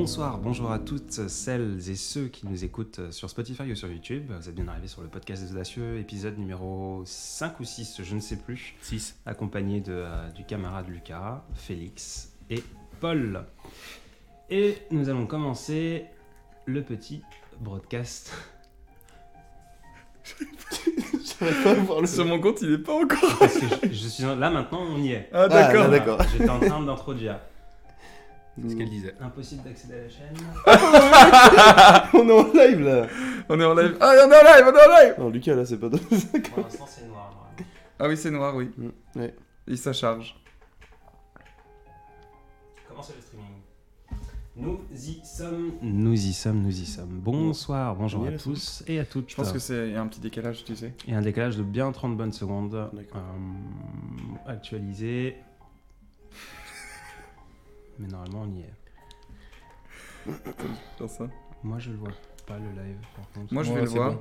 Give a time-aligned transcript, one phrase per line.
[0.00, 4.32] Bonsoir, bonjour à toutes celles et ceux qui nous écoutent sur Spotify ou sur YouTube.
[4.34, 8.14] Vous êtes bien arrivés sur le podcast des audacieux, épisode numéro 5 ou 6, je
[8.14, 8.76] ne sais plus.
[8.80, 9.16] 6.
[9.26, 12.64] Accompagné de, euh, du camarade Lucas, Félix et
[12.98, 13.44] Paul.
[14.48, 16.06] Et nous allons commencer
[16.64, 17.20] le petit
[17.60, 18.32] broadcast.
[20.40, 22.06] J'arrive pas à voir le.
[22.06, 23.36] Sur mon compte, il est pas encore.
[23.38, 25.28] Parce que je, je suis là maintenant, on y est.
[25.30, 25.82] Ah, Ah, d'accord.
[25.82, 26.22] là, d'accord.
[26.32, 27.38] J'étais en train d'introduire.
[28.62, 29.14] C'est ce qu'elle disait.
[29.20, 30.34] Impossible d'accéder à la chaîne.
[32.14, 33.06] On est en live là
[33.48, 33.96] On est en live.
[34.00, 35.14] Ah, on est en live, on est en live.
[35.18, 36.00] Non, Lucas là, c'est pas drôle.
[36.00, 37.48] Pour l'instant, c'est noir.
[37.98, 38.70] Ah oui, c'est noir, oui.
[39.16, 39.34] Ouais.
[39.66, 40.36] Et ça charge.
[42.88, 43.46] Comment c'est le streaming?
[44.56, 45.72] Nous y sommes.
[45.82, 47.20] Nous y sommes, nous y sommes.
[47.20, 49.30] Bonsoir, bonjour à tous et à toutes.
[49.30, 50.92] Je pense que c'est il y a un petit décalage, tu sais.
[51.06, 52.90] Il y a un décalage de bien 30 bonnes secondes.
[52.92, 53.20] D'accord.
[53.20, 55.36] Euh, actualisé.
[58.00, 58.72] Mais normalement, on y est.
[60.98, 61.28] Dans ça.
[61.62, 62.10] Moi, je le vois
[62.46, 63.52] pas le live, par contre.
[63.54, 64.10] Moi, je Ouais, vais le voir.
[64.12, 64.18] bon.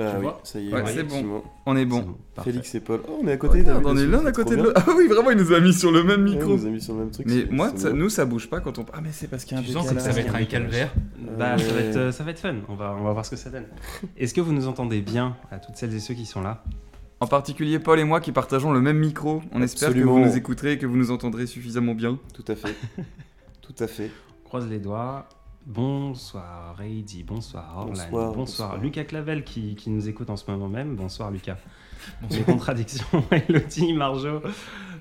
[0.00, 0.72] Ah Tu oui, vois ça y est.
[0.72, 1.42] Ouais, c'est bon.
[1.66, 2.14] On est bon.
[2.44, 3.00] Félix et Paul.
[3.08, 3.58] Oh, on est à côté.
[3.60, 4.80] Regarde, t'as on est l'un à côté de l'autre.
[4.86, 6.22] Ah oui, vraiment, il nous a mis sur le même.
[6.24, 6.52] Ouais, micro.
[6.52, 7.26] on nous a mis sur le même truc.
[7.28, 8.86] Mais moi, ça- nous, ça bouge pas quand on.
[8.92, 10.94] Ah, mais c'est parce qu'il y a un sens que ça va être un calvaire.
[11.36, 12.54] Bah, ça, va être, euh, ça va être fun.
[12.68, 13.64] On va, on va voir ce que ça donne.
[14.16, 16.62] Est-ce que vous nous entendez bien à toutes celles et ceux qui sont là?
[17.20, 19.42] En particulier Paul et moi qui partageons le même micro.
[19.52, 22.18] On espère que vous nous écouterez et que vous nous entendrez suffisamment bien.
[22.32, 22.76] Tout à fait.
[23.62, 24.10] Tout à fait.
[24.44, 25.28] On croise les doigts.
[25.66, 28.78] Bonsoir Heidi, bonsoir Orlan, Bonsoir, bonsoir, bonsoir.
[28.78, 30.96] Lucas Clavel qui, qui nous écoute en ce moment même.
[30.96, 31.58] Bonsoir Lucas.
[32.30, 34.40] Les contradictions, Elodie, Marjo.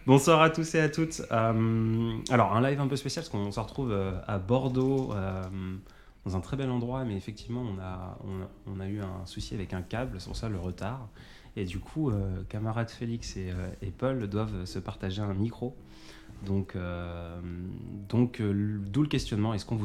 [0.05, 1.21] Bonsoir à tous et à toutes.
[1.31, 5.43] Euh, alors, un live un peu spécial parce qu'on se retrouve euh, à Bordeaux, euh,
[6.25, 9.25] dans un très bel endroit, mais effectivement, on a, on a, on a eu un
[9.25, 11.07] souci avec un câble, c'est pour ça le retard.
[11.57, 15.75] Et du coup, euh, camarades Félix et, euh, et Paul doivent se partager un micro.
[16.45, 17.41] Donc, euh,
[18.09, 19.75] d'où le questionnement est-ce qu'on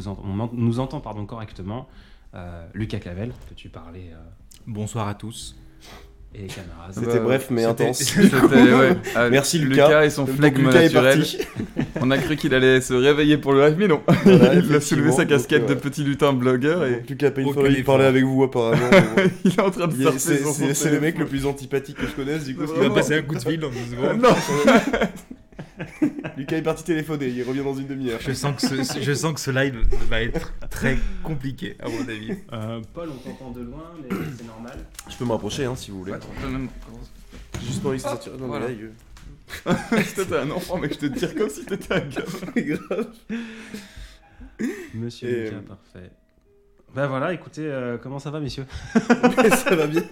[0.52, 1.88] nous entend pardon, correctement
[2.74, 4.22] Lucas Clavel, peux-tu parler euh,
[4.66, 5.56] Bonsoir à tous.
[6.34, 7.98] Et les camarades C'était Bah, bref mais intense.
[8.02, 8.96] C'était, ouais.
[9.14, 10.04] Ah, Merci, Lucas.
[10.04, 11.18] et son flegme Lucas est naturel.
[11.18, 11.38] parti.
[12.00, 14.00] On a cru qu'il allait se réveiller pour le live, mais non.
[14.24, 17.68] Voilà, il a soulevé sa casquette Donc, de euh, petit lutin blogueur et Lucas a
[17.70, 18.80] il parlait avec vous apparemment.
[19.44, 22.54] il est en train de C'est le mec le plus antipathique que je connaisse du
[22.54, 22.62] coup.
[22.64, 22.94] Il Vraiment.
[22.94, 24.22] passer un coup de fil dans deux secondes.
[26.36, 28.20] Lucas est parti téléphoner, il revient dans une demi-heure.
[28.20, 32.00] Je sens, que ce, je sens que ce live va être très compliqué, à mon
[32.08, 32.32] avis.
[32.52, 34.78] Euh, Paul, on t'entend de loin, mais c'est normal.
[35.10, 36.12] Je peux me rapprocher hein, si vous voulez.
[36.42, 36.68] Même-
[37.64, 38.32] juste envie ça sortir.
[38.38, 38.68] Non, Voilà.
[38.68, 38.92] mais là, il-
[40.14, 42.00] Toi, t'es un enfant, mais je te tire comme si t'étais un
[42.56, 43.06] grave.
[44.94, 46.10] Monsieur Et, Lucas, euh, parfait.
[46.94, 48.66] Ben voilà, écoutez, euh, comment ça va, messieurs?
[48.92, 50.02] Ça va bien.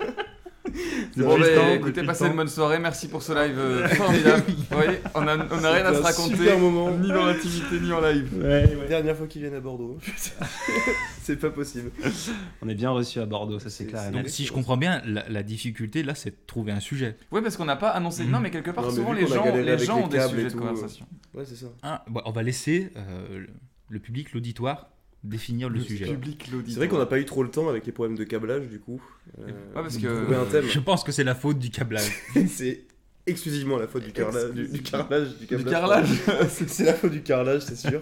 [1.16, 2.78] Bon, bah, écoutez, passez une bonne soirée.
[2.78, 4.44] Merci pour ce live euh, formidable.
[4.46, 6.90] Vous voyez, on a, on a rien à se raconter, super moment.
[6.92, 8.28] ni dans l'intimité, ni en live.
[8.38, 8.88] Ouais, ouais.
[8.88, 9.98] Dernière fois qu'ils viennent à Bordeaux.
[11.22, 11.90] c'est pas possible.
[12.62, 14.10] On est bien reçus à Bordeaux, ça c'est clair.
[14.10, 17.16] Donc, si je comprends bien, la, la difficulté là, c'est de trouver un sujet.
[17.30, 18.24] Ouais, parce qu'on n'a pas annoncé.
[18.24, 20.50] Non, mais quelque part, Non, mais souvent, les gens, les gens ont des sujets de
[20.50, 21.06] tout, conversation.
[21.34, 21.66] Ouais, c'est ça.
[21.82, 23.46] Ah, bon, on va laisser euh,
[23.88, 24.90] le public, l'auditoire,
[25.22, 26.06] définir le, sujet.
[26.06, 28.68] Public, C'est vrai qu'on n'a pas eu trop le temps avec les problèmes de câblage
[28.68, 29.02] du coup.
[29.38, 30.64] Euh, Ouais, parce que- trouver un thème.
[30.66, 32.10] Je pense que c'est la faute du câblage.
[32.48, 32.84] c'est
[33.26, 35.28] exclusivement la faute du, carrelage, du, du carrelage.
[35.36, 35.70] Du, Du câblage.
[35.72, 36.08] carrelage.
[36.48, 38.00] c'est la faute du carrelage, c'est sûr.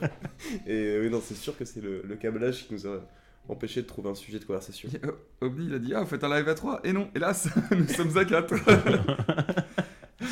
[0.67, 3.05] Et euh, oui, non, c'est sûr que c'est le, le câblage qui nous a
[3.49, 4.89] empêché de trouver un sujet de conversation.
[4.95, 7.09] Et, euh, Omni, il a dit Ah, vous faites un live à 3 Et non,
[7.15, 8.55] hélas, nous sommes à 4.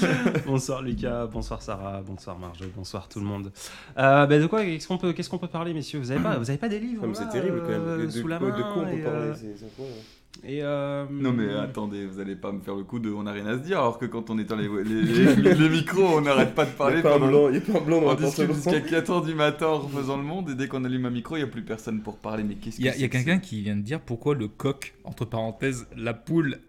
[0.46, 3.52] bonsoir Lucas, bonsoir Sarah, bonsoir Marjo, bonsoir tout le monde.
[3.98, 5.98] Euh, ben de quoi Qu'est-ce qu'on peut, qu'est-ce qu'on peut parler, messieurs?
[6.00, 7.80] Vous avez pas, vous avez pas des livres là, c'est terrible quand même.
[7.86, 10.02] euh, De, sous la main de quoi on peut parler euh, c'est- c'est quoi, hein?
[10.44, 13.32] Et euh, Non, mais attendez, vous allez pas me faire le coup de On n'a
[13.32, 16.04] rien à se dire, alors que quand on est dans les, les, les- les micros,
[16.16, 17.78] on n'arrête pas de Il parler n'y a pas un blanc, il y a pas
[17.78, 20.69] un blanc dans On discute jusqu'à 4h du matin en refaisant le monde, et dès
[20.69, 22.42] qu'on allume un micro, il n'y a plus personne pour parler.
[22.44, 24.94] Mais qu'est-ce que Il y a, il quelqu'un qui vient de dire pourquoi le coq,
[25.04, 26.58] entre parenthèses, la poule.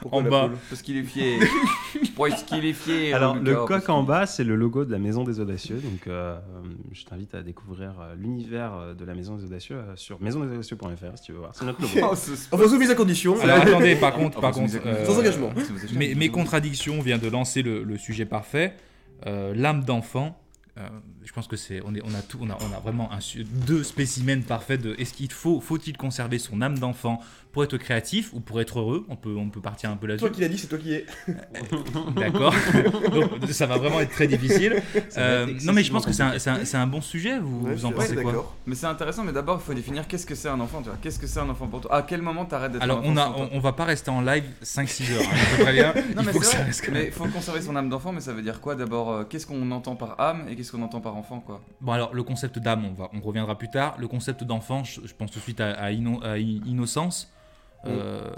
[0.00, 0.48] Pourquoi en la bas.
[0.48, 1.38] poule Parce qu'il est fier.
[2.16, 3.14] Parce qu'il est fier.
[3.14, 5.76] Alors, le coq en bas, c'est le logo de la Maison des Audacieux.
[5.76, 6.36] Donc, euh,
[6.92, 11.16] je t'invite à découvrir euh, l'univers euh, de la Maison des Audacieux euh, sur maisondesaudacieux.fr
[11.16, 11.52] si tu veux voir.
[11.54, 12.14] C'est notre logo.
[12.60, 13.40] Enfin, soumise à condition.
[13.40, 15.50] Alors attendez, par contre, par contre, euh, Sans engagement.
[15.94, 18.74] mes, mes contradictions viennent de lancer le, le sujet parfait.
[19.26, 20.40] Euh, L'âme d'enfant.
[21.28, 23.18] Je pense que c'est on, est, on a tout on a, on a vraiment un
[23.66, 27.20] deux spécimens parfaits de est-ce qu'il faut faut-il conserver son âme d'enfant
[27.52, 29.04] pour être créatif ou pour être heureux?
[29.10, 30.26] On peut, on peut partir un peu là-dessus.
[30.26, 31.04] Toi qui l'as dit, c'est toi qui es.
[32.16, 32.54] D'accord.
[33.12, 34.82] Donc, ça va vraiment être très difficile.
[35.16, 37.38] Euh, non, mais je pense que c'est un, un- un bon sujet.
[37.38, 38.32] Vous, Ouais, vous en pensez ouais, quoi?
[38.32, 38.56] D'accord.
[38.66, 40.98] Mais c'est intéressant, mais d'abord, il faut définir qu'est-ce que c'est un enfant, tu vois.
[41.02, 41.94] Qu'est-ce que c'est un enfant pour toi?
[41.94, 44.10] À quel moment t'arrêtes d'être Alors, un enfant on, a, on, on va pas rester
[44.10, 45.22] en live 5-6 heures.
[45.22, 45.94] hein, préviens.
[46.16, 47.12] Non, Il mais faut que ça reste quand Mais même.
[47.12, 49.96] faut conserver son âme d'enfant, mais ça veut dire quoi d'abord euh, Qu'est-ce qu'on entend
[49.96, 52.92] par âme et qu'est-ce qu'on entend par enfant, quoi Bon, alors, le concept d'âme, on,
[52.92, 53.96] va, on reviendra plus tard.
[53.98, 57.32] Le concept d'enfant, je, je pense tout de suite à, à inno- à i- innocence.
[57.86, 58.30] Euh,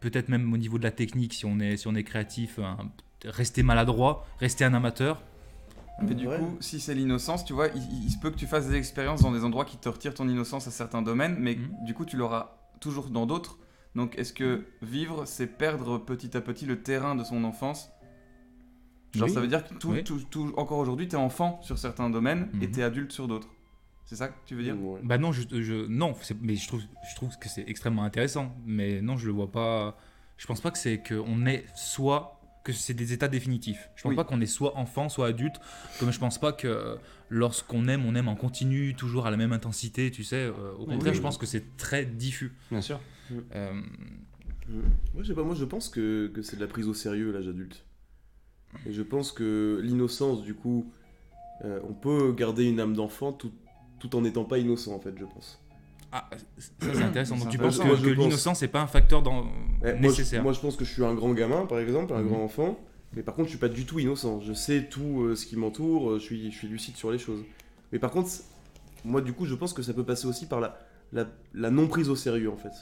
[0.00, 2.58] Peut-être même au niveau de la technique, si on est, si on est créatif,
[3.24, 5.22] rester maladroit, rester un amateur.
[6.02, 6.38] Mais du Ouais.
[6.38, 8.76] coup, si c'est l'innocence, tu vois, il, il- il se peut que tu fasses des
[8.76, 11.84] expériences dans des endroits qui te retirent ton innocence à certains domaines, mais Mhm.
[11.84, 13.58] du coup, tu l'auras toujours dans d'autres.
[13.94, 17.90] Donc, est-ce que vivre, c'est perdre petit à petit le terrain de son enfance
[19.14, 19.34] Genre, Oui.
[19.34, 20.04] ça veut dire que tout, Oui.
[20.04, 22.72] tout- tout- encore aujourd'hui, t'es enfant sur certains domaines et Mhm.
[22.72, 23.48] t'es adulte sur d'autres.
[24.04, 25.00] C'est ça que tu veux dire Ouais.
[25.02, 28.54] Bah non, je, je- non, mais je trouve, je trouve que c'est extrêmement intéressant.
[28.66, 29.96] Mais non, je le vois pas.
[30.38, 33.88] Je pense pas que c'est qu'on est soit que c'est des états définitifs.
[33.96, 34.16] Je pense Oui.
[34.16, 35.56] pas qu'on est soit enfant, soit adulte.
[35.98, 36.96] Comme je pense pas que
[37.28, 40.10] lorsqu'on aime, on aime en continu, toujours à la même intensité.
[40.10, 41.16] Tu sais, Euh, au contraire, oui.
[41.16, 42.52] je pense que c'est très diffus.
[42.70, 43.00] Bien sûr.
[43.54, 43.72] Euh,
[44.68, 47.32] Moi, je sais pas, moi je pense que, que c'est de la prise au sérieux
[47.32, 47.84] l'âge adulte.
[48.86, 50.90] Et je pense que l'innocence, du coup,
[51.64, 53.52] euh, on peut garder une âme d'enfant tout,
[53.98, 55.60] tout en n'étant pas innocent, en fait, je pense.
[56.10, 56.28] ah,
[56.58, 57.36] ça c'est intéressant.
[57.36, 59.42] Donc tu penses que, l'innocence c'est pas un facteur dans...
[59.42, 59.46] Ouais,
[59.82, 60.42] moi, je, nécessaire.
[60.42, 62.28] moi, je pense que je suis un grand gamin, par exemple, un Mhm.
[62.28, 62.78] grand enfant.
[63.14, 64.40] Mais par contre, je suis pas du tout innocent.
[64.40, 67.18] Je sais tout euh, ce qui m'entoure, euh, je suis, je suis lucide sur les
[67.18, 67.44] choses.
[67.92, 68.30] Mais par contre,
[69.04, 70.78] moi, du coup, je pense que ça peut passer aussi par la,
[71.12, 72.72] la, la non-prise au sérieux, en fait.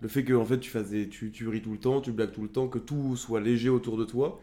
[0.00, 2.12] Le fait que, en fait, tu, fasses des, tu, tu ris tout le temps, tu
[2.12, 4.40] blagues tout le temps, que tout soit léger autour de toi,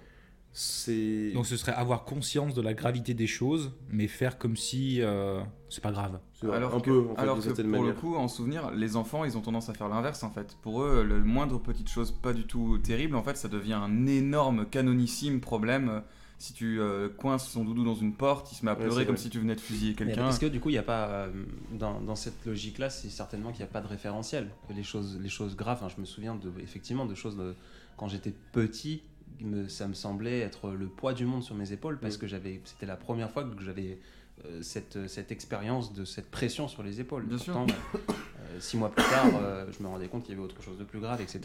[0.58, 1.32] c'est...
[1.34, 5.44] Donc ce serait avoir conscience de la gravité des choses, mais faire comme si euh,
[5.68, 6.22] c'est pas grave.
[6.44, 7.94] Alors un que, peu, en fait, alors d'une que certaine pour manière.
[7.94, 10.58] le coup, en souvenir, les enfants, ils ont tendance à faire l'inverse en fait.
[10.62, 14.06] Pour eux, le moindre petite chose pas du tout terrible, en fait, ça devient un
[14.08, 16.04] énorme, canonissime problème.
[16.38, 19.16] Si tu euh, coinces son doudou dans une porte, il se met à pleurer comme
[19.16, 19.24] vrai.
[19.24, 20.30] si tu venais de fusiller quelqu'un.
[20.30, 21.32] Est-ce que du coup, il n'y a pas, euh,
[21.74, 24.52] dans, dans cette logique-là, c'est certainement qu'il n'y a pas de référentiel.
[24.74, 27.56] Les choses, les choses graves, hein, je me souviens de, effectivement de choses de,
[27.98, 29.02] quand j'étais petit,
[29.42, 32.20] me- ça me semblait être le poids du monde sur mes épaules parce Mm.
[32.20, 34.00] que j'avais, c'était la première fois que j'avais
[34.46, 37.26] euh, cette, cette expérience de cette pression sur les épaules.
[37.26, 37.54] Bien sûr.
[37.54, 40.62] Pourtant, euh, six mois plus tard, euh, je me rendais compte qu'il y avait autre
[40.62, 41.40] chose de plus grave, etc.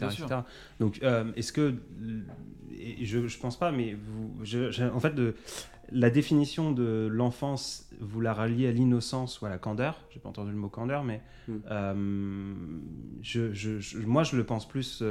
[0.79, 0.99] Donc,
[1.37, 1.75] est-ce que,
[2.77, 5.35] et je, je pense pas, mais vous, je- je- en fait, de,
[5.93, 10.01] la définition de l'enfance, vous la ralliez à l'innocence ou à la candeur.
[10.09, 11.53] J'ai pas entendu le mot candeur, mais Mm.
[13.21, 15.01] je- moi je le pense plus.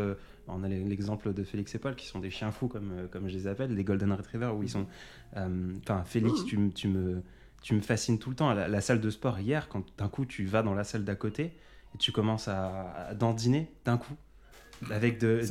[0.48, 3.28] On a l'exemple de Félix et Paul qui sont des chiens fous comme, euh, comme
[3.28, 4.86] je les appelle, des golden retrievers où ils sont.
[5.36, 5.48] euh,
[5.82, 7.22] Enfin, Félix, tu, me- tu me
[7.62, 8.48] tu me fascines tout le temps.
[8.48, 11.04] À la, la salle de sport hier, quand d'un coup tu vas dans la salle
[11.04, 11.52] d'à côté
[11.94, 14.14] et tu commences à, à dandiner d'un coup.
[14.90, 15.42] Avec de.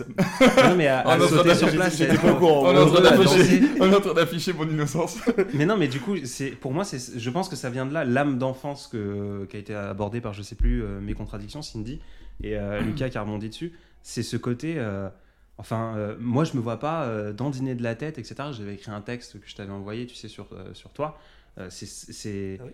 [0.65, 1.97] Non, mais à, à non, sauter sur place.
[1.97, 2.63] j'étais pas au courant.
[2.67, 3.71] On est en train d'afficher- danser.
[3.79, 5.19] on est en train d'afficher mon innocence.
[5.53, 7.93] Mais non, mais du coup, c'est pour moi, c'est, je pense que ça vient de
[7.93, 11.61] là, l'âme d'enfance que, qui a été abordée par, je sais plus, euh, mes contradictions,
[11.61, 11.99] Cindy
[12.41, 13.71] et euh, Lucas qui a rebondi dessus.
[14.01, 14.75] C'est ce côté.
[14.77, 15.09] euh,
[15.57, 18.35] enfin, euh, moi, je me vois pas euh, dandiner de la tête, etc.
[18.51, 21.19] J'avais écrit un texte que je t'avais envoyé, tu sais, sur, euh, sur toi.
[21.57, 22.71] Euh, c'est, c'est, Ah oui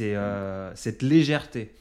[0.00, 1.74] euh, cette légèreté.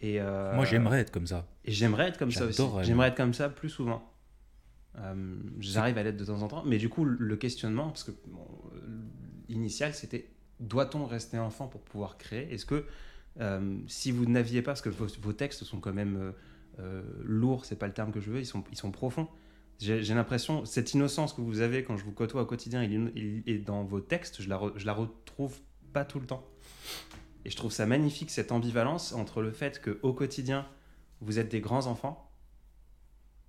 [0.00, 1.46] Et, euh, Moi j'aimerais être comme ça.
[1.64, 2.62] et j'aimerais être comme ça aussi.
[2.82, 4.10] J'aimerais être comme ça plus souvent.
[4.98, 6.62] Euh, J'arrive à l'être de temps en temps.
[6.64, 8.46] Mais du coup, le questionnement, parce que bon,
[9.48, 10.28] l'initial, c'était
[10.60, 12.52] doit-on rester enfant pour pouvoir créer?
[12.54, 12.84] Est-ce que
[13.40, 16.32] euh, si vous n'aviez pas, parce que vos, vos textes sont quand même
[16.80, 19.28] euh, lourds, c'est pas le terme que je veux, ils sont, ils sont profonds.
[19.80, 23.82] J'ai l'impression, cette innocence que vous avez quand je vous côtoie au quotidien et dans
[23.82, 25.58] vos textes, je la, je la retrouve
[25.92, 26.46] pas tout le temps.
[27.44, 30.66] Et je trouve ça magnifique, cette ambivalence entre le fait qu'au quotidien,
[31.20, 32.30] vous êtes des grands enfants,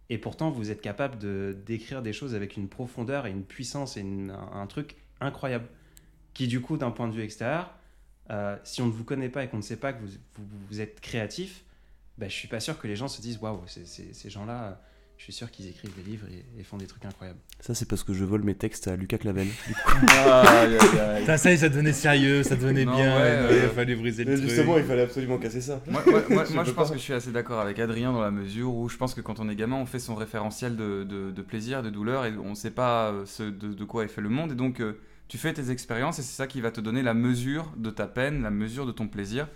[0.09, 3.97] et pourtant vous êtes capable de d'écrire des choses avec une profondeur et une puissance
[3.97, 4.05] et
[4.51, 5.67] un, truc incroyable.
[6.33, 7.73] Qui du coup, d'un point de vue extérieur,
[8.29, 10.11] euh, si on ne vous connaît pas et qu'on ne sait pas que vous,
[10.67, 11.63] vous êtes créatif,
[12.17, 14.81] bah, je suis pas sûr que les gens se disent waouh, ces gens-là,
[15.17, 17.39] je suis sûr qu'ils écrivent des livres et, et font des trucs incroyables.
[17.61, 19.47] Ça, c'est parce que je vole mes textes à Lucas Clavel.
[21.19, 23.15] Putain, ça y est, ça devenait sérieux, ça devenait Non, bien.
[23.15, 24.49] ouais, euh, il euh, fallait briser le Mais truc.
[24.49, 25.81] justement, il fallait absolument casser ça.
[25.87, 26.93] Moi, moi- moi- Je moi, peux je pense pas.
[26.93, 29.39] que je suis assez d'accord avec Adrien dans la mesure où je pense que quand
[29.39, 32.49] on est gamin, on fait son référentiel de, de- de plaisir, de douleur, et on
[32.51, 34.51] ne sait pas euh, ce- de, de quoi est fait le monde.
[34.51, 37.13] Et donc, euh, tu fais tes expériences, et c'est ça qui va te donner la
[37.13, 39.47] mesure de ta peine, la mesure de ton plaisir.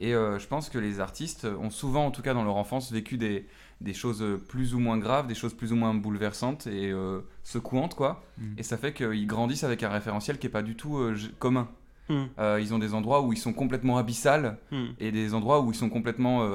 [0.00, 2.92] Et euh, je pense que les artistes ont souvent, en tout cas dans leur enfance,
[2.92, 3.46] vécu des,
[3.80, 7.94] des choses plus ou moins graves, des choses plus ou moins bouleversantes et euh, secouantes,
[7.94, 8.24] quoi.
[8.38, 8.54] Mm.
[8.58, 11.68] Et ça fait qu'ils grandissent avec un référentiel qui n'est pas du tout euh, commun.
[12.08, 14.90] Euh, ils ont des endroits où ils sont complètement abyssales hmm.
[15.00, 16.48] et des endroits où ils sont complètement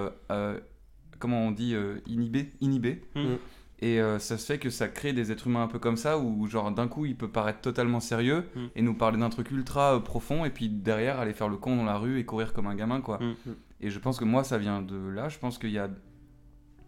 [1.20, 1.76] comment on dit,
[2.08, 3.02] inhibé, inhibé.
[3.16, 3.36] Mm.
[3.84, 6.20] Et euh, ça se fait que ça crée des êtres humains un peu comme ça,
[6.20, 8.60] où genre d'un coup il peut paraître totalement sérieux Mm.
[8.76, 11.76] et nous parler d'un truc ultra euh, profond, et puis derrière aller faire le con
[11.76, 13.18] dans la rue et courir comme un gamin, quoi.
[13.18, 13.36] Mm.
[13.82, 15.90] Et je pense que moi ça vient de là, je pense qu'il y a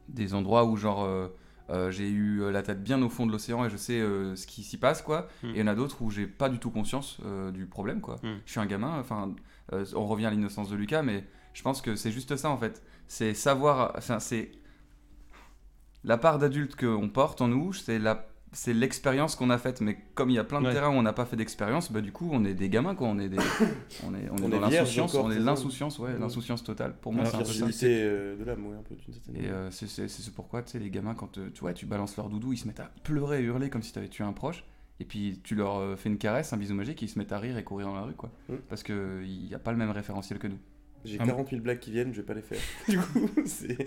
[0.10, 1.28] des endroits où genre euh,
[1.70, 4.46] euh, j'ai eu la tête bien au fond de l'océan et je sais euh, ce
[4.46, 5.28] qui s'y passe, quoi.
[5.42, 5.48] Mm.
[5.48, 8.02] Et il y en a d'autres où j'ai pas du tout conscience euh, du problème,
[8.02, 8.18] quoi.
[8.22, 8.28] Mm.
[8.46, 9.34] Je suis un gamin, enfin,
[9.72, 12.58] euh, on revient à l'innocence de Lucas, mais je pense que c'est juste ça en
[12.58, 12.84] fait.
[13.08, 14.52] C'est savoir, enfin, c'est
[16.04, 19.98] la part d'adulte qu'on porte en nous, c'est la c'est l'expérience qu'on a faite, mais
[20.14, 20.74] comme il y a plein de Ouais.
[20.74, 23.08] terrains où on n'a pas fait d'expérience, bah du coup on est des gamins quoi,
[23.08, 23.38] on est des,
[24.06, 26.20] on est, on est On dans l'insouciance, on est l'insouciance, ouais, Ouais.
[26.20, 26.94] l'insouciance totale.
[27.02, 27.52] Pour moi c'est un peu ça.
[27.52, 30.62] Virginité euh, de l'âme, ouais, un peu d'une certaine Et euh, c'est c'est- c'est pourquoi
[30.62, 32.80] tu sais les gamins quand euh, tu vois tu balances leur doudou, ils se mettent
[32.80, 34.64] à pleurer et hurler comme si tu avais tué un proche.
[35.00, 37.32] Et puis tu leur euh, fais une caresse, un bisou magique, et ils se mettent
[37.32, 38.30] à rire et courir dans la rue quoi.
[38.50, 38.54] Mm.
[38.70, 40.60] Parce que il n'y a pas le même référentiel que nous.
[41.06, 42.58] J'ai Ah, 40 000 blagues qui viennent, je vais pas les faire.
[42.88, 43.78] du coup, c'est.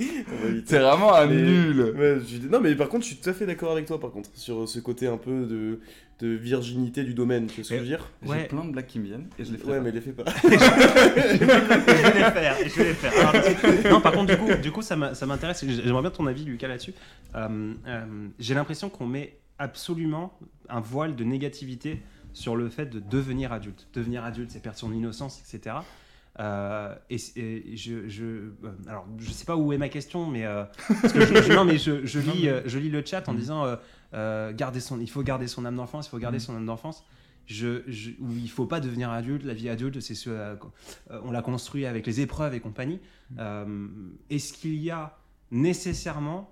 [0.67, 1.95] C'est vraiment un Mais- nul.
[1.97, 3.99] Ouais, je suis- Non, mais par contre, je suis tout à fait d'accord avec toi,
[3.99, 5.81] par contre, sur ce côté un peu de,
[6.21, 8.11] de virginité du domaine, tu vois ce que je veux dire?
[8.23, 8.49] J'ai Ouais.
[8.49, 9.67] plein de blagues qui me viennent et je les fais.
[9.67, 9.83] Ouais, pas.
[9.83, 10.25] mais les fais pas.
[10.43, 13.13] je vais les faire, je vais les faire.
[13.29, 15.65] Alors, non, par contre, du coup, du coup ça m'intéresse.
[15.67, 16.95] J'aimerais bien ton avis, Lucas, là-dessus.
[17.35, 23.01] Euh, euh, J'ai l'impression qu'on met absolument un voile de négativité sur le fait de
[23.01, 23.87] devenir adulte.
[23.95, 25.77] Devenir adulte, c'est perdre son innocence, etc.
[26.39, 28.53] Euh, et, et je, je, euh,
[28.89, 30.65] alors, je sais pas où est ma question, mais euh,
[31.01, 33.39] parce que je, je- non, mais je, je lis, je lis le chat en Mhm.
[33.39, 33.77] disant
[34.15, 36.43] euh, garder son, il faut garder son âme d'enfance, il faut garder Mhm.
[36.45, 37.05] son âme d'enfance.
[37.47, 39.45] Je, je, où il faut pas devenir adulte.
[39.45, 40.57] La vie adulte, c'est ce,
[41.11, 42.99] on l'a construit avec les épreuves et compagnie.
[43.39, 43.87] Euh,
[44.31, 45.17] Est-ce qu'il y a
[45.53, 46.51] nécessairement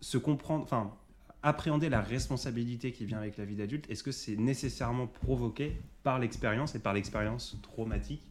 [0.00, 0.94] se comprendre, enfin,
[1.42, 6.18] appréhender la responsabilité qui vient avec la vie d'adulte Est-ce que c'est nécessairement provoqué par
[6.18, 8.22] l'expérience et par l'expérience traumatique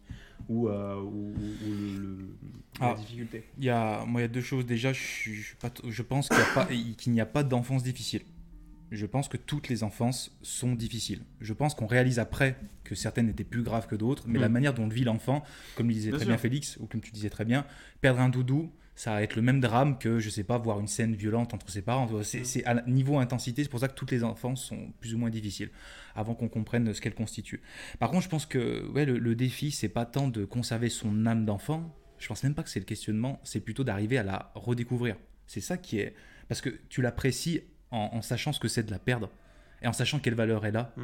[0.47, 1.33] ou, euh, ou,
[1.65, 2.17] le- le-
[2.79, 2.95] la Ah.
[2.95, 4.65] difficulté Il y a, moi, il y a deux choses.
[4.65, 8.21] Déjà, je, pense qu'il n'y a pas, d'enfance difficile.
[8.91, 11.21] Je pense que toutes les enfances sont difficiles.
[11.41, 14.41] Je pense qu'on réalise après que certaines étaient plus graves que d'autres, mais Mm.
[14.41, 15.43] la manière dont le vit l'enfant,
[15.75, 16.31] comme le disait Bien très sûr.
[16.33, 17.65] bien Félix, ou comme tu disais très bien,
[18.01, 20.87] perdre un doudou, ça va être le même drame que, je sais pas, voir une
[20.89, 22.09] scène violente entre ses parents.
[22.21, 25.17] C'est c'est à niveau intensité, c'est pour ça que toutes les enfances sont plus ou
[25.17, 25.69] moins difficiles,
[26.15, 27.61] avant qu'on comprenne ce qu'elles constituent.
[27.99, 31.25] Par contre, je pense que ouais, le, le défi, c'est pas tant de conserver son
[31.25, 34.51] âme d'enfant, je pense même pas que c'est le questionnement, c'est plutôt d'arriver à la
[34.53, 35.15] redécouvrir.
[35.47, 36.13] C'est ça qui est.
[36.49, 39.29] Parce que tu l'apprécies en, en sachant ce que c'est de la perdre
[39.81, 40.93] et en sachant quelle valeur elle a.
[40.97, 41.01] Mm.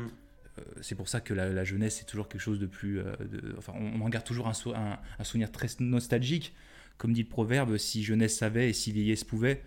[0.58, 3.00] Euh, c'est pour ça que la, la jeunesse, c'est toujours quelque chose de plus.
[3.00, 6.54] euh, de- enfin, on, on en garde toujours un, sou- un- un souvenir très nostalgique.
[6.98, 9.62] Comme dit le proverbe, si jeunesse savait et si vieillesse pouvait.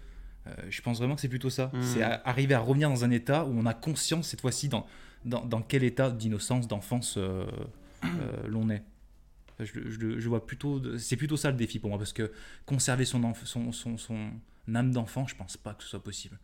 [0.46, 1.70] Euh, je pense vraiment que c'est plutôt ça.
[1.74, 1.82] Mm.
[1.82, 4.86] C'est arriver à revenir dans un état où on a conscience, cette fois-ci, dans,
[5.24, 7.44] dans, dans quel état d'innocence, d'enfance euh,
[8.04, 8.08] euh,
[8.48, 8.82] l'on est.
[9.60, 12.30] Je, je- je vois plutôt, c'est plutôt ça le défi pour moi, parce que
[12.64, 14.30] conserver son, son, son, son
[14.72, 16.38] âme d'enfant, je pense pas que ce soit possible.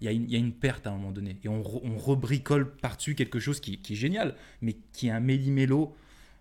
[0.00, 1.60] Il y, a une, il y a une perte à un moment donné, et on,
[1.62, 5.94] re- on rebricole par-dessus quelque chose qui, qui est génial, mais qui est un méli-mélo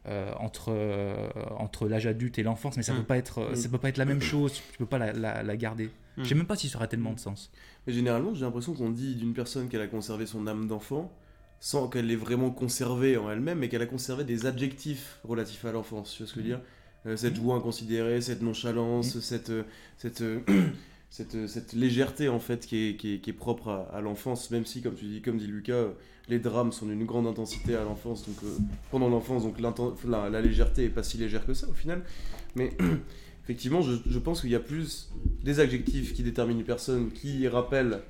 [0.07, 2.97] euh, entre, euh, entre l'âge adulte et l'enfance, mais ça Mm.
[2.97, 3.55] peut pas être, euh, Mm.
[3.55, 4.53] ça peut pas être la même chose.
[4.71, 5.89] Tu peux pas la, la- la garder.
[6.17, 6.23] Mm.
[6.23, 7.51] Je sais même pas si ça aura tellement de sens.
[7.87, 11.11] Mais généralement, j'ai l'impression qu'on dit d'une personne qu'elle a conservé son âme d'enfant
[11.59, 15.71] sans qu'elle l'ait vraiment conservée en elle-même, mais qu'elle a conservé des adjectifs relatifs à
[15.71, 16.13] l'enfance.
[16.13, 16.61] Tu vois ce que je veux dire?
[17.07, 19.63] Euh, Cette joie inconsidérée, cette nonchalance, cette, euh,
[19.97, 20.39] cette, euh,
[21.09, 24.51] cette, euh, cette légèreté en fait qui est, qui est, qui est propre à, l'enfance,
[24.51, 25.91] même si, comme tu dis, comme dit Lucas, euh,
[26.27, 28.57] les drames sont d'une grande intensité à l'enfance, donc euh,
[28.91, 32.03] pendant l'enfance, donc la, légèreté est pas si légère que ça au final.
[32.55, 32.75] Mais
[33.43, 35.11] effectivement, je, je pense qu'il y a plus
[35.43, 38.01] des adjectifs qui déterminent une personne qui rappellent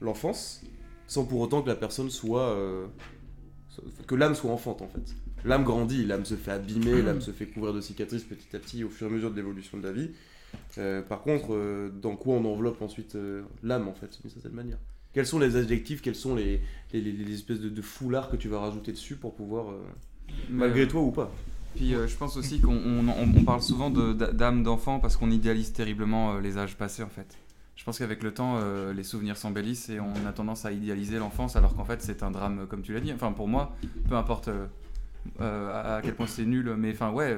[0.00, 0.62] l'enfance,
[1.06, 2.56] sans pour autant que la personne soit.
[4.06, 5.14] que l'âme soit enfante en fait.
[5.44, 8.82] L'âme grandit, l'âme se fait abîmer, l'âme se fait couvrir de cicatrices petit à petit
[8.84, 10.10] au fur et à mesure de l'évolution de la vie.
[10.78, 14.52] Euh, par contre, euh, dans quoi on enveloppe ensuite euh, l'âme en fait, d'une certaine
[14.52, 14.78] manière
[15.12, 16.60] Quels sont les adjectifs, quels sont les,
[16.92, 19.66] les, les- les espèces de, de foulards que tu vas rajouter dessus pour pouvoir.
[20.50, 21.30] malgré toi ou pas?
[21.76, 25.30] Puis je pense aussi qu'on on, on- on parle souvent de- d'âme d'enfant parce qu'on
[25.30, 27.36] idéalise terriblement les âges passés en fait.
[27.76, 28.60] Je pense qu'avec le temps,
[28.92, 32.30] les souvenirs s'embellissent et on a tendance à idéaliser l'enfance alors qu'en fait c'est un
[32.30, 33.12] drame comme tu l'as dit.
[33.12, 33.74] Enfin pour moi,
[34.08, 34.48] peu importe
[35.40, 37.36] euh, euh, à quel point c'est nul, mais enfin ouais,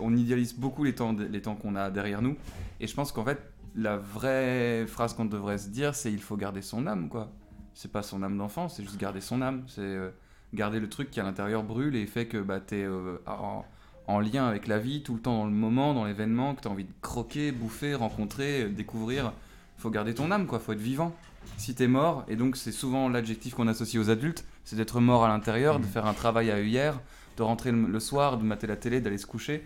[0.00, 2.36] on idéalise beaucoup les temps, les temps qu'on a derrière nous.
[2.80, 3.38] Et je pense qu'en fait
[3.74, 7.30] la vraie phrase qu'on devrait se dire c'est il faut garder son âme quoi.
[7.74, 9.64] C'est pas son âme d'enfant, c'est juste garder son âme.
[9.66, 10.10] C'est euh,
[10.52, 12.86] garder le truc qui à l'intérieur brûle et fait que bah, tu es
[13.26, 13.64] en,
[14.06, 16.68] en lien avec la vie, tout le temps dans le moment, dans l'événement, que tu
[16.68, 19.32] as envie de croquer, bouffer, rencontrer, euh, découvrir.
[19.78, 20.58] faut garder ton âme, quoi.
[20.58, 21.14] faut être vivant.
[21.56, 25.00] Si tu es mort, et donc c'est souvent l'adjectif qu'on associe aux adultes, c'est d'être
[25.00, 27.00] mort à l'intérieur, de faire un travail à œillère,
[27.36, 29.64] de rentrer le, le soir, de mater la télé, d'aller se coucher.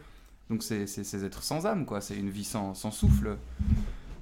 [0.51, 0.85] Donc c'est
[1.25, 2.01] être sans âme, quoi.
[2.01, 3.37] C'est une vie sans, sans souffle.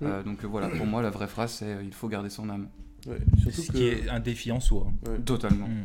[0.02, 2.68] Euh, donc voilà, pour moi, la vraie phrase, c'est euh, il faut garder son âme.
[3.06, 4.86] Ouais, surtout Ce que, qui est un défi en soi.
[5.06, 5.18] ouais.
[5.24, 5.68] Totalement.
[5.68, 5.84] Mm.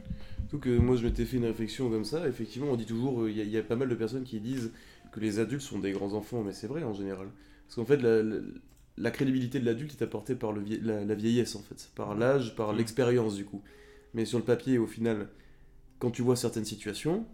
[0.49, 3.29] Surtout que moi je m'étais fait une réflexion comme ça, effectivement on dit toujours, euh,
[3.29, 4.71] il y, a- il y a pas mal de personnes qui disent
[5.11, 7.27] que les adultes sont des grands enfants, mais c'est vrai en général.
[7.67, 8.37] Parce qu'en fait la, la-
[8.97, 12.15] la crédibilité de l'adulte est apportée par le vie- la, la vieillesse en fait, par
[12.15, 12.77] l'âge, par Mm.
[12.77, 13.61] l'expérience du coup.
[14.13, 15.27] Mais sur le papier au final,
[15.99, 17.25] quand tu vois certaines situations,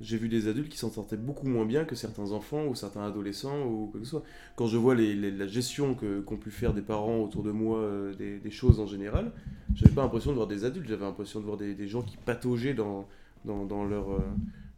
[0.00, 3.02] j'ai vu des adultes qui s'en sortaient beaucoup moins bien que certains enfants ou certains
[3.06, 4.22] adolescents ou quoi que ce soit.
[4.54, 7.50] Quand je vois les- les- la gestion que- qu'ont pu faire des parents autour de
[7.50, 9.32] moi euh, des, des choses en général,
[9.74, 12.18] j'avais pas l'impression de voir des adultes, j'avais l'impression de voir des, des gens qui
[12.18, 13.08] pataugeaient dans,
[13.46, 14.18] dans, dans leur, euh,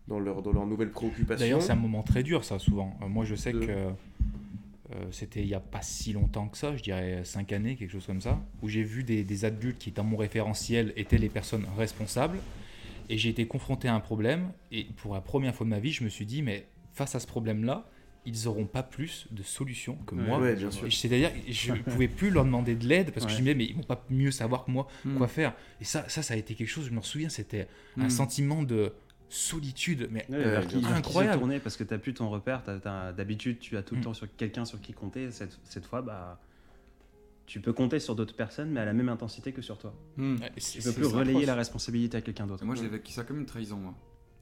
[0.07, 1.45] dans, leur, dans leurs nouvelles préoccupations.
[1.45, 2.97] D'ailleurs, c'est un moment très dur, ça, souvent.
[3.03, 3.73] Euh, moi, je sais De- que
[4.95, 7.91] euh, c'était il n'y a pas si longtemps que ça, je dirais 5 années, quelque
[7.93, 11.29] chose comme ça, où j'ai vu des, des adultes qui, dans mon référentiel, étaient les
[11.29, 12.39] personnes responsables.
[13.11, 14.53] Et j'ai été confronté à un problème.
[14.71, 17.21] Et pour la première fois de ma vie, je me suis dit, mais face à
[17.21, 17.89] ce problème-là,
[18.25, 20.39] ils n'auront pas plus de solutions que Ouais, moi.
[20.41, 20.87] Ouais, bien sûr.
[20.87, 23.55] Et C'est-à-dire, je ne pouvais plus leur demander de l'aide parce que je me disais,
[23.55, 25.17] mais ils vont pas mieux savoir que moi Mm.
[25.17, 25.55] quoi faire.
[25.81, 28.11] Et ça, ça, ça a été quelque chose, je me souviens, c'était un Mm.
[28.11, 28.93] sentiment de
[29.29, 30.09] solitude.
[30.11, 30.63] Mais Ouais, Euh,
[30.95, 31.39] incroyable.
[31.39, 32.63] tourner parce que t'as plus ton repère.
[33.17, 34.05] D'habitude, tu as tout le Mm.
[34.05, 35.31] temps sur quelqu'un sur qui compter.
[35.31, 36.41] Cette, cette fois, bah,
[37.47, 39.95] tu peux compter sur d'autres personnes, mais à la même intensité que sur toi.
[40.19, 42.65] Ouais, c'est- Tu peux plus relayer la responsabilité à quelqu'un d'autre.
[42.65, 43.95] Moi, j'ai vécu ça comme une trahison, moi.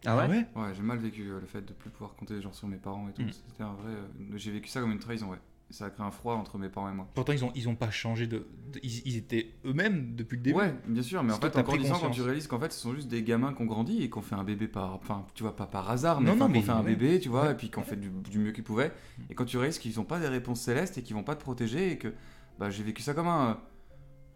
[0.04, 2.68] Ah ouais, Ouais, j'ai mal vécu euh, le fait de plus pouvoir compter genre sur
[2.68, 3.22] mes parents et tout.
[3.22, 3.32] Mm.
[3.48, 3.90] C'était un vrai.
[3.92, 5.38] euh, j'ai vécu ça comme une trahison, ouais.
[5.70, 7.08] Ça a créé un froid entre mes parents et moi.
[7.12, 8.46] Pourtant, ils ont, ils ont pas changé de.
[8.72, 10.56] de- ils, ils étaient eux-mêmes depuis le début.
[10.58, 12.78] Ouais, bien sûr, mais en fait, t'as en grandissant, quand tu réalises qu'en fait, ce
[12.80, 14.94] sont juste des gamins qui ont grandi et qui ont fait un bébé par.
[14.94, 16.94] Enfin, tu vois, pas par hasard, mais, Non, non, qui ont mais fait un ouais.
[16.94, 17.52] bébé, tu vois, Ouais.
[17.52, 18.92] et puis qui ont fait du, du mieux qu'ils pouvaient.
[19.28, 21.42] Et quand tu réalises qu'ils n'ont pas des réponses célestes et qu'ils vont pas te
[21.42, 22.12] protéger et que.
[22.60, 23.58] Bah, j'ai vécu ça comme un.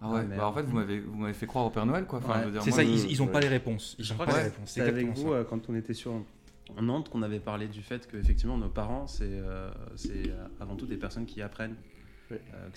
[0.03, 2.07] Ah ouais, Ah, bah en fait, vous m'avez vous m'avez fait croire au Père Noël,
[2.07, 2.19] quoi.
[2.19, 3.33] Enfin, Ouais, C'est ça, je- ils, ils ont ouais.
[3.33, 3.95] pas les réponses.
[3.99, 4.71] Ils Je ont crois pas que les réponses.
[4.71, 5.29] c'est avec vous ça.
[5.29, 6.13] euh, quand on était sur
[6.77, 9.71] en Nantes qu'on avait parlé du fait que effectivement nos parents c'est euh,
[10.11, 11.77] euh, avant tout des personnes qui apprennent.
[12.33, 12.69] Euh,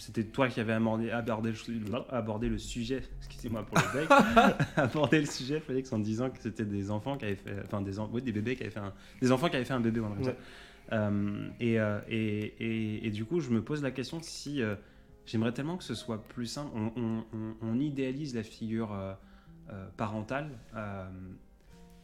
[0.00, 4.10] C'était toi qui avais abordé, abordé, le, su- abordé le sujet, excusez-moi pour le bec,
[4.74, 8.00] abordé le sujet, Félix, en disant que c'était des enfants qui avaient fait, enfin des,
[8.00, 10.18] oui, des bébés qui avaient fait un, des enfants qui avaient fait un bébé comme
[10.18, 10.24] Ouais.
[10.24, 10.34] ça.
[10.96, 11.74] Euh, et,
[12.08, 14.60] et, et, et du coup, je me pose la question si
[15.26, 16.72] j'aimerais tellement que ce soit plus simple.
[16.74, 18.90] On, on- on- on idéalise la figure
[19.96, 20.50] parentale.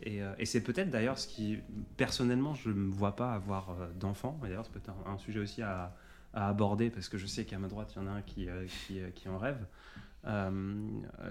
[0.07, 1.59] Euh, et, et c'est peut-être d'ailleurs ce qui,
[1.97, 4.39] personnellement, je ne me vois pas avoir euh, d'enfants.
[4.45, 5.95] Et D'ailleurs, c'est peut-être un, un sujet aussi à,
[6.35, 8.49] à aborder parce que je sais qu'à ma droite, il y en a un qui,
[8.49, 9.65] euh, qui, qui en rêve.
[10.27, 10.51] Euh,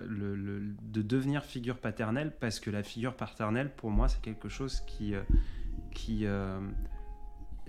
[0.08, 4.50] le- le- de devenir figure paternelle parce que la figure paternelle, pour moi, c'est quelque
[4.50, 5.14] chose qui.
[5.94, 6.60] qui euh,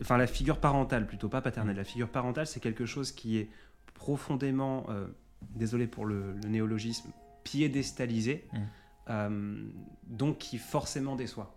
[0.01, 1.77] enfin, la figure parentale plutôt, pas paternelle.
[1.77, 3.51] La figure parentale, c'est quelque chose qui est
[3.95, 5.09] profondément, euh,
[5.57, 7.11] désolé pour le, le néologisme,
[7.45, 8.59] piédestalisé, Mm.
[9.11, 9.63] Euh,
[10.07, 11.55] donc qui forcément déçoit.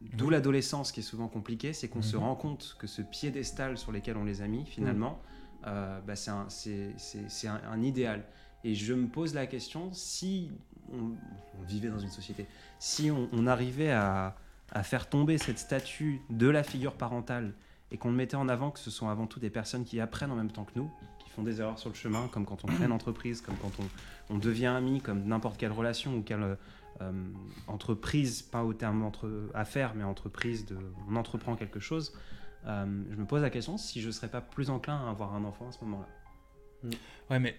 [0.00, 0.32] D'où Oui.
[0.32, 2.22] l'adolescence qui est souvent compliquée, c'est qu'on se Mhm.
[2.22, 5.20] rend compte que ce piédestal sur lequel on les a mis, finalement,
[5.66, 8.24] euh, bah, c'est un, idéal.
[8.64, 10.50] Et je me pose la question, si
[10.92, 11.12] on,
[11.58, 12.46] on vivait dans une société,
[12.78, 14.36] si on, on arrivait à,
[14.72, 17.52] à faire tomber cette statue de la figure parentale
[17.90, 20.30] et qu'on le mettait en avant, que ce sont avant tout des personnes qui apprennent
[20.30, 20.90] en même temps que nous,
[21.30, 23.70] qui font des erreurs sur le chemin, comme quand on crée une entreprise, comme quand
[23.78, 26.56] on, on devient ami, comme n'importe quelle relation ou quelle
[27.00, 27.12] euh,
[27.68, 30.76] entreprise, pas au terme entre affaires, mais entreprise, de,
[31.08, 32.12] on entreprend quelque chose.
[32.66, 35.34] euh, je me pose la question si je ne serais pas plus enclin à avoir
[35.34, 36.90] un enfant à ce moment-là.
[37.30, 37.54] Ouais, mais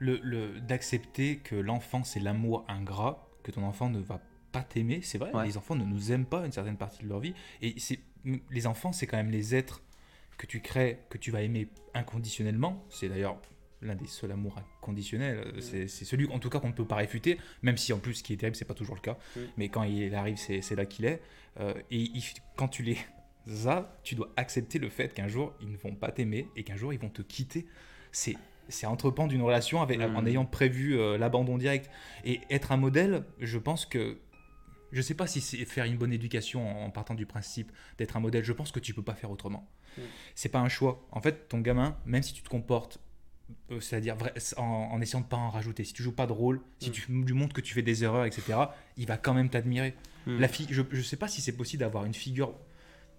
[0.00, 5.00] le, le- d'accepter que l'enfant c'est l'amour ingrat, que ton enfant ne va pas t'aimer,
[5.02, 5.32] c'est vrai.
[5.32, 5.46] Ouais.
[5.46, 8.00] Les enfants ne nous aiment pas une certaine partie de leur vie, et c'est
[8.50, 9.82] les enfants, c'est quand même les êtres
[10.38, 12.84] que tu crées, que tu vas aimer inconditionnellement.
[12.90, 13.36] C'est d'ailleurs
[13.82, 15.52] l'un des seuls amours inconditionnels.
[15.60, 18.22] C'est celui, en tout cas, qu'on ne peut pas réfuter, même si en plus, ce
[18.22, 19.18] qui est terrible, c'est pas toujours le cas.
[19.56, 21.20] Mais quand il arrive, c'est là qu'il est.
[21.60, 22.22] Euh, et il-
[22.56, 22.96] quand tu les
[23.66, 26.76] as, tu dois accepter le fait qu'un jour, ils ne vont pas t'aimer et qu'un
[26.76, 27.66] jour, ils vont te quitter.
[28.12, 28.36] C'est
[28.70, 31.90] c'est entreprendre d'une relation avec, en ayant prévu euh, l'abandon direct.
[32.24, 34.18] Et être un modèle, je pense que.
[34.90, 38.16] Je sais pas si c'est faire une bonne éducation en, en partant du principe d'être
[38.16, 38.42] un modèle.
[38.44, 39.68] Je pense que tu peux pas faire autrement.
[40.34, 41.04] C'est pas un choix.
[41.12, 42.98] En fait, ton gamin, même si tu te comportes,
[43.70, 44.16] euh, c'est-à-dire
[44.56, 46.94] en, en essayant de pas en rajouter, si tu joues pas de rôle, si Mhm.
[46.94, 48.58] tu lui montres que tu fais des erreurs, etc.,
[48.96, 49.94] il va quand même t'admirer.
[50.26, 50.40] Mhm.
[50.40, 52.52] La fille, je ne sais pas si c'est possible d'avoir une figure,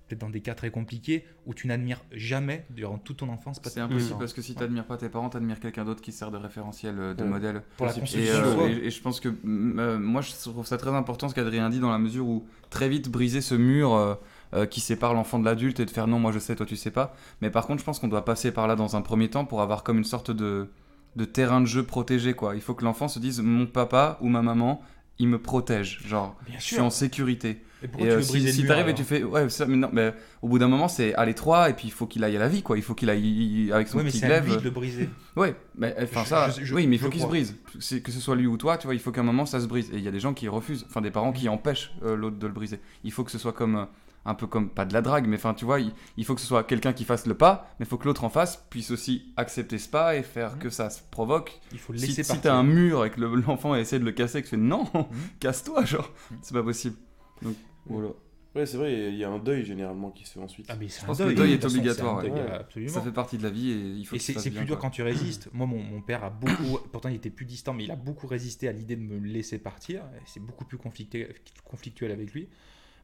[0.08, 3.60] peut-être dans des cas très compliqués, où tu n'admires jamais durant toute ton enfance.
[3.64, 6.38] C'est impossible parce que si t'admires pas tes parents, t'admires quelqu'un d'autre qui sert de
[6.38, 7.30] référentiel, euh, de Ouais.
[7.30, 7.64] modèle.
[7.78, 10.78] Pour la Et, euh, et- et je pense que mm, euh, moi je trouve ça
[10.78, 14.14] très important ce qu'Adrien dit dans la mesure où très vite briser ce mur euh,
[14.54, 16.76] euh, qui sépare l'enfant de l'adulte et de faire non moi je sais toi tu
[16.76, 17.16] sais pas.
[17.42, 19.62] Mais par contre je pense qu'on doit passer par là dans un premier temps pour
[19.62, 20.70] avoir comme une sorte de,
[21.16, 22.56] de terrain de jeu protégé quoi.
[22.56, 24.82] Il faut que l'enfant se dise mon papa ou ma maman
[25.18, 26.02] il me protège.
[26.06, 27.62] Genre, Bien je suis en sécurité.
[27.82, 30.14] Et Et tu euh, si, si t'arrives et tu fais, ouais, ça, mais non, mais
[30.42, 32.50] au bout d'un moment, c'est à l'étroit et puis il faut qu'il aille à la
[32.50, 32.76] vie, quoi.
[32.78, 34.58] Il faut qu'il aille avec son Ouais, mais petit glaive.
[34.58, 35.10] de le briser.
[35.38, 37.56] Ouais, mais enfin Je- ça, je- je- oui, mais il faut qu'il se brise.
[38.04, 39.68] Que ce soit lui ou toi, tu vois, il faut qu'à un moment ça se
[39.68, 39.90] brise.
[39.94, 42.38] Et il y a des gens qui refusent, enfin des parents qui empêchent euh, l'autre
[42.38, 42.82] de le briser.
[43.06, 43.86] Il faut que ce soit comme euh,
[44.26, 46.42] un peu comme pas de la drague, mais enfin tu vois, il, il faut que
[46.42, 48.92] ce soit quelqu'un qui fasse le pas, mais il faut que l'autre en face puisse
[48.92, 51.60] aussi accepter ce pas et faire que ça se provoque.
[51.72, 52.52] Il faut le Si, laisser si partir.
[52.52, 54.58] t'as un mur et que le- l'enfant essaie de le casser, et que tu fais
[54.58, 55.06] non, Mhm.
[55.40, 56.38] casse-toi, genre, Mhm.
[56.42, 56.96] c'est pas possible.
[57.42, 58.10] Donc voilà.
[58.56, 60.66] Ouais, c'est vrai, il y a un deuil généralement qui se fait ensuite.
[60.70, 61.28] Ah, mais c'est Je un que deuil.
[61.32, 62.40] le deuil de est façon, obligatoire, c'est un ouais.
[62.40, 62.56] deuil, Ouais.
[62.56, 62.94] absolument.
[62.94, 64.50] Ça fait partie de la vie et il faut Et que c'est ça se c'est
[64.50, 64.84] plus bien, dur quoi.
[64.84, 65.50] quand tu résistes.
[65.52, 68.28] Moi, mon, mon père a beaucoup, pourtant il était plus distant, mais il a beaucoup
[68.28, 70.04] résisté à l'idée de me laisser partir.
[70.16, 72.48] Et C'est beaucoup plus conflictuel avec lui.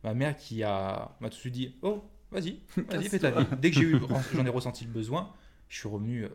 [0.03, 2.59] Ma mère qui a m'a tout de suite dit Oh, vas-y,
[2.89, 3.45] vas-y, fais ta vie.
[3.59, 3.99] Dès que j'ai eu,
[4.33, 5.33] j'en ai ressenti le besoin,
[5.69, 6.29] je suis revenu euh,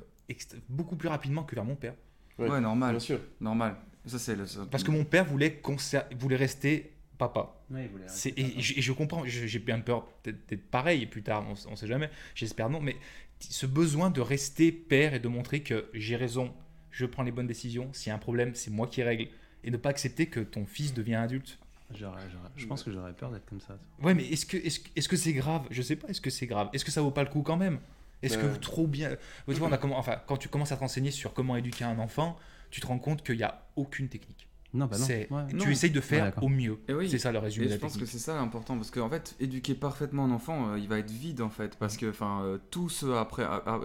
[0.68, 1.94] beaucoup plus rapidement que vers mon père.
[2.38, 3.20] Ouais, Ouais, normal, Bien sûr.
[3.40, 3.76] normal.
[4.04, 4.44] Ça c'est le.
[4.70, 7.54] Parce que mon père voulait, conser- voulait rester papa.
[7.70, 11.06] Ouais, il voulait C'est- arrêter et, je, et je comprends, j'ai bien peur d'être pareil
[11.06, 12.96] plus tard, on, on sait jamais, j'espère non, mais
[13.40, 16.52] ce besoin de rester père et de montrer que j'ai raison,
[16.90, 19.28] je prends les bonnes décisions, s'il y a un problème, c'est moi qui règle,
[19.64, 21.58] et ne pas accepter que ton fils devient adulte.
[21.94, 23.78] Je pense que j'aurais peur d'être comme ça.
[24.02, 24.46] Ouais, mais est-ce
[25.08, 25.62] que c'est grave?
[25.70, 26.68] Je sais pas, est-ce que c'est grave?
[26.72, 27.78] Est-ce que ça vaut pas le coup quand même?
[28.22, 28.58] Est-ce que Ouais.
[28.58, 29.10] trop bien
[29.48, 31.84] Tu vois, on a comment, enfin, quand tu commences à te renseigner sur comment éduquer
[31.84, 32.36] un enfant,
[32.70, 34.48] tu te rends compte qu'il n'y a aucune technique.
[34.74, 35.46] Non, bah non.
[35.58, 36.78] tu essayes de faire au mieux.
[36.88, 37.08] Et oui.
[37.08, 39.08] C'est ça le résumé Et de je la pense que c'est ça l'important parce qu'en
[39.08, 42.42] fait, éduquer parfaitement un enfant, euh, il va être vide en fait parce que enfin
[42.42, 43.44] euh, tout ce après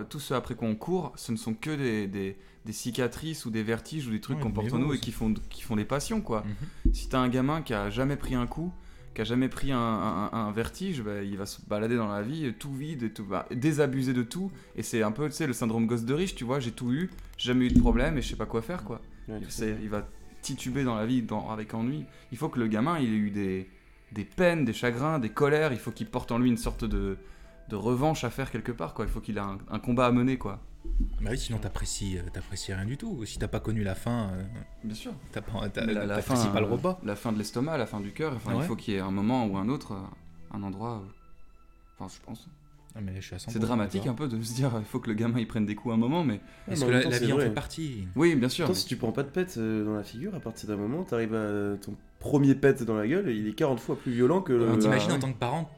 [0.10, 2.36] tout ce après qu'on court, ce ne sont que des, des,
[2.66, 5.12] des cicatrices ou des vertiges ou des trucs Ouais, qu'on porte en nous et qui
[5.12, 6.44] font qui font des passions quoi.
[6.86, 6.94] Mhm.
[6.94, 8.72] Si t'as un gamin qui a jamais pris un coup,
[9.16, 12.22] qui a jamais pris un, un- un vertige, bah, il va se balader dans la
[12.22, 14.52] vie tout vide et tout, bah, désabusé de tout.
[14.76, 16.94] Et c'est un peu, tu sais, le syndrome gosse de riche, tu vois, j'ai tout
[16.94, 19.02] eu, j'ai jamais eu de problème et je sais pas quoi faire, quoi.
[19.28, 19.40] Ouais,
[19.84, 20.08] Il, va
[20.42, 22.06] tituber dans la vie dans- avec ennui.
[22.32, 23.70] Il faut que le gamin, il ait eu des,
[24.14, 27.18] des peines, des chagrins, des colères, il faut qu'il porte en lui une sorte de,
[27.70, 29.06] de revanche à faire quelque part, quoi.
[29.06, 30.60] Il faut qu'il ait un, un combat à mener, quoi.
[31.22, 33.24] Bah oui, sinon t'apprécies, euh, t'apprécies rien du tout.
[33.26, 34.44] Si t'as pas connu la fin, euh,
[34.84, 35.14] Bien sûr.
[35.32, 37.00] t'as pas, t'as- La, la t'apprécies fin, pas le repas.
[37.04, 38.34] La fin de l'estomac, la fin du cœur.
[38.36, 38.64] Enfin, Ouais.
[38.64, 41.04] il faut qu'il y ait un moment ou un autre, euh, un endroit.
[41.06, 41.10] euh,
[42.00, 42.48] Enfin, je pense.
[42.96, 45.00] Ah, mais je suis à 100% C'est dramatique un peu de se dire, il faut
[45.00, 46.42] que le gamin il prenne des coups à un moment, mais.
[46.68, 48.08] Parce que la, temps, la c'est vie en fait partie.
[48.16, 48.66] Oui, bien sûr.
[48.66, 51.36] Attends, si tu prends pas de pète dans la figure, à partir d'un moment, t'arrives
[51.36, 54.52] à ton premier pète dans la gueule, et il est 40 fois plus violent que
[54.54, 54.68] le.
[54.68, 55.18] On bah, t'imagine oui.
[55.18, 55.70] en tant que parent.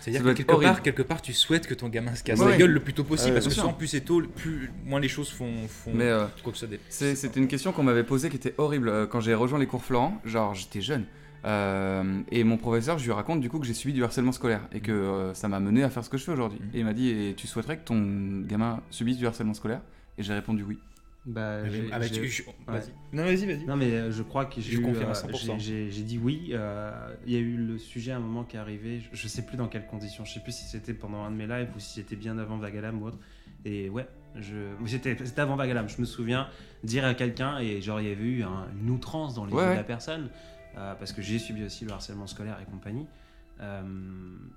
[0.00, 2.50] C'est-à-dire que quelque part, quelque part, tu souhaites que ton gamin se casse Ouais.
[2.50, 3.30] la gueule le plus tôt possible.
[3.30, 6.26] Ouais, parce que sans plus c'est tôt, plus moins les choses font, font Mais euh,
[6.42, 9.06] quoi que ça dé- c'est- c'était une question qu'on m'avait posée qui était horrible euh,
[9.06, 10.20] quand j'ai rejoint les cours Florent.
[10.24, 11.04] Genre, j'étais jeune.
[11.44, 14.60] Euh, et mon professeur, je lui raconte du coup que j'ai subi du harcèlement scolaire
[14.72, 16.58] et que euh, ça m'a mené à faire ce que je fais aujourd'hui.
[16.60, 16.70] Mhm.
[16.74, 19.80] Et il m'a dit Et tu souhaiterais que ton gamin subisse du harcèlement scolaire?
[20.18, 20.78] Et j'ai répondu oui.
[21.26, 22.54] Bah, Ah, ah, bah, tu- ouais.
[22.66, 22.90] Vas-y.
[23.12, 23.64] Non, vas-y, vas-y.
[23.66, 25.58] Non, mais euh, je crois que j'ai Je eu, confirme à euh, 100%.
[25.58, 26.50] j'ai- dit oui.
[26.52, 29.00] euh, Il y a eu le sujet à un moment qui est arrivé.
[29.00, 30.24] Je, je sais plus dans quelles conditions.
[30.24, 32.56] Je sais plus si c'était pendant un de mes lives ou si c'était bien avant
[32.56, 33.18] Vagalam ou autre.
[33.64, 34.54] Et ouais, je...
[34.86, 35.88] c'était c'était avant Vagalam.
[35.88, 36.48] Je me souviens
[36.84, 39.64] dire à quelqu'un et genre il y avait eu un- une outrance dans les Ouais,
[39.64, 40.30] yeux de la personne
[40.78, 43.06] euh, parce que j'ai subi aussi le harcèlement scolaire et compagnie.
[43.60, 43.82] Euh,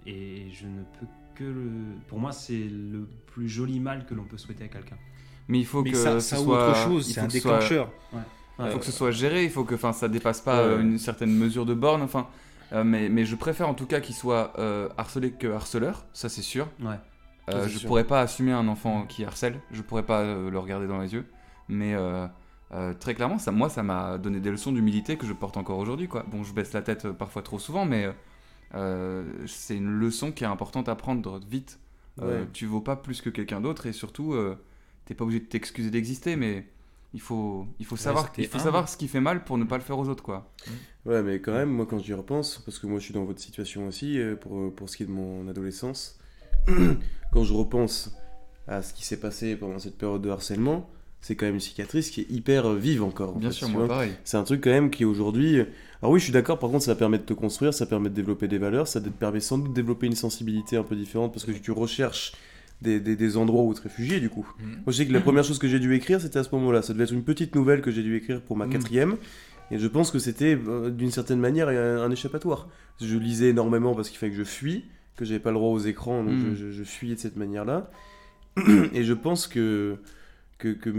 [0.05, 1.71] et je ne peux que le.
[2.07, 4.97] Pour moi, c'est le plus joli mal que l'on peut souhaiter à quelqu'un.
[5.47, 6.69] Mais il faut Mais que ça, ce ça ou soit.
[6.69, 7.89] autre chose, il c'est faut un ce soit- déclencheur.
[8.63, 10.99] Il faut que ce soit géré, il faut que enfin, ça dépasse pas euh, une
[10.99, 12.03] certaine mesure de borne.
[12.03, 12.27] Enfin,
[12.73, 16.29] euh, mais, mais je préfère en tout cas qu'il soit euh, harcelé que harceleur, ça
[16.29, 16.67] c'est sûr.
[16.79, 16.95] Ouais.
[17.49, 17.87] Ça, c'est je sûr.
[17.87, 21.25] pourrais pas assumer un enfant qui harcèle, je pourrais pas le regarder dans les yeux.
[21.69, 22.27] Mais euh,
[22.99, 26.07] très clairement, ça, moi, ça m'a donné des leçons d'humilité que je porte encore aujourd'hui.
[26.07, 26.23] Quoi.
[26.31, 28.09] Bon, je baisse la tête euh, parfois trop souvent, mais
[28.75, 31.79] euh, c'est une leçon qui est importante à prendre vite.
[32.21, 32.45] Ouais.
[32.53, 34.35] Tu vaux pas plus que quelqu'un d'autre et surtout,
[35.11, 36.65] t'es pas obligé de t'excuser d'exister, mais
[37.13, 39.75] il faut, il faut, savoir, il faut savoir ce qui fait mal pour ne pas
[39.75, 40.23] le faire aux autres.
[40.23, 40.49] Quoi.
[41.05, 43.41] Ouais, mais quand même, moi, quand j'y repense, parce que moi, je suis dans votre
[43.41, 46.17] situation aussi, euh, pour, pour ce qui est de mon adolescence,
[47.33, 48.15] quand je repense
[48.69, 52.09] à ce qui s'est passé pendant cette période de harcèlement, c'est quand même une cicatrice
[52.09, 53.35] qui est hyper euh, vive encore.
[53.35, 54.13] en Bien fait, sûr, moi pareil.
[54.23, 55.59] C'est un truc quand même qui aujourd'hui.
[56.01, 56.57] Alors oui, je suis d'accord.
[56.57, 59.09] Par contre, ça permet de te construire, ça permet de développer des valeurs, ça te
[59.09, 62.31] permet sans doute de développer une sensibilité un peu différente parce que tu recherches
[62.81, 64.47] des, des- des endroits où te réfugier du coup.
[64.59, 64.67] Mhm.
[64.69, 66.81] Moi, je sais que la première chose que j'ai dû écrire, c'était à ce moment-là.
[66.81, 68.71] Ça devait être une petite nouvelle que j'ai dû écrire pour ma Mhm.
[68.73, 69.15] quatrième.
[69.71, 72.67] Et je pense que c'était euh, d'une certaine manière un, un échappatoire.
[72.99, 75.79] Je lisais énormément parce qu'il fallait que je fuis, que j'avais pas le droit aux
[75.79, 76.55] écrans, donc Mhm.
[76.55, 77.89] je, je, je fuyais de cette manière-là.
[78.93, 79.97] Et je pense que,
[80.57, 80.93] que, que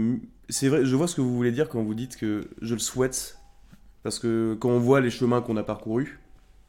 [0.49, 2.79] c'est vrai, je vois ce que vous voulez dire quand vous dites que je le
[2.79, 3.37] souhaite.
[4.01, 6.19] Parce que quand on voit les chemins qu'on a parcourus,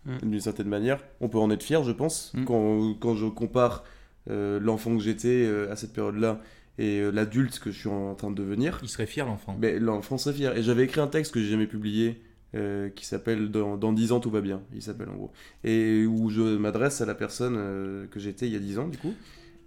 [0.07, 0.29] Mm.
[0.29, 2.31] d'une certaine manière, on peut en être fier, je pense.
[2.35, 2.45] Mm.
[2.45, 3.85] Quand, quand je compare
[4.27, 6.41] l'enfant que j'étais euh, à cette période-là
[6.79, 9.57] et euh, l'adulte que je suis en train de devenir, Il serait fier, l'enfant.
[9.61, 10.57] mais l'enfant serait fier.
[10.57, 12.21] Et j'avais écrit un texte que j'ai jamais publié
[12.55, 15.33] euh, qui s'appelle dans, dans 10 ans tout va bien, il s'appelle en gros.
[15.65, 18.89] Et où je m'adresse à la personne euh, que j'étais il y a 10 ans
[18.89, 19.13] du coup.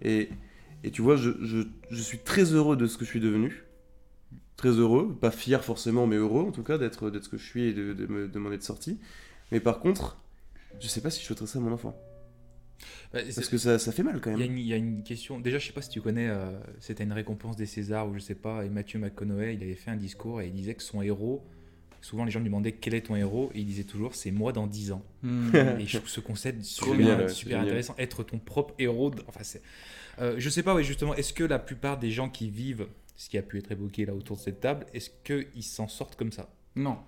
[0.02, 0.28] Et,
[0.84, 3.64] et tu vois, je, je, je suis très heureux de ce que je suis devenu.
[4.56, 7.64] Très heureux, pas fier forcément, mais heureux en tout cas d'être ce que je suis
[7.68, 8.98] et de, de, me- de m'en être sorti.
[9.52, 10.18] Mais par contre,
[10.80, 11.96] je sais pas si je souhaiterais ça à mon enfant.
[13.12, 14.56] Bah, Parce que ça, ça fait mal quand même.
[14.58, 15.40] il y a une question.
[15.40, 18.18] Déjà, je sais pas si tu connais, euh, c'était une récompense des Césars ou je
[18.20, 21.02] sais pas, et Matthew McConaughey, il avait fait un discours et il disait que son
[21.02, 21.44] héros,
[22.00, 24.52] souvent les gens lui demandaient quel est ton héros, et il disait toujours c'est moi
[24.52, 25.02] dans 10 ans.
[25.22, 25.50] Hmm.
[25.80, 27.66] Et je trouve ce concept super, bien, ouais, super génial.
[27.66, 27.94] intéressant.
[27.98, 29.10] Être ton propre héros.
[29.10, 29.62] de- Enfin, c'est.
[30.20, 32.86] Euh, je sais pas, ouais, justement, est-ce que la plupart des gens qui vivent
[33.16, 36.14] ce qui a pu être évoqué là autour de cette table, est-ce qu'ils s'en sortent
[36.16, 36.48] comme ça?
[36.76, 36.98] Non.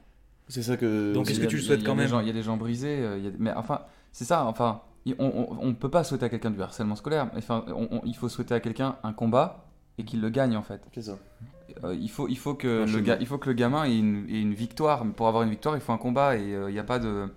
[0.49, 1.13] C'est ça que.
[1.13, 3.19] Donc, est-ce que tu le souhaites quand même Il y a des gens brisés, euh,
[3.19, 4.83] il y a- mais enfin, c'est ça, enfin,
[5.19, 8.15] on, on peut pas souhaiter à quelqu'un du harcèlement scolaire, mais enfin, on- on- il
[8.17, 9.65] faut souhaiter à quelqu'un un combat
[9.99, 10.83] et qu'il le gagne en fait.
[10.95, 11.19] C'est ça.
[11.85, 14.27] Euh, il, faut, il, faut que le ga- il faut que le gamin ait une,
[14.29, 16.73] ait une victoire, mais pour avoir une victoire, il faut un combat et euh, il
[16.75, 17.29] n'y a pas de.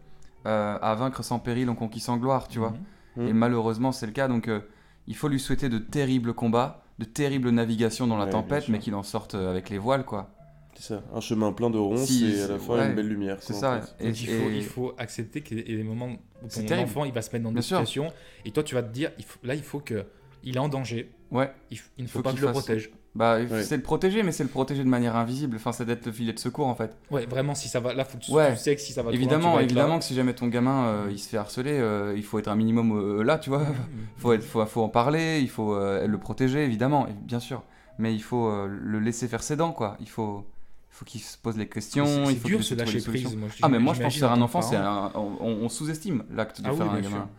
[0.46, 2.74] euh, à vaincre sans péril, on conquit sans gloire, tu vois.
[3.16, 3.28] Mhm.
[3.28, 4.60] Et malheureusement, c'est le cas, donc euh,
[5.08, 8.80] il faut lui souhaiter de terribles combats, de terribles navigations dans la Ouais, tempête, mais
[8.80, 10.32] qu'il en sorte avec les voiles, quoi.
[10.76, 11.04] C'est ça.
[11.14, 13.38] Un chemin plein de ronces Si, et à la fin ouais, une belle lumière.
[13.42, 13.78] C'est ça.
[13.78, 13.96] en fait.
[14.04, 16.62] Et, Donc, il, faut, et- il faut accepter qu'il y ait des moments où C'est
[16.62, 16.90] ton terrible.
[16.90, 17.78] enfant il va se mettre dans des Bien sûr.
[17.78, 18.12] situations
[18.46, 20.04] et toi tu vas te dire il faut- là il faut que
[20.44, 21.52] il est en danger Ouais.
[21.72, 23.64] il, ne faut faut, pas qu'il que je le fasse- protège Bah, Ouais.
[23.64, 25.56] c'est le protéger, mais c'est le protéger de manière invisible.
[25.58, 26.96] Enfin, c'est d'être le filet de secours, en fait.
[27.12, 28.52] ouais vraiment si ça va là faut que tu, Ouais.
[28.54, 31.08] tu sais que si ça va loin, Évidemment, évidemment que si jamais ton gamin euh,
[31.12, 33.62] il se fait harceler, euh, il faut être un minimum euh, là, tu vois.
[34.18, 37.62] faut, être, faut, faut en parler, il faut euh, le protéger, évidemment, bien sûr.
[38.00, 39.96] Mais il faut euh, le laisser faire ses dents, quoi.
[40.00, 40.46] Il faut,
[40.94, 42.06] faut qu'il se pose les questions.
[42.06, 44.20] C'est- il dur de trouver lâcher prise moi, je- Ah, mais moi je pense j'imagine
[44.20, 45.06] faire un enfant, que c'est parent.
[45.16, 47.30] un- on, on sous-estime l'acte de Ah oui, faire un gamin.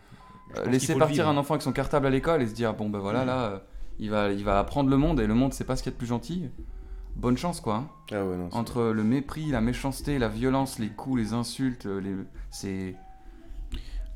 [0.57, 1.27] Euh, laisser partir vivre.
[1.29, 3.57] un enfant avec son cartable à l'école et se dire bon ben voilà là euh,
[3.99, 5.93] il va il va apprendre le monde et le monde c'est pas ce qu'il y
[5.93, 6.49] a de plus gentil.
[7.15, 7.75] Bonne chance quoi.
[7.75, 7.87] hein.
[8.11, 8.49] Ah ouais, non.
[8.51, 12.13] c'est- Entre le mépris, la méchanceté, la violence, les coups, les insultes, euh, les
[12.51, 12.95] c'est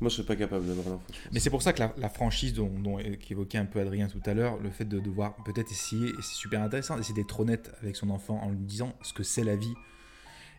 [0.00, 1.04] Moi, je serais pas capable d'avoir un enfant.
[1.08, 1.32] je pense.
[1.32, 4.34] Mais c'est pour ça que la, franchise dont, dont qu'évoquait un peu Adrien tout à
[4.34, 8.10] l'heure, le fait de devoir peut-être essayer, c'est super intéressant, essayer d'être honnête avec son
[8.10, 9.74] enfant en lui disant ce que c'est la vie,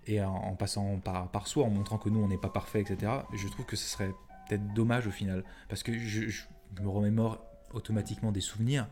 [0.08, 3.12] et en, passant par, par soi, en montrant que nous, on n'est pas parfait, etc.
[3.34, 4.12] Je trouve que ce serait
[4.48, 6.44] peut-être dommage au final, parce que je
[6.82, 8.88] me remémore automatiquement des souvenirs,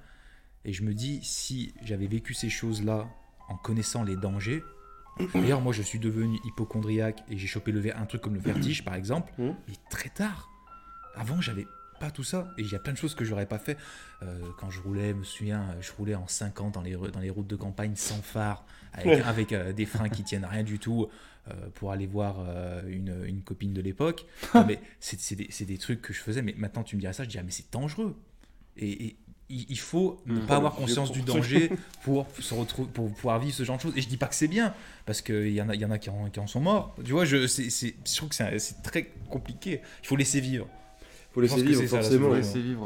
[0.66, 3.08] et je me dis, si j'avais vécu ces choses-là
[3.48, 4.62] en connaissant les dangers,
[5.34, 8.39] D'ailleurs, moi, je suis devenu hypochondriaque et j'ai chopé le ver- un truc comme le
[8.39, 9.56] vertige, par exemple, Mhm.
[9.67, 10.50] mais très tard.
[11.15, 11.67] Avant, j'avais
[12.00, 12.48] pas tout ça.
[12.58, 13.78] Et il y a plein de choses que j'aurais pas fait.
[14.24, 17.30] Euh, quand je roulais, je me souviens, je roulais en 50 dans les, dans les
[17.30, 19.22] routes de campagne sans phare, avec, Ouais.
[19.24, 21.10] avec, euh, des freins qui tiennent à rien du tout,
[21.50, 22.38] euh, pour aller voir
[22.88, 24.26] une, une copine de l'époque.
[24.67, 27.12] Mais c'est c'est des, c'est des trucs que je faisais, mais maintenant tu me dirais
[27.13, 28.15] ça, je dirais, mais c'est dangereux.
[28.78, 29.15] Et, et
[29.50, 30.46] il faut ne Mhm.
[30.46, 31.72] pas avoir conscience du danger
[32.04, 34.36] pour se retrouver pour pouvoir vivre ce genre de choses et je dis pas que
[34.36, 34.74] c'est bien
[35.08, 36.96] parce qu'il y en a il y en a qui en, qui en sont morts
[37.04, 40.68] tu vois je c'est c'est- je trouve que c'est très compliqué il faut laisser vivre
[41.32, 42.28] Faut laisser vivre, forcément.
[42.28, 42.54] faut solution.
[42.56, 42.86] laisser vivre.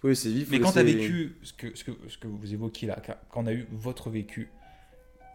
[0.00, 0.46] Faut laisser vivre.
[0.46, 3.00] faut mais quand tu as vécu ce que, ce, que, ce que vous évoquiez là
[3.30, 4.48] quand on a eu votre vécu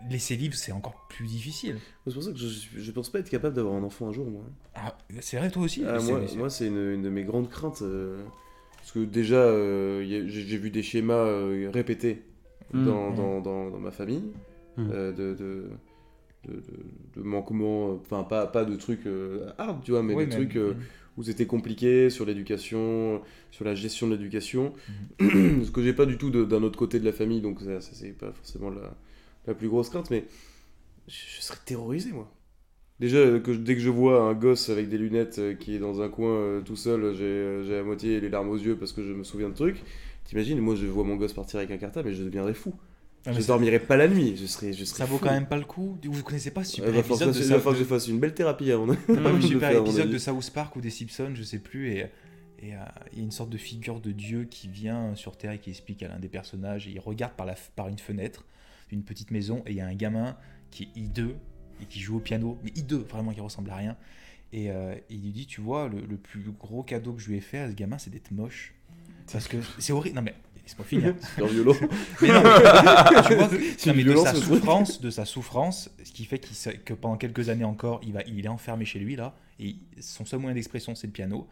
[0.09, 3.29] laisser vivre c'est encore plus difficile C'est pour ça que je, je pense pas être
[3.29, 4.43] capable d'avoir un enfant un jour, moi.
[4.75, 5.83] ah, c'est vrai toi aussi?
[5.87, 7.81] Ah, C'est- moi, c'est- moi, c'est une, une de mes grandes craintes.
[7.81, 8.23] euh,
[8.85, 12.21] parce que déjà, euh, j'ai vu des schémas euh, répétés
[12.73, 13.15] Mm, dans, mm.
[13.15, 14.23] dans, dans, dans ma famille.
[14.77, 14.89] Mm.
[14.91, 15.69] euh, de, de,
[16.47, 16.61] de, de-
[17.15, 19.07] de manquements, enfin, pas, pas de trucs
[19.57, 20.57] hard, tu vois, mais des trucs
[21.17, 24.73] où c'était compliqué sur l'éducation, sur la gestion de l'éducation.
[25.19, 27.91] Ce que j'ai pas du tout d'un autre côté de la famille, donc ça, ça,
[27.93, 28.95] c'est pas forcément la,
[29.47, 30.25] la plus grosse crainte, mais
[31.07, 32.31] je, je serais terrorisé, moi.
[32.99, 35.79] Déjà, euh, que, dès que je vois un gosse avec des lunettes euh, qui est
[35.79, 38.93] dans un coin euh, tout seul, j'ai euh, à moitié les larmes aux yeux parce
[38.93, 39.83] que je me souviens de trucs.
[40.23, 42.73] T'imagines, moi je vois mon gosse partir avec un cartable et je deviendrais fou.
[43.27, 45.25] Ah, je dormirais pas la nuit, je serais, je serais ça vaut fou.
[45.25, 47.73] quand même pas le coup vous connaissez pas super falloir épisode de il va falloir
[47.73, 48.85] que je fasse une belle thérapie avant.
[48.87, 48.93] De
[49.41, 52.05] super faire, épisode de South Park ou des Simpsons, je sais plus, et
[52.59, 52.77] et, euh,
[53.13, 55.69] il y a une sorte de figure de Dieu qui vient sur Terre et qui
[55.69, 58.45] explique à l'un des personnages, et il regarde par, la, par une fenêtre
[58.89, 60.37] d'une petite maison, et il y a un gamin
[60.71, 61.35] qui est hideux,
[61.81, 63.97] et qui joue au piano, mais hideux, vraiment, qui ressemble à rien.
[64.53, 67.37] Et euh, il lui dit, tu vois, le, le plus gros cadeau que je lui
[67.37, 68.73] ai fait à ce gamin, c'est d'être moche.
[69.31, 70.15] Parce que c'est horrible.
[70.15, 71.15] Non mais, laisse-moi finir.
[71.21, 71.73] Super violent.
[72.21, 76.11] Mais non, mais, tu vois, C'est non, mais de sa souffrance, de sa souffrance, ce
[76.11, 76.39] qui fait
[76.83, 80.25] que pendant quelques années encore, il va, il est enfermé chez lui là, et son
[80.25, 81.47] seul moyen d'expression c'est le piano.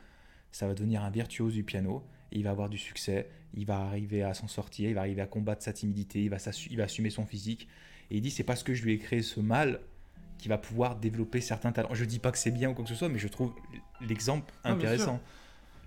[0.52, 3.28] Ça va devenir un virtuose du piano, et il va avoir du succès.
[3.56, 6.38] Il va arriver à s'en sortir, il va arriver à combattre sa timidité, il va,
[6.70, 7.68] il va assumer son physique.
[8.12, 9.80] Et il dit c'est parce que je lui ai créé ce mal
[10.44, 11.94] qu'il va pouvoir développer certains talents.
[11.94, 13.54] Je dis pas que c'est bien ou quoi que ce soit, mais je trouve
[14.02, 14.90] l'exemple Ah, bien sûr.
[14.92, 15.20] intéressant.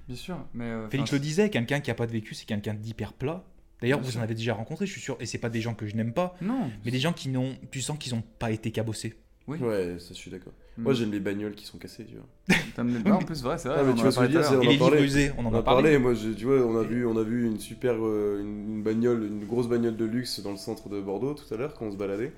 [0.08, 2.72] Bien sûr, mais euh, Félix le disait, quelqu'un qui a pas de vécu, c'est quelqu'un
[2.72, 3.44] d'hyper plat.
[3.82, 4.20] D'ailleurs, vous sûr.
[4.20, 6.14] en avez déjà rencontré, je suis sûr, et c'est pas des gens que je n'aime
[6.14, 6.70] pas, Non.
[6.86, 9.14] mais des gens qui n'ont, tu sens qu'ils n'ont pas été cabossés.
[9.46, 9.58] Oui.
[9.58, 10.54] Ouais, ça je suis d'accord.
[10.78, 10.82] Mm.
[10.82, 12.56] Moi j'aime les bagnoles qui sont cassées, tu vois.
[12.74, 13.78] T'aimes les- en plus, vrai, c'est vrai.
[13.80, 14.90] Ah, mais tu vois a ce que je veux parlé dire, l'heure.
[14.90, 15.82] on Et en usés, on en a parlé.
[15.82, 18.76] parlé, moi je- tu vois, on a vu, on a vu une super, euh, une,
[18.76, 21.74] une bagnole, une grosse bagnole de luxe dans le centre de Bordeaux tout à l'heure
[21.74, 22.32] quand on se baladait.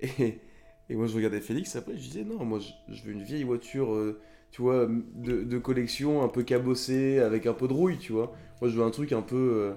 [0.00, 0.38] Et,
[0.88, 3.92] et moi je regardais Félix après, je disais non, moi je, veux une vieille voiture,
[3.94, 4.20] euh,
[4.52, 8.32] tu vois, de, de collection un peu cabossée avec un peu de rouille, tu vois.
[8.60, 9.72] Moi je veux un truc un peu, euh,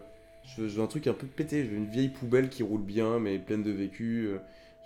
[0.45, 2.63] je, veux, je veux un truc un peu pété, je veux une vieille poubelle qui
[2.63, 4.27] roule bien mais pleine de vécu.
[4.27, 4.37] euh,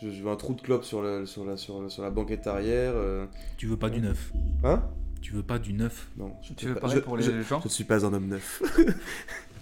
[0.02, 2.10] je, je veux un trou de clope sur la, sur la, sur la, sur la
[2.10, 2.94] banquette arrière.
[2.96, 3.26] euh.
[3.58, 4.32] Tu veux pas du neuf.
[4.64, 4.84] Hein?
[5.22, 6.10] Tu veux pas du neuf.
[6.18, 8.06] Non, je Tu veux pas- pareil je- pour les je- gens je ne suis pas
[8.06, 8.62] un homme neuf.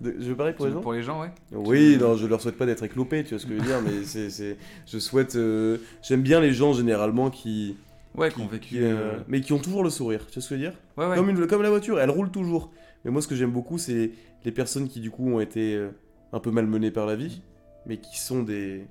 [0.00, 1.30] De- je veux pareil pour Tu les gens Pour les gens, ouais.
[1.52, 3.80] Oui, non, je leur souhaite pas d'être éclopés, tu vois ce que je veux dire,
[3.80, 4.56] mais c'est, c'est,
[4.86, 7.76] je souhaite, euh, j'aime bien les gens généralement qui,
[8.14, 8.68] Ouais, qui, qu'on vécu.
[8.68, 10.78] qui, euh, mais qui ont toujours le sourire, tu vois ce que je veux dire?
[10.96, 11.16] Ouais, ouais.
[11.16, 12.70] comme, une, comme la voiture, elle roule toujours.
[13.04, 14.10] Mais moi, ce que j'aime beaucoup, c'est
[14.44, 15.90] les personnes qui du coup ont été euh,
[16.32, 17.40] un peu malmenées par la vie,
[17.86, 18.86] mais qui sont des,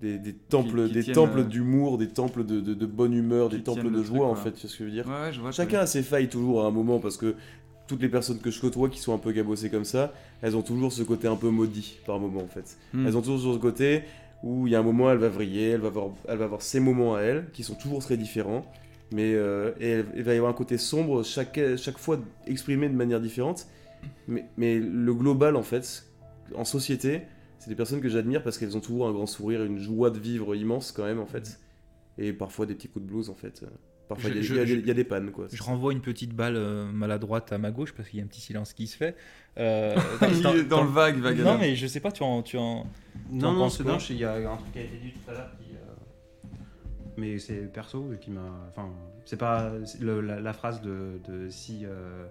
[0.00, 3.48] des, des temples, qui des temples euh, d'humour, des temples de, de- de bonne humeur,
[3.48, 5.06] qui des temples de joie truc, en fait, tu vois ce que je veux dire?
[5.06, 5.52] Ouais, ouais, je vois.
[5.52, 7.34] Chacun a ses failles toujours à un moment parce que
[7.88, 10.62] toutes les personnes que je côtoie qui sont un peu gabossées comme ça, elles ont
[10.62, 12.76] toujours ce côté un peu maudit par moment en fait.
[12.92, 13.06] Hmm.
[13.06, 14.02] Elles ont toujours ce côté
[14.44, 16.62] où il y a un moment elle va vriller, elle va avoir, elle va avoir
[16.62, 18.70] ses moments à elle qui sont toujours très différents,
[19.10, 22.94] mais euh, et il va y avoir un côté sombre chaque, chaque fois exprimé de
[22.94, 23.66] manière différente.
[24.28, 26.06] Mais, mais le global en fait,
[26.54, 27.22] en société,
[27.58, 30.20] c'est des personnes que j'admire parce qu'elles ont toujours un grand sourire, une joie de
[30.20, 31.58] vivre immense quand même en fait,
[32.16, 33.64] et parfois des petits coups de blues en fait.
[34.08, 35.46] Parfois Je- il y, a- y des- je- il y a des pannes quoi.
[35.52, 38.28] Je renvoie une petite balle euh, maladroite à ma gauche parce qu'il y a un
[38.28, 39.14] petit silence qui se fait.
[39.58, 39.94] Euh,
[40.32, 41.38] Il est dans le vague, vague.
[41.40, 42.42] Non, mais je sais pas, tu en.
[42.42, 42.86] Tu en...
[43.30, 45.30] Non, en non, c'est non, il y a un truc qui a été dit tout
[45.30, 45.74] à l'heure qui.
[45.74, 46.56] euh,
[47.16, 48.40] Mais c'est perso qui m'a.
[48.70, 48.88] Enfin,
[49.24, 49.72] c'est pas.
[50.00, 51.80] le- la, la phrase de, de si.
[51.84, 52.26] euh,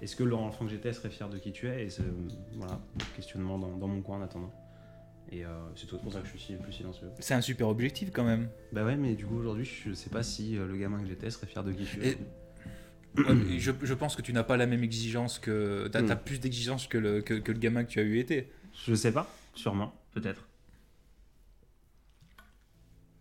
[0.00, 2.02] Est-ce que l'enfant que j'étais serait fier de qui tu es Et c'est.
[2.54, 2.78] Voilà,
[3.16, 4.52] questionnement dans, dans mon coin en attendant.
[5.30, 7.08] Et euh, c'est tout pour ça que je suis plus silencieux.
[7.20, 8.48] C'est un super objectif quand même.
[8.72, 11.30] Bah ouais, mais du coup, aujourd'hui, je sais pas si euh, le gamin que j'étais
[11.30, 12.06] serait fier de qui je suis.
[12.06, 12.16] Et-
[13.18, 15.88] Ouais, mais je, je pense que tu n'as pas la même exigence que.
[15.90, 16.10] T'as Hmm.
[16.12, 18.50] as plus d'exigence que le, que, que le gamin que tu as eu été.
[18.86, 20.46] Je sais pas, sûrement, peut-être.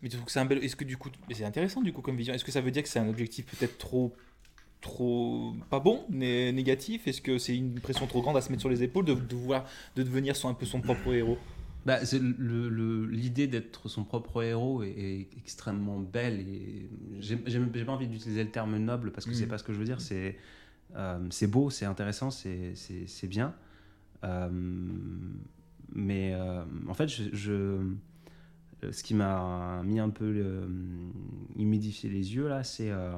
[0.02, 0.64] Mais tu trouves que c'est un bel.
[0.64, 1.10] Est-ce que du coup.
[1.28, 2.34] Mais c'est intéressant du coup comme vision.
[2.34, 4.16] Est-ce que ça veut dire que c'est un objectif peut-être trop.
[4.82, 5.56] trop.
[5.72, 7.08] pas bon, né- négatif?
[7.08, 9.36] Est-ce que c'est une pression trop grande à se mettre sur les épaules de, de
[9.36, 9.66] vouloir.
[9.96, 11.40] de devenir son, un peu son propre héros?
[11.88, 18.44] Bah, l'idée d'être son propre héros est, est extrêmement belle et j'ai pas envie d'utiliser
[18.44, 19.50] le terme noble parce que c'est Mhm.
[19.52, 20.02] pas ce que je veux dire.
[20.02, 20.36] C'est
[20.98, 22.74] euh, beau, c'est intéressant, c'est
[23.30, 23.56] bien.
[24.26, 24.50] Euh,
[25.94, 27.94] mais euh, en fait, je, je-
[28.92, 30.68] ce qui m'a mis un peu euh,
[31.56, 33.14] humidifié les yeux là, c'est euh,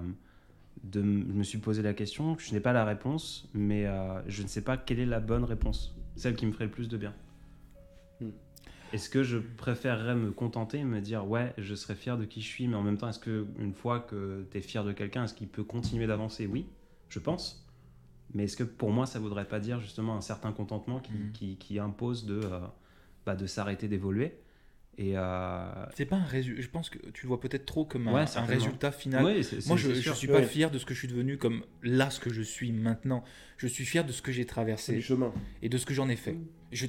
[0.84, 2.38] de je me suis posé la question.
[2.38, 5.44] Je n'ai pas la réponse, mais euh, je ne sais pas quelle est la bonne
[5.44, 7.16] réponse, celle qui me ferait le plus de bien.
[8.92, 12.42] Est-ce que je préférerais me contenter et me dire ouais, je serais fier de qui
[12.42, 14.92] je suis, mais en même temps, est-ce que une fois que tu es fier de
[14.94, 16.48] quelqu'un, est-ce qu'il peut continuer d'avancer?
[16.48, 16.68] Oui,
[17.08, 17.68] je pense.
[18.34, 21.58] Mais est-ce que pour moi, ça voudrait pas dire justement un certain contentement qui, qui,
[21.58, 22.60] qui impose de, euh,
[23.26, 24.40] bah, de s'arrêter d'évoluer?
[25.02, 25.62] Et euh,
[25.96, 26.62] C'est pas un résultat.
[26.62, 29.24] Je pense que tu le vois peut-être trop comme un, Ouais, un résultat final.
[29.24, 30.44] ouais, Moi, je, je suis pas Ouais.
[30.46, 33.24] fier de ce que je suis devenu comme là, ce que je suis maintenant.
[33.58, 35.32] Je suis fier de ce que j'ai traversé chemin.
[35.62, 36.36] et de ce que j'en ai fait.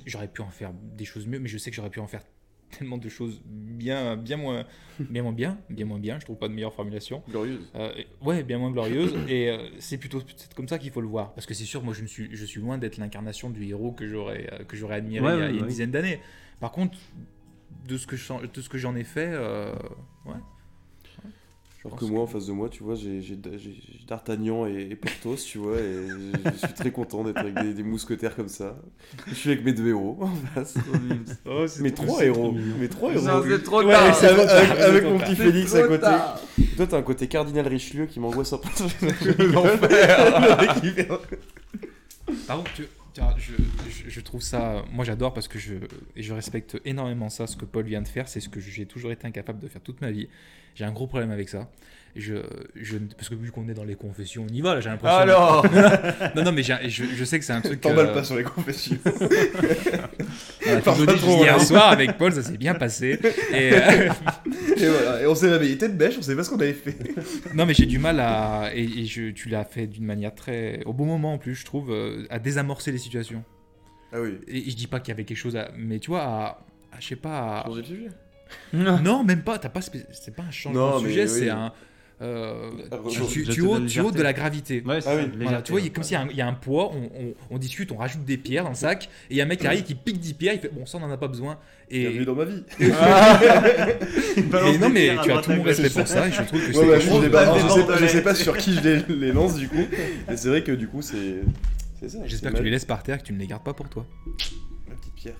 [0.06, 2.22] J'aurais pu en faire des choses mieux, mais je sais que j'aurais pu en faire
[2.78, 4.64] tellement de choses bien, bien moins,
[4.98, 6.18] bien moins bien, bien moins bien.
[6.18, 7.22] Je trouve pas de meilleure formulation.
[7.30, 7.60] Glorieuse.
[7.76, 7.92] Euh,
[8.22, 9.14] ouais, bien moins glorieuse.
[9.28, 11.82] et euh, c'est plutôt c'est comme ça qu'il faut le voir, parce que c'est sûr,
[11.84, 14.76] moi, je ne suis, je suis loin d'être l'incarnation du héros que j'aurais, euh, que
[14.76, 16.20] j'aurais admiré Ouais, il y a, ouais, il y a une dizaine d'années.
[16.58, 16.98] Par contre,
[17.88, 19.72] de ce que je- de ce que j'en ai fait, euh,
[20.26, 20.34] ouais.
[21.82, 23.22] Pense que moi, en face de moi, tu vois, j'ai
[24.06, 27.72] D'Artagnan et, et Porthos, tu vois, et je, je suis très content d'être avec des,
[27.72, 28.76] des mousquetaires comme ça.
[29.26, 30.74] Je suis avec mes deux héros en face.
[31.46, 32.52] Oh, Mes trois héros.
[32.52, 33.24] Mes trois héros.
[33.24, 34.02] Non, c'est trop tard.
[34.78, 36.00] avec, mon petit Félix à côté.
[36.02, 36.38] tard.
[36.76, 38.68] Toi, t'as un côté cardinal Richelieu qui m'angoisse un peu.
[42.46, 42.88] Par contre, tu-
[43.36, 43.52] je,
[44.08, 44.84] je- trouve ça.
[44.92, 45.74] Moi, j'adore parce que je,
[46.16, 47.46] je respecte énormément ça.
[47.46, 49.82] Ce que Paul vient de faire, c'est ce que j'ai toujours été incapable de faire
[49.82, 50.28] toute ma vie.
[50.74, 51.70] J'ai un gros problème avec ça.
[52.16, 52.34] Je,
[52.74, 55.16] je, parce que vu qu'on est dans les confessions, on y va là, j'ai l'impression.
[55.18, 55.64] Alors
[56.34, 57.80] Non, non, mais je, je sais que c'est un truc.
[57.80, 58.98] T'emballes euh, pas sur les confessions.
[59.04, 59.12] tout
[60.82, 63.18] pas trop, hier soir avec Paul, ça s'est bien passé.
[63.52, 64.08] Et, euh,
[64.76, 66.96] et voilà, et on s'est réveillé tête bêche, on savait pas ce qu'on avait fait.
[67.54, 68.70] non, mais j'ai du mal à.
[68.74, 70.82] Et, et je, tu l'as fait d'une manière très.
[70.86, 73.44] Au bon moment en plus, je trouve, euh, à désamorcer les situations.
[74.12, 74.38] Ah oui.
[74.48, 75.70] Et, et je dis pas qu'il y avait quelque chose à.
[75.76, 76.44] Mais tu vois, à.
[76.92, 77.60] à- je sais pas.
[77.60, 78.08] à- Changer de sujet?
[78.72, 79.58] Non, même pas.
[79.58, 79.80] T'as pas.
[79.80, 81.28] C'est pas un changement Non, de sujet, oui.
[81.28, 81.72] c'est un.
[82.22, 84.82] Euh, Ah, tu, tu- je tu ôtes de la gravité.
[84.84, 85.30] Ouais, c'est Ah oui.
[85.40, 85.92] Voilà, tu vois, il y a ouais.
[85.94, 87.96] comme s'il y a un- il y, a un poids, on, on- on discute, on
[87.96, 89.94] rajoute des pierres dans le sac, et il y a un mec qui arrive qui
[89.94, 91.58] pique 10 pierres, il fait bon, ça on en a pas besoin.
[91.90, 92.62] Et, Bienvenue dans ma vie.
[92.78, 92.88] Et
[94.78, 96.98] non, mais tu as tout mon respect pour ça, et je trouve que Ouais, bah,
[97.00, 98.08] je, sais pas, je bordelais.
[98.08, 99.84] sais pas sur qui je les, les lance du coup.
[100.30, 101.40] Et c'est vrai que du coup, c'est.
[102.26, 104.06] J'espère que tu les laisses par terre, que tu ne les gardes pas pour toi.
[104.88, 105.34] La petite pierre.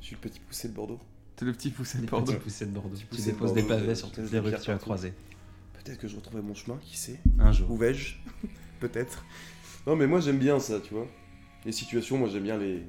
[0.00, 1.00] Je suis le petit poussé de Bordeaux.
[1.36, 2.32] T'es le petit poussé de Bordeaux.
[2.32, 2.96] petits poussets de Bordeaux.
[3.14, 5.12] Tu déposes des pavés sur toutes les rues que tu as croisées.
[5.84, 7.70] Peut-être que je retrouverai mon chemin, qui sait Un jour.
[7.70, 8.14] Où vais-je?
[8.80, 9.24] Peut-être.
[9.86, 11.06] Non, mais moi j'aime bien ça, tu vois.
[11.64, 12.82] Les situations, moi j'aime bien les,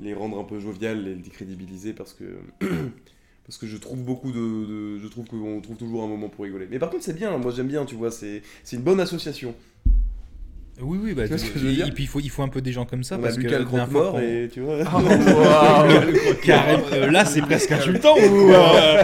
[0.00, 2.38] les rendre un peu joviales, les décrédibiliser parce que.
[3.46, 4.38] parce que je trouve beaucoup de.
[4.96, 6.66] de- je trouve qu'on trouve toujours un moment pour rigoler.
[6.70, 9.54] Mais par contre, c'est bien, moi j'aime bien, tu vois, c'est c'est une bonne association.
[10.84, 12.06] Oui, oui, bah, Tu vois ce tu- que je veux et, dire et puis il
[12.08, 14.18] faut, il faut un peu des gens comme ça, On a parce que le qu'on-
[14.18, 14.78] et tu vois.
[16.44, 19.02] Carrément, euh, là c'est presque insultant ou euh,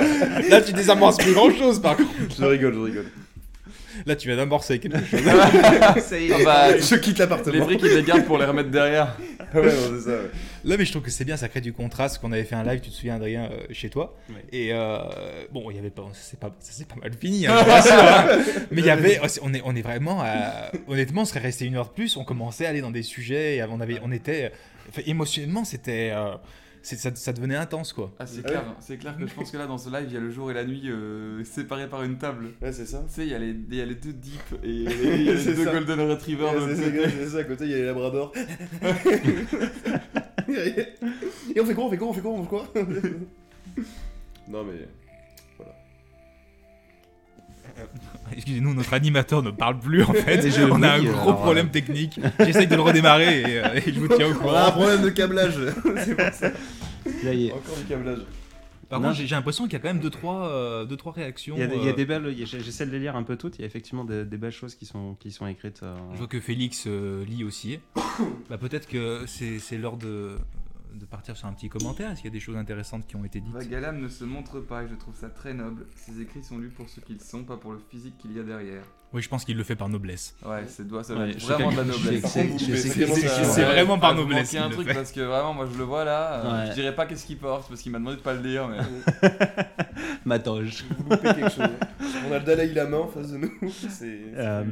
[0.49, 2.11] là tu désamorces plus grand chose par contre.
[2.39, 3.05] je rigole, je rigole.
[4.07, 5.21] Là tu viens d'amorcer quelque chose.
[6.03, 6.35] Ça y est.
[6.41, 7.65] Ah bah, Je quitte les l'appartement.
[7.65, 9.17] briques, ils les gardent pour les remettre derrière.
[9.55, 10.11] ouais, non, c'est ça.
[10.11, 10.31] ouais.
[10.65, 12.19] Là mais je trouve que c'est bien, ça crée du contraste.
[12.19, 14.17] Qu'on avait fait un live, tu te souviens Adrien, euh, chez toi.
[14.29, 14.37] Ouais.
[14.53, 14.99] Et euh,
[15.53, 18.27] bon, il y avait pas, ça s'est pas, ça s'est pas mal fini, hein, hein.
[18.71, 21.77] mais il y avait, on est, on est vraiment, à- honnêtement, on serait resté une
[21.77, 24.53] heure de plus, on commençait à aller dans des sujets, et on avait, on était,
[24.89, 28.13] enfin, émotionnellement, c'était, euh, c'est- ça, ça devenait intense quoi.
[28.19, 30.17] Ah, c'est clair, c'est clair que je pense que là, dans ce live, il y
[30.17, 32.51] a le jour et la nuit euh, séparés par une table.
[32.63, 33.05] Ouais, c'est ça.
[33.09, 34.83] Tu sais, il y, a les- il y a les deux Deep et il
[35.25, 35.73] y a les deux ça.
[35.73, 37.09] Golden Retriever Ouais, c'est ça, côté.
[37.11, 38.33] c'est ça, à côté il y a les labradors.
[41.55, 42.69] Et on fait quoi, on fait quoi, on fait quoi, on fait quoi?
[44.49, 44.89] Non mais...
[48.33, 50.51] Excusez-nous, notre animateur ne parle plus en fait.
[50.51, 52.21] Je- on a un gros alors, problème technique.
[52.41, 54.73] J'essaye de le redémarrer et, euh, et je vous tiens au On a un courant.
[54.73, 55.55] problème de câblage.
[56.05, 56.49] c'est pour ça.
[57.25, 58.19] Là, il y a- Encore du câblage.
[58.89, 60.97] Par Non, contre, j'ai l'impression qu'il y a quand même 2-3 deux, trois, euh, deux,
[60.97, 61.55] trois réactions.
[61.57, 62.35] il y a des- il y a euh, des belles.
[62.47, 63.59] J'essaie de les lire un peu toutes.
[63.59, 65.81] Il y a effectivement des, des belles choses qui sont, qui sont écrites.
[65.83, 67.81] euh, Je vois que Félix euh, lit aussi.
[68.51, 70.39] bah, Peut-être que c'est c'est l'heure de,
[70.99, 72.11] de partir sur un petit commentaire.
[72.11, 73.53] Est-ce qu'il y a des choses intéressantes qui ont été dites?
[73.53, 75.87] Vagalam ne se montre pas et je trouve ça très noble.
[75.97, 78.43] Ses écrits sont lus pour ce qu'ils sont, pas pour le physique qu'il y a
[78.43, 78.85] derrière.
[79.15, 80.35] Oui, je pense qu'il le fait par noblesse.
[80.45, 82.27] Ouais, c'est doit, ça Ouais, vraiment de la noblesse.
[82.27, 86.05] c'est vraiment par vous noblesse manquez un truc parce que vraiment, moi je le vois
[86.05, 86.33] là.
[86.35, 86.71] euh, Ouais.
[86.71, 88.69] Je dirais pas qu'est-ce qu'il porte parce qu'il m'a demandé de pas le dire.
[88.69, 88.79] Mais...
[90.25, 90.85] Ma toge.
[90.99, 91.69] Vous loupez quelque chose.
[92.29, 93.51] On a le Dalai Lama en face de nous.
[93.89, 94.21] C'est...
[94.37, 94.65] Euh,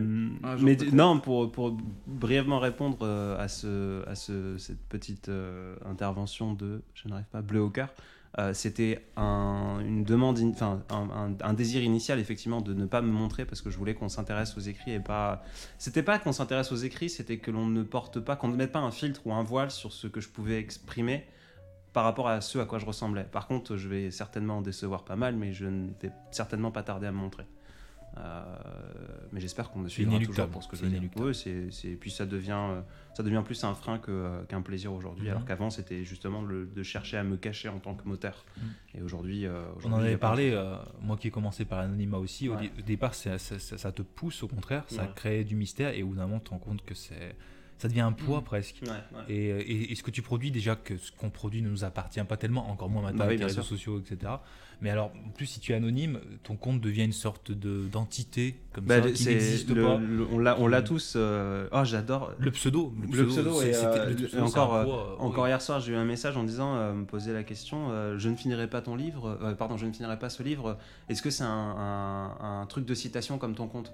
[0.60, 1.76] mais non, pour, pour
[2.06, 7.40] brièvement répondre euh, à, ce, à ce, cette petite euh, intervention de, je n'arrive pas,
[7.40, 7.88] Bleu au cœur,
[8.38, 10.52] euh, c'était un, une demande, in-
[10.90, 14.08] enfin un désir initial effectivement de ne pas me montrer parce que je voulais qu'on
[14.08, 15.42] s'intéresse aux écrits et pas.
[15.78, 18.72] C'était pas qu'on s'intéresse aux écrits, c'était que l'on ne porte pas, qu'on ne mette
[18.72, 21.24] pas un filtre ou un voile sur ce que je pouvais exprimer
[21.92, 23.24] par rapport à ce à quoi je ressemblais.
[23.24, 26.82] Par contre, je vais certainement en décevoir pas mal, mais je ne vais certainement pas
[26.82, 27.44] tarder à me montrer.
[28.18, 28.42] Euh,
[29.32, 31.34] mais j'espère qu'on me suivra toujours pour ce que je c'est veux dire.
[31.34, 32.80] c'est, c'est- puis ça devient, euh,
[33.14, 35.30] ça devient plus un frein que, euh, qu'un plaisir aujourd'hui, Mhm.
[35.32, 38.44] alors qu'avant c'était justement le- de chercher à me cacher en tant que moteur.
[38.56, 38.64] Mhm.
[38.94, 39.46] Et aujourd'hui,
[39.84, 42.62] On en avait parlé, euh, moi qui ai commencé par l'anonymat aussi, au, Ouais.
[42.62, 45.10] dé- au départ c'est- ça, ça- ça te pousse au contraire, ça Ouais.
[45.14, 47.36] crée du mystère et au bout d'un moment tu te rends compte que c'est,
[47.78, 48.80] ça devient un poids presque.
[48.82, 49.34] Ouais, ouais.
[49.34, 51.84] Et, euh, et- et ce que tu produis, déjà que ce qu'on produit ne nous
[51.84, 53.76] appartient pas tellement, encore moins maintenant Bah oui, avec les réseaux sûr.
[53.76, 54.32] sociaux, etc.
[54.82, 58.56] Mais alors, en plus, si tu es anonyme, ton compte devient une sorte de d'entité
[58.72, 59.96] comme Bah, ça, qui n'existe pas.
[59.98, 61.14] le- on l'a, on l'a tous.
[61.16, 62.32] euh, Oh, j'adore.
[62.38, 64.84] Le pseudo, le Le pseudo, et, euh, le pseudo, encore,
[65.32, 68.28] poids, hier soir, j'ai eu un message en disant, euh, me poser la question, je
[68.28, 70.76] ne finirai pas ton livre, pardon, je ne finirai pas ce livre.
[71.08, 73.92] Est-ce que c'est un, un- un truc de citation comme ton compte?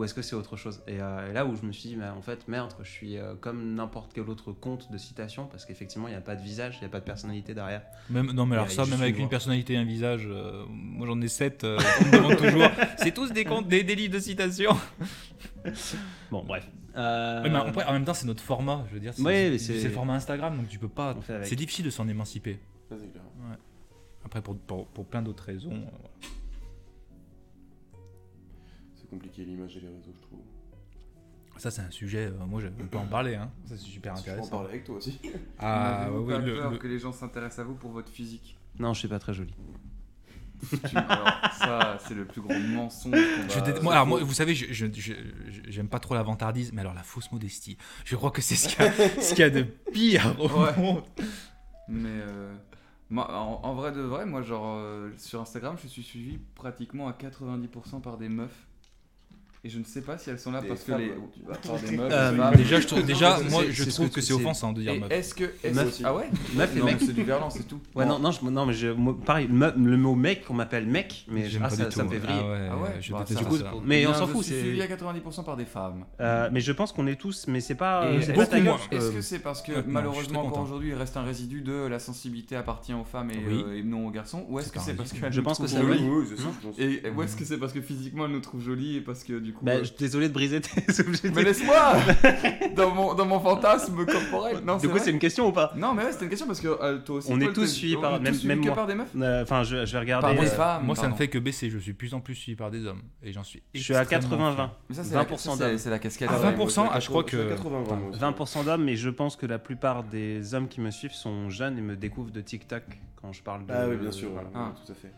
[0.00, 1.96] Ou est-ce que c'est autre chose et, euh, et là où je me suis dit,
[1.96, 5.66] mais en fait, merde, je suis euh, comme n'importe quel autre compte de citation parce
[5.66, 7.82] qu'effectivement, il n'y a pas de visage, il n'y a pas de personnalité derrière.
[8.08, 11.06] Même, non, mais alors Et ça, même avec une personnalité et un visage, euh, moi
[11.06, 12.68] j'en ai sept, euh, on me demande toujours.
[12.96, 14.72] C'est tous des comptes, des, des livres de citation.
[16.30, 16.66] Bon, bref.
[16.96, 19.12] Euh, Ouais, mais après, en même temps, c'est notre format, je veux dire.
[19.14, 21.14] C'est Ouais, le format Instagram, donc tu peux pas.
[21.42, 22.58] C'est difficile de s'en émanciper.
[24.24, 25.70] Après, pour, pour, pour plein d'autres raisons.
[25.72, 26.26] euh,
[29.10, 30.38] compliqué l'image et les réseaux, je trouve.
[31.56, 33.50] Ça, c'est un sujet, euh, moi, je- on peut en parler, hein.
[33.66, 34.50] Ça, c'est super Je peux en intéressant.
[34.50, 35.18] parler avec toi aussi.
[35.58, 38.56] Ah, pas ouais, le- peur le- que les gens s'intéressent à vous pour votre physique
[38.78, 39.52] Non, je suis pas très joli.
[40.94, 43.14] Alors, ça, c'est le plus gros mensonge
[43.48, 45.14] je dé- moi, alors, moi, vous savez, je- je- je-
[45.48, 48.56] je- j'aime pas trop la vantardise, mais alors la fausse modestie, je crois que c'est
[48.56, 48.92] ce qu'il y, a-
[49.22, 50.76] ce qu'il y a de pire au Ouais.
[50.76, 51.02] monde.
[51.88, 52.54] Mais euh,
[53.08, 57.08] moi, en, en vrai de vrai, moi, genre, euh, sur Instagram, je suis suivi pratiquement
[57.08, 58.66] à 90% par des meufs.
[59.62, 61.04] Et je ne sais pas si elles sont là Des parce que les.
[61.10, 62.56] hein, tu vas- part des meufs, Euh, femmes.
[62.56, 65.10] Déjà, je trouve, déjà moi, je trouve que c'est offensant de dire meuf.
[65.12, 65.44] est-ce que.
[65.62, 66.02] est-ce- Meuf aussi.
[66.06, 66.96] Ah ouais Meuf et Non, mec.
[66.98, 67.78] mais c'est du verlan, c'est tout.
[67.94, 70.86] Ouais, non, non, je- non, mais je, moi, pareil, me- le mot mec, on m'appelle
[70.86, 72.40] mec, mais J'aime ah, pas ça, du ça me fait vriller.
[72.42, 73.50] Ah ouais, Ah ouais je Bah, déteste ça, ça.
[73.50, 75.66] du coup, mais Bien, on s'en je fout, suis c'est- suivi à 90% par des
[75.66, 76.06] femmes.
[76.22, 78.10] Euh, mais je pense qu'on est tous, mais c'est pas.
[78.10, 78.76] Et c'est est-ce pas beaucoup ta gueule, moins.
[78.78, 80.62] parce que- Est-ce que c'est parce que non, je suis malheureusement très encore content.
[80.62, 83.62] aujourd'hui il reste un résidu de la sensibilité appartient aux femmes et, Oui.
[83.66, 85.20] euh, et non aux garçons Ou est-ce C'est que un c'est parce résidu.
[85.20, 85.98] qu'elles Je nous pense que trouvent oui.
[85.98, 86.78] jolies oui, je pense.
[86.78, 89.38] Et ou est-ce que c'est parce que physiquement elles nous trouvent jolies et parce que
[89.38, 89.64] du coup.
[89.64, 90.70] Bah, euh, je- désolé de briser tes
[91.00, 91.32] objectifs.
[91.34, 91.76] Mais laisse-moi
[92.76, 94.58] dans, mon, dans mon fantasme corporel.
[94.64, 95.72] Non, du coup, c'est une question ou pas?
[95.76, 97.28] Non, mais ouais, c'était une question parce que euh, toi aussi.
[97.32, 98.74] On est tous suivis par- même- suivis même que moi.
[98.76, 99.08] par des meufs?
[99.16, 100.26] Euh, Enfin, je, je vais regarder.
[100.26, 100.84] Par des euh, femmes.
[100.84, 101.70] Moi, ça ne fait que baisser.
[101.70, 103.02] Je suis plus en plus suivi par des hommes.
[103.22, 103.62] Et j'en suis.
[103.74, 104.54] je suis à extrêmement 80-20.
[104.54, 104.70] fier.
[104.88, 105.78] Mais ça, c'est 20% la, ça, d'hommes.
[105.78, 106.28] c'est- la casquette.
[106.32, 106.52] Ah, ouais.
[106.54, 108.20] 20%, moi, ah, je crois suis que- 80, moi aussi.
[108.20, 111.78] 20% d'hommes, mais je pense que la plupart des hommes qui me suivent sont jeunes
[111.78, 112.82] et me découvrent de TikTok
[113.20, 113.72] quand je parle de.
[113.72, 114.48] Ah oui, bien sûr, voilà.
[114.54, 114.72] Ah.
[114.84, 115.12] tout à fait.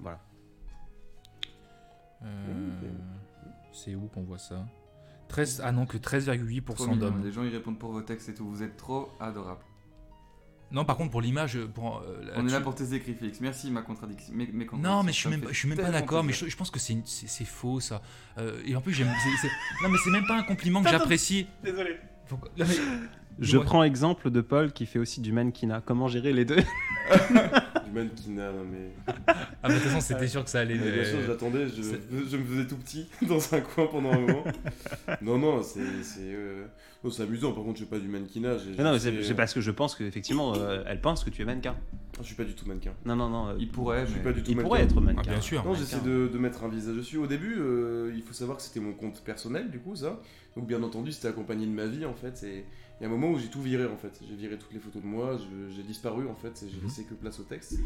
[0.00, 0.18] Voilà.
[2.24, 2.26] Euh,
[3.72, 4.66] C'est où qu'on voit ça
[5.28, 7.22] 13, ah non, que Trop 13,8% mignon, d'hommes.
[7.24, 8.48] Les gens ils répondent pour vos textes et tout.
[8.48, 9.60] Vous êtes trop adorables.
[10.70, 13.40] Non, par contre, pour l'image, pour, euh, On est là pour tes écrits, Félix.
[13.40, 14.34] Merci ma contradiction.
[14.34, 16.22] Mes, mes Non, mais je suis même, je suis même pas d'accord.
[16.24, 18.02] Mais je, je pense que c'est une- c'est c'est faux ça.
[18.38, 19.08] Euh, et en plus, j'aime.
[19.22, 21.46] c'est- c'est- Non, mais c'est même pas un compliment que j'apprécie.
[21.64, 21.96] Désolé.
[22.26, 22.74] Faut- Non, mais-
[23.38, 25.80] Je prends exemple de Paul qui fait aussi du mannequinat.
[25.80, 26.62] Comment gérer les deux?
[27.88, 28.90] Du mannequinat, non mais.
[29.26, 30.76] Ah, bah, de toute façon, c'était sûr que ça allait.
[30.76, 34.44] Mais bien sûr, j'attendais, je, me faisais tout petit dans un coin pendant un moment.
[35.22, 36.64] non, non, c'est c'est, euh,
[37.02, 37.52] non, c'est amusant.
[37.52, 38.58] Par contre, je fais pas du mannequinat.
[38.58, 41.24] j'ai- Mais Non, mais j'ai c'est euh, parce que je pense qu'effectivement, euh, elle pense
[41.24, 41.74] que tu es mannequin.
[42.20, 42.92] Je suis pas du tout mannequin.
[43.04, 43.48] Non, non, non.
[43.48, 44.24] euh, Il pourrait, Je suis mais.
[44.24, 44.68] pas du tout il mannequin.
[44.68, 45.30] pourrait être ah, mannequin.
[45.32, 45.64] bien sûr.
[45.64, 47.16] Non, j'essaie de, de mettre un visage dessus.
[47.18, 50.20] Au début, euh, il faut savoir que c'était mon compte personnel, du coup, ça.
[50.56, 52.42] Donc, bien entendu, c'était accompagné de ma vie, en fait.
[52.44, 52.64] Et
[53.02, 54.20] y a un moment où j'ai tout viré, en fait.
[54.28, 55.38] J'ai viré toutes les photos de moi,
[55.74, 56.82] j'ai disparu, en fait, et j'ai Mhm.
[56.84, 57.78] laissé que place au texte.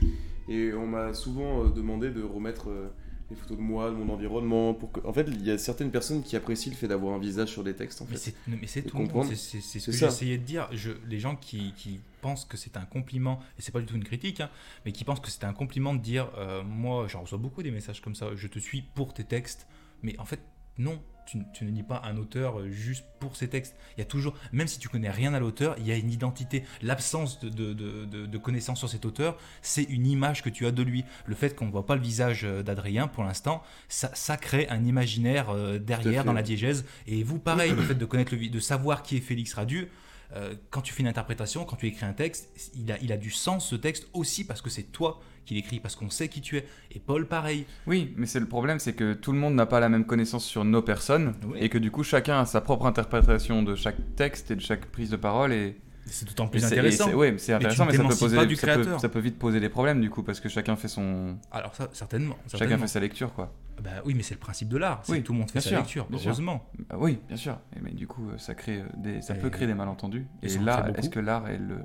[0.48, 2.88] Et on m'a souvent euh, demandé de remettre euh,
[3.30, 4.74] les photos de moi, de mon environnement.
[4.74, 5.00] Pour que...
[5.06, 7.64] En fait, il y a certaines personnes qui apprécient le fait d'avoir un visage sur
[7.64, 8.18] des textes, en Mais fait.
[8.18, 8.98] c'est mais c'est De tout.
[9.34, 9.36] C'est
[9.80, 10.68] ce que j'essayais de dire.
[10.72, 13.96] Je, les gens qui, qui pensent que c'est un compliment, et c'est pas du tout
[13.96, 14.50] une critique, hein,
[14.84, 17.70] mais qui pensent que c'est un compliment de dire euh, Moi, j'en reçois beaucoup des
[17.70, 19.66] messages comme ça, je te suis pour tes textes.
[20.02, 20.40] Mais en fait,
[20.78, 21.00] non.
[21.24, 23.74] Tu, tu ne dis pas un auteur euh, juste pour ses textes.
[23.96, 26.10] Il y a toujours, même si tu connais rien à l'auteur, il y a une
[26.10, 26.64] identité.
[26.82, 30.66] L'absence de, de, de, de- de connaissance sur cet auteur, c'est une image que tu
[30.66, 31.04] as de lui.
[31.26, 34.68] Le fait qu'on ne voit pas le visage euh, d'Adrien pour l'instant, ça, ça crée
[34.68, 36.84] un imaginaire euh, derrière dans la diégèse.
[37.06, 39.88] Et vous, pareil, le fait de connaître le, de savoir qui est Félix Radu,
[40.34, 43.16] euh, quand tu fais une interprétation, quand tu écris un texte, il a, il a
[43.16, 46.40] du sens ce texte aussi parce que c'est toi qui l'écris, parce qu'on sait qui
[46.40, 46.64] tu es.
[46.92, 47.66] Et Paul, pareil.
[47.86, 50.44] Oui, mais c'est le problème, c'est que tout le monde n'a pas la même connaissance
[50.44, 51.58] sur nos personnes Oui.
[51.60, 54.86] et que du coup chacun a sa propre interprétation de chaque texte et de chaque
[54.86, 55.76] prise de parole et
[56.06, 57.06] C'est d'autant plus intéressant.
[57.06, 59.00] c'est- ouais, c'est intéressant, mais, ça peut poser pas des- du ça peut- créateur.
[59.00, 61.88] ça peut vite poser des problèmes du coup parce que chacun fait son Alors ça,
[61.92, 62.36] certainement.
[62.52, 63.52] chacun fait sa lecture quoi.
[63.82, 65.02] Bah oui, mais c'est le principe de l'art.
[65.08, 66.68] Oui, tout le monde fait sa sûr, lecture, heureusement.
[66.90, 67.56] Bah oui, bien sûr.
[67.76, 70.26] Et- mais du coup, ça crée euh, des, ça Et- peut créer des malentendus.
[70.42, 71.78] et là, est-ce que l'art est le,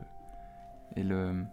[0.95, 1.43] est le,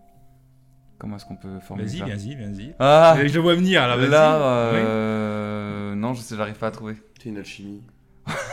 [0.98, 2.74] comment est-ce qu'on peut formuler Vas-y, ça vas-y, vas-y.
[2.78, 4.08] Ah, je le vois venir là, vas-y.
[4.10, 6.96] l'art, euh, non, je sais, j'arrive pas à trouver.
[7.22, 7.82] C'est une alchimie.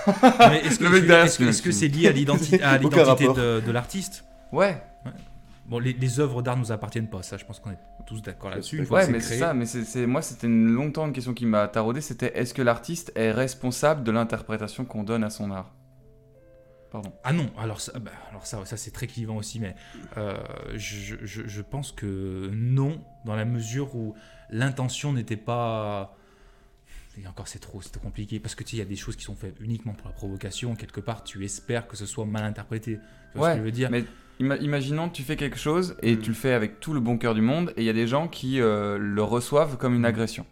[1.50, 2.58] Est-ce que c'est lié à l'identité
[3.34, 4.82] de, de l'artiste Ouais,
[5.68, 8.50] Bon, les, les œuvres d'art nous appartiennent pas, ça je pense qu'on est tous d'accord
[8.50, 8.80] là-dessus.
[8.92, 9.54] Ouais, mais c'est ça.
[9.54, 12.02] Mais c'est- moi, c'était une longtemps une question qui m'a taraudé.
[12.02, 15.72] C'était est-ce que l'artiste est responsable de l'interprétation qu'on donne à son art?
[16.92, 17.14] Pardon.
[17.24, 19.76] Ah non, alors ça, bah, alors ça, ça c'est très clivant aussi, mais
[20.18, 20.34] euh,
[20.76, 24.14] je, je- je pense que non, dans la mesure où
[24.50, 26.18] l'intention n'était pas.
[27.18, 28.96] Et encore, c'est trop, c'est trop compliqué parce que tu sais, il y a des
[28.96, 30.76] choses qui sont faites uniquement pour la provocation.
[30.76, 33.00] Quelque part, tu espères que ce soit mal interprété.
[33.34, 34.06] Tu vois ce que je veux dire mais
[34.40, 36.20] ima- imaginons que tu fais quelque chose et Mm.
[36.20, 38.08] tu le fais avec tout le bon cœur du monde et il y a des
[38.08, 40.46] gens qui euh, le reçoivent comme une agression.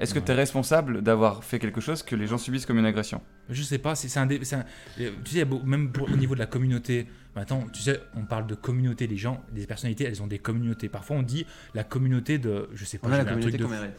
[0.00, 0.24] Est-ce que Ouais.
[0.24, 3.20] tu es responsable d'avoir fait quelque chose que les gens subissent comme une agression?
[3.50, 4.64] Je sais pas, c'est un, dé- c'est un-
[5.00, 7.06] euh, Tu sais, même pour- au niveau de la communauté.
[7.36, 9.06] Maintenant, tu sais, on parle de communauté.
[9.08, 10.88] Les gens, les personnalités, elles ont des communautés.
[10.88, 12.68] Parfois, on dit la communauté de.
[12.74, 13.92] Je sais pas, On a la vu un truc communauté de.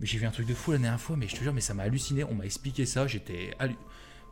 [0.00, 1.60] Mais j'ai vu un truc de fou la dernière fois, mais je te jure, mais
[1.60, 2.24] ça m'a halluciné.
[2.24, 3.06] On m'a expliqué ça.
[3.06, 3.50] J'étais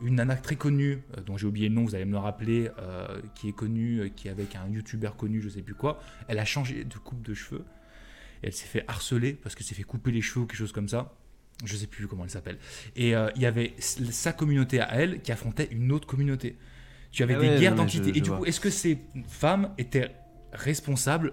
[0.00, 2.70] une nana très connue, euh, dont j'ai oublié le nom, vous allez me le rappeler,
[2.78, 6.00] euh, qui est connue, euh, qui est avec un youtubeur connu, je sais plus quoi.
[6.28, 7.64] Elle a changé de coupe de cheveux.
[8.42, 10.72] Et elle s'est fait harceler parce qu'elle s'est fait couper les cheveux ou quelque chose
[10.72, 11.14] comme ça.
[11.64, 12.58] Je sais plus comment elle s'appelle.
[12.96, 16.58] Et euh, il y avait sa communauté à elle qui affrontait une autre communauté.
[17.10, 18.10] Tu avais Ah des guerres d'entités.
[18.10, 18.38] Et je du vois.
[18.38, 18.98] coup, est-ce que ces
[19.28, 20.10] femmes étaient
[20.52, 21.32] responsables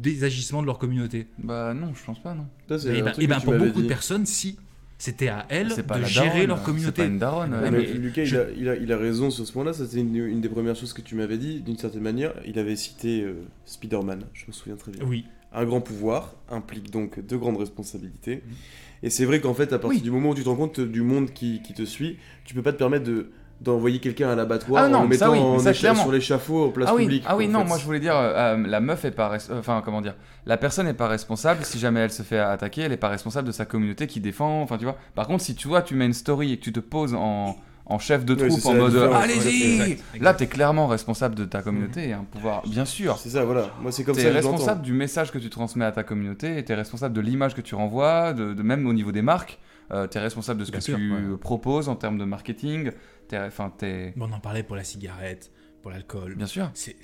[0.00, 2.46] des agissements de leur communauté Bah non, je pense pas, non.
[2.68, 3.88] Ça, c'est et un ben, truc eh que ben, tu pour m'avais beaucoup de dit.
[3.88, 4.58] personnes, si.
[4.96, 7.02] C'était à elles C'est pas de la gérer daronne, leur C'est communauté.
[7.02, 7.52] pas une daronne.
[7.52, 9.52] Ouais, euh, mais mais Lucas, je- il, a, il, a, il a raison sur ce
[9.52, 9.72] point-là.
[9.72, 12.32] Ça, c'était une, une des premières choses que tu m'avais dit, d'une certaine manière.
[12.46, 15.02] Il avait cité euh, Spider-Man, je me souviens très bien.
[15.04, 15.24] Oui.
[15.52, 18.36] Un grand pouvoir implique donc de grandes responsabilités.
[18.36, 18.54] Mhm.
[19.02, 20.00] Et c'est vrai qu'en fait, à partir Oui.
[20.02, 22.62] du moment où tu te rends compte du monde qui, qui te suit, tu peux
[22.62, 25.94] pas te permettre de d'envoyer quelqu'un à l'abattoir Ah non, en mettant oui, en écha-
[25.94, 27.24] sur l'échafaud en place ah oui, publique.
[27.26, 27.68] ah oui non, fait.
[27.68, 30.14] moi je voulais dire, euh, la meuf est pas, res- enfin comment dire,
[30.46, 33.46] la personne n'est pas responsable si jamais elle se fait attaquer, elle est pas responsable
[33.46, 34.96] de sa communauté qui défend, enfin tu vois.
[35.14, 37.56] Par contre, si tu vois, tu mets une story et que tu te poses en,
[37.86, 40.02] en chef de troupe en mode allez-y, Exact, exact.
[40.20, 43.16] là t'es clairement responsable de ta communauté et un pouvoir, bien sûr.
[43.18, 43.70] C'est ça, voilà.
[43.80, 44.50] Moi, c'est comme T'es ça l'entends.
[44.50, 47.60] responsable du message que tu transmets à ta communauté, et t'es responsable de l'image que
[47.62, 49.58] tu renvoies, de, de même au niveau des marques.
[49.92, 51.36] Euh, t'es responsable de ce Bien que sûr, tu ouais.
[51.38, 52.90] proposes en termes de marketing.
[53.32, 53.72] Enfin,
[54.16, 55.50] on en parlait pour la cigarette,
[55.82, 56.34] pour l'alcool.
[56.36, 56.70] bien sûr.
[56.74, 56.96] C'est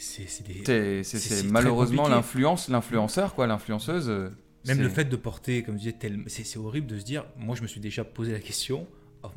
[0.46, 1.02] des.
[1.50, 4.08] Malheureusement l'influence, l'influenceur quoi, l'influenceuse.
[4.08, 4.30] euh,
[4.66, 6.22] Même le fait de porter, comme je disais, tel...
[6.26, 7.24] c'est c'est horrible de se dire.
[7.36, 8.86] Moi, je me suis déjà posé la question,
[9.22, 9.30] en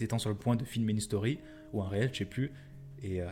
[0.00, 1.38] étant sur le point de filmer une story
[1.72, 2.50] ou un réel, je sais plus.
[3.04, 3.26] Et euh,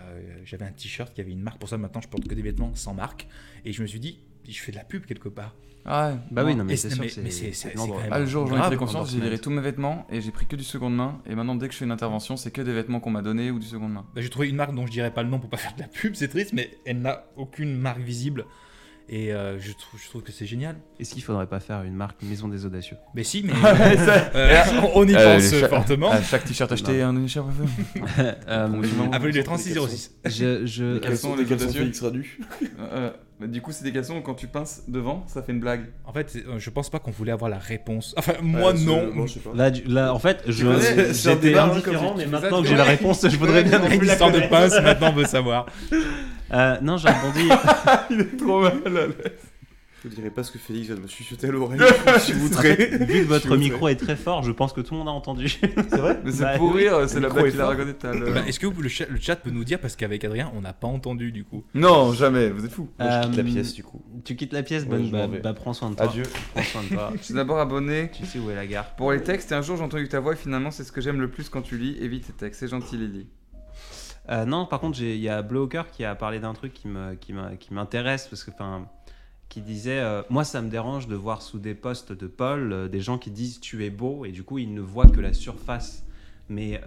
[0.44, 1.59] j'avais un t-shirt qui avait une marque.
[1.61, 3.28] Pour ça, maintenant, je porte que des vêtements sans marque.
[3.64, 4.18] Et je me suis dit,
[4.49, 5.55] je fais de la pub quelque part.
[5.86, 6.16] Ah ouais.
[6.30, 8.66] Bah oui, non, mais c'est sûr, mais- c'est Ah, même le jour où j'en ai
[8.66, 11.22] pris conscience, j'ai viré tous mes vêtements et j'ai pris que du seconde main.
[11.26, 13.51] Et maintenant, dès que je fais une intervention, c'est que des vêtements qu'on m'a donné
[13.51, 14.05] ou du seconde main.
[14.14, 15.80] Bah, j'ai trouvé une marque dont je dirais pas le nom pour pas faire de
[15.80, 18.45] la pub, c'est triste, mais elle n'a aucune marque visible.
[19.12, 20.76] Et euh, je, trouve, je trouve que c'est génial.
[21.00, 22.96] Est-ce qu'il faudrait pas faire une marque Maison des Audacieux?
[23.12, 23.52] Mais si, mais
[23.96, 24.62] ça- euh,
[24.94, 26.12] on y Euh, pense les cha- fortement.
[26.12, 27.48] À chaque t-shirt acheté, un écharpe
[28.46, 28.52] à.
[28.52, 28.68] Euh,
[29.11, 30.14] Appelez le Des 3606.
[30.26, 32.38] je, je- les les caleçons audacieux Félix Radu?
[32.78, 33.11] Euh,
[33.48, 35.86] du coup, c'est des caleçons quand tu pinces devant, ça fait une blague.
[36.04, 38.14] En fait, euh, je pense pas qu'on voulait avoir la réponse.
[38.16, 39.11] Enfin, moi Euh, non.
[39.26, 39.50] Pas.
[39.56, 43.36] Là, du- là, en fait, j'étais hein, indifférent, mais maintenant que j'ai la réponse, je
[43.36, 43.82] voudrais bien.
[43.90, 45.66] Une histoire de pince, maintenant on veut savoir.
[46.53, 47.48] Euh, non, j'ai rebondi.
[48.11, 49.14] Il est trop mal.
[50.03, 51.78] Je dirais pas ce que Félix vient de me chuchoter à l'oreille.
[52.14, 52.74] je suis En outré.
[52.74, 55.11] fait, vu que votre micro est très fort, je pense que tout le monde a
[55.11, 55.51] entendu.
[55.51, 56.88] C'est vrai Mais c'est Bah, pour oui.
[56.88, 57.76] rire, c'est la blague qu'il a fort.
[57.76, 58.32] raconté tout à l'heure.
[58.32, 60.62] Bah, Est-ce que vous- le, chat, le chat peut nous dire parce qu'avec Adrien, on
[60.62, 61.64] n'a pas entendu du coup.
[61.74, 62.88] Non, jamais, vous êtes fous.
[62.98, 64.03] Moi, je quitte la Euh, pièce du coup.
[64.24, 66.07] Tu quittes la pièce, bonne, m'en bah, bah, prends soin de toi.
[66.07, 66.22] Adieu.
[66.55, 67.12] Prends soin de toi.
[67.18, 68.96] Je suis d'abord abonné tu sais où est la gare.
[68.96, 71.03] pour les textes et un jour j'ai entendu ta voix et finalement c'est ce que
[71.03, 71.98] j'aime le plus quand tu lis.
[72.01, 73.26] Évite tes textes, c'est gentil Lily.
[74.30, 77.14] Euh, non, par contre, il y a Blocker qui a parlé d'un truc qui me,
[77.14, 77.32] qui
[77.74, 78.86] m'intéresse parce que, enfin,
[79.48, 82.88] qui disait, euh, moi, ça me dérange de voir sous des posts de Paul euh,
[82.88, 85.32] des gens qui disent tu es beau et du coup ils ne voient que la
[85.32, 86.04] surface.
[86.48, 86.80] Mais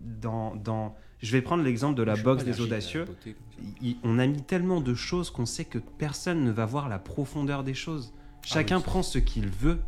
[0.00, 3.04] dans, dans, je vais prendre l'exemple de la Je suis box pas des audacieux.
[3.06, 3.34] beauté.
[3.80, 6.98] Il- on a mis tellement de choses qu'on sait que personne ne va voir la
[6.98, 8.12] profondeur des choses.
[8.42, 8.86] Chacun oui, ça.
[8.90, 9.78] prend ce qu'il veut.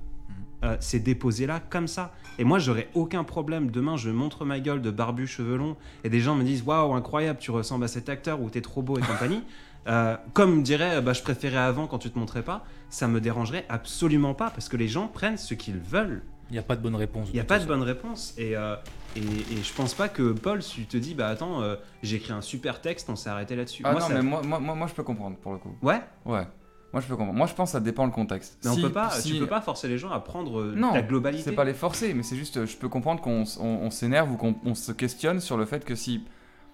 [0.64, 2.12] Euh, c'est déposé là comme ça.
[2.38, 3.70] Et moi, j'aurais aucun problème.
[3.70, 6.94] Demain, je montre ma gueule de barbu cheveux longs et des gens me disent Waouh,
[6.94, 9.42] incroyable, tu ressembles à cet acteur ou t'es trop beau et compagnie.
[9.86, 13.64] Euh, comme dirait bah, Je préférais avant quand tu te montrais pas, ça me dérangerait
[13.70, 16.22] absolument pas parce que les gens prennent ce qu'ils veulent.
[16.50, 17.28] Il n'y a pas de bonne réponse.
[17.28, 18.34] Il n'y a pas de bonne réponse.
[18.36, 18.76] Et, euh,
[19.16, 22.16] et, et je pense pas que Paul, si tu te dis Bah attends, euh, j'ai
[22.16, 23.82] écrit un super texte, on s'est arrêté là-dessus.
[23.86, 25.74] Ah Moi, non, ça- mais moi, moi, moi, moi, je peux comprendre pour le coup.
[25.80, 26.46] Ouais, Ouais.
[26.92, 27.36] Moi je peux comprendre.
[27.36, 28.58] Moi je pense que ça dépend le contexte.
[28.64, 30.74] mais Si- on peut pas, si- tu peux pas forcer les gens à prendre euh,
[30.76, 31.44] Non, la globalité.
[31.44, 33.90] C'est pas les forcer, mais c'est juste, euh, je peux comprendre qu'on s- on, on
[33.90, 36.22] s'énerve ou qu'on on se questionne sur le fait que si,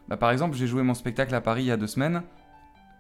[0.09, 2.23] bah, par exemple, j'ai joué mon spectacle à Paris il y a deux semaines,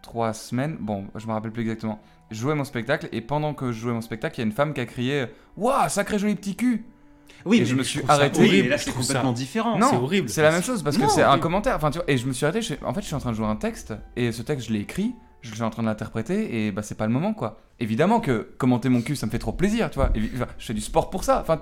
[0.02, 2.00] trois semaines, bon, je me rappelle plus exactement.
[2.30, 4.52] Je jouais mon spectacle et pendant que je jouais mon spectacle, il y a une
[4.52, 6.84] femme qui a crié Waouh, sacré joli petit cul
[7.44, 8.38] Oui, Et mais je me suis arrêté.
[8.40, 9.78] horrible, et là, c'est ça- complètement différent.
[9.78, 10.28] Non, c'est horrible.
[10.28, 11.76] C'est la même chose parce que c'est un commentaire.
[11.76, 12.62] Enfin, tu vois, et je me suis arrêté.
[12.62, 14.72] je en fait, je suis en train de jouer un texte et ce texte, je
[14.72, 15.14] l'ai écrit.
[15.44, 17.60] Je suis en train de l'interpréter et bah c'est pas le moment quoi.
[17.80, 20.10] Évidemment que commenter mon cul ça me fait trop plaisir, tu vois.
[20.34, 21.40] Enfin, je fais du sport pour ça.
[21.40, 21.60] Enfin,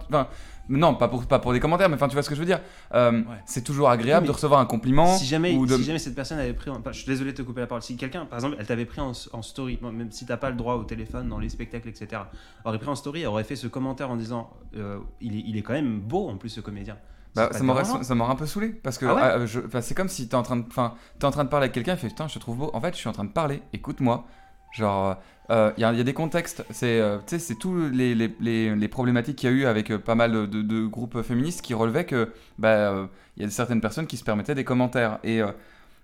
[0.68, 2.47] non, pas pour, pas pour des commentaires, mais enfin tu vois ce que je veux
[2.47, 2.61] dire.
[2.95, 5.16] Euh, C'est toujours agréable Oui, de recevoir un compliment.
[5.16, 5.76] Si jamais, ou de...
[5.76, 7.66] si jamais cette personne avait pris, en- enfin, je suis désolé de te couper la
[7.66, 10.51] parole, si quelqu'un, par exemple, elle t'avait pris en, en story, même si t'as pas
[10.51, 12.22] le droit au téléphone dans les spectacles, etc.,
[12.64, 15.62] aurait pris en story, aurait fait ce commentaire en disant, euh, il, est, il est
[15.62, 16.97] quand même beau en plus ce comédien.
[17.35, 20.09] Bah, ça m'aurait ça m'aurait un peu saoulé parce que Ah ouais ah, c'est comme
[20.09, 22.09] si t'es en train de enfin t'es en train de parler avec quelqu'un il fait
[22.09, 22.70] putain je te trouve beau.
[22.74, 24.24] En fait je suis en train de parler écoute-moi.
[24.72, 25.16] Genre
[25.51, 28.35] il y, a- y a des contextes c'est euh, tu sais c'est tous les, les,
[28.41, 31.61] les, les problématiques qu'il y a eu avec euh, pas mal de, de groupes féministes
[31.62, 35.18] qui relevaient que bah il y a certaines personnes qui se permettaient des commentaires.
[35.24, 35.53] Et euh,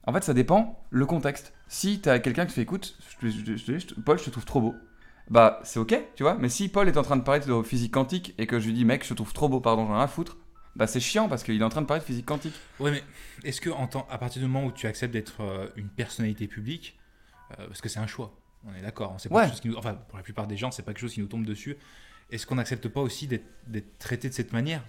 [0.07, 1.53] en fait ça dépend le contexte.
[1.69, 4.45] Si t'as quelqu'un qui te fait écoute je te- je je Paul je te trouve
[4.45, 4.75] trop beau.
[5.31, 7.93] Bah c'est ok tu vois mais si Paul est en train de parler de physique
[7.93, 9.97] quantique et que je lui dis mec je te trouve trop beau pardon j'en ai
[9.97, 10.37] rien à foutre
[10.79, 12.55] bah c'est chiant parce qu'il est en train de parler de physique quantique.
[12.81, 13.03] Ouais, mais
[13.45, 16.99] est-ce que en à partir du moment où tu acceptes d'être euh, une personnalité publique,
[17.59, 18.33] euh, parce que c'est un choix,
[18.67, 19.43] on est d'accord, pas Ouais.
[19.43, 21.21] quelque chose qui nous, enfin pour la plupart des gens, c'est pas quelque chose qui
[21.21, 21.77] nous tombe dessus.
[22.31, 24.83] Est-ce qu'on n'accepte pas aussi d'être traité de cette manière,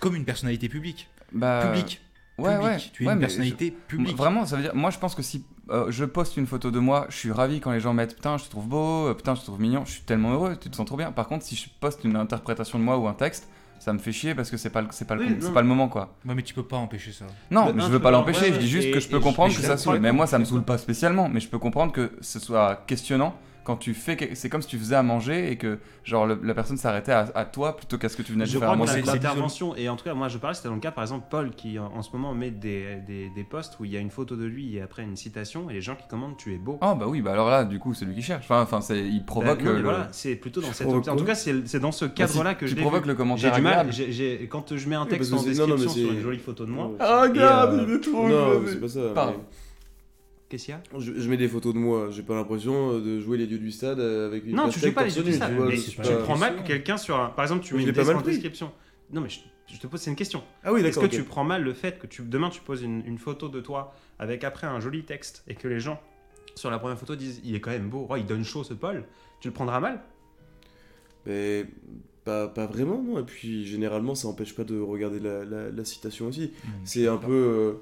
[0.00, 2.00] comme une personnalité publique, Bah, publique,
[2.38, 2.66] ouais, public.
[2.70, 2.78] ouais.
[2.92, 4.16] Tu es ouais, une personnalité je- publique.
[4.16, 4.74] Vraiment, ça veut dire.
[4.74, 7.60] Moi, je pense que si euh, je poste une photo de moi, je suis ravi
[7.60, 9.92] quand les gens mettent putain, je te trouve beau, putain, je te trouve mignon, je
[9.92, 11.12] suis tellement heureux, tu te sens trop bien.
[11.12, 14.12] Par contre, si je poste une interprétation de moi ou un texte, ça me fait
[14.12, 16.14] chier parce que c'est pas, le- c'est pas, le Oui, c'est pas le moment quoi.
[16.26, 17.24] Ouais, mais tu peux pas empêcher ça.
[17.50, 19.18] Non, mais non, je veux pas l'empêcher, ouais, je dis juste et- que je peux
[19.18, 19.94] je- comprendre que ça saoule.
[19.94, 22.82] le Mais moi, ça me saoule pas spécialement, mais je peux comprendre que ce soit
[22.86, 23.34] questionnant
[23.68, 26.54] quand tu fais, c'est comme si tu faisais à manger et que genre le- la
[26.54, 28.72] personne s'arrêtait à, à toi plutôt qu'à ce que tu venais de Je faire à
[28.74, 29.02] crois que manger.
[29.02, 31.04] la- c'est- l'intervention, et en tout cas, moi je parlais, c'était dans le cas par
[31.04, 33.96] exemple, Paul qui en, en ce moment met des, des, des posts où il y
[33.98, 36.54] a une photo de lui et après une citation, et les gens qui commandent Tu
[36.54, 36.78] es beau.
[36.80, 38.46] Ah bah oui, bah alors là, du coup, c'est lui qui cherche.
[38.46, 39.58] Enfin, enfin c'est, il provoque.
[39.58, 40.86] Bah, non, euh, le- voilà, c'est plutôt dans cette.
[40.88, 43.08] En tout cas, c'est c'est dans ce cadre-là que tu provoques vu.
[43.08, 43.92] le J'ai commentaire du mal, agréable.
[43.92, 46.38] j'ai- j'ai- quand je mets un texte en c'est- non, non, description sur une jolie
[46.38, 46.90] photo de moi.
[47.00, 49.00] Ah, regarde, il est trop Non, c'est pas ça.
[50.48, 53.00] Qu'est-ce qu'il y a Je, je mets des photos de moi, j'ai pas l'impression euh,
[53.00, 55.22] de jouer les dieux du stade euh, avec une Non, tu joues pas les yeux
[55.22, 57.28] du stade, tu vois, mais je tu pas- prends mal que quelqu'un sur un.
[57.28, 58.72] Par exemple, tu mets une pas mal en description.
[59.12, 60.42] Non, mais je, je te pose, c'est une question.
[60.64, 63.02] Ah oui, Est-ce que tu prends mal le fait que tu, demain tu poses une,
[63.06, 66.00] une photo de toi avec après un joli texte et que les gens
[66.54, 68.72] sur la première photo disent il est quand même beau, oh, il donne chaud ce
[68.74, 69.04] Paul,
[69.40, 70.00] tu le prendras mal?
[71.26, 71.66] Mais
[72.24, 73.18] pas, pas vraiment, non.
[73.18, 76.52] Et puis généralement, ça empêche pas de regarder la, la- la citation aussi.
[76.84, 77.78] C'est un peu.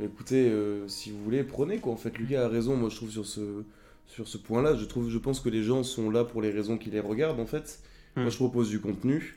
[0.00, 1.92] Mais écoutez, euh, si vous voulez, prenez quoi.
[1.92, 3.62] En fait, Lucas a raison, moi je trouve sur ce,
[4.06, 4.74] sur ce point-là.
[4.74, 7.40] Je, trouve, je pense que les gens sont là pour les raisons qui les regardent
[7.40, 7.80] en fait.
[8.16, 8.22] Hmm.
[8.22, 9.36] Moi je propose du contenu.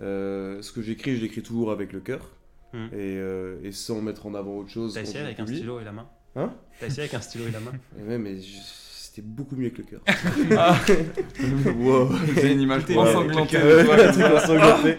[0.00, 2.30] Euh, ce que j'écris, je l'écris toujours avec le cœur.
[2.72, 2.86] Hmm.
[2.92, 4.94] Et, euh, et sans mettre en avant autre chose.
[4.94, 6.52] T'as essayé avec un stylo et la main Hein?
[6.80, 8.58] T'as essayé avec un stylo et la main Et ouais, mais je-
[9.00, 10.00] c'était beaucoup mieux que le cœur.
[10.56, 10.78] Ah,
[11.78, 12.08] wow.
[12.34, 13.56] c'est une image ensanglantée.
[13.58, 14.98] Ouais.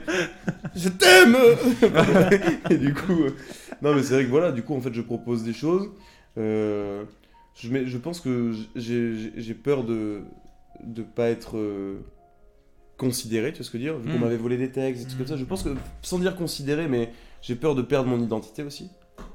[0.76, 1.38] Je t'aime
[2.70, 3.36] Et du coup, euh,
[3.82, 5.90] non mais c'est vrai que voilà, du coup en fait je propose des choses.
[6.38, 7.04] Euh,
[7.56, 10.22] je, mets- je pense que j'ai peur de
[10.86, 12.00] de pas être euh,
[12.98, 14.22] considéré, tu vois ce que je veux dire Vu qu'on Mm.
[14.22, 15.38] m'avait volé des textes, des trucs comme ça.
[15.38, 15.70] Je pense que,
[16.02, 17.12] sans dire considéré, mais
[17.42, 18.90] j'ai peur de perdre mon identité aussi.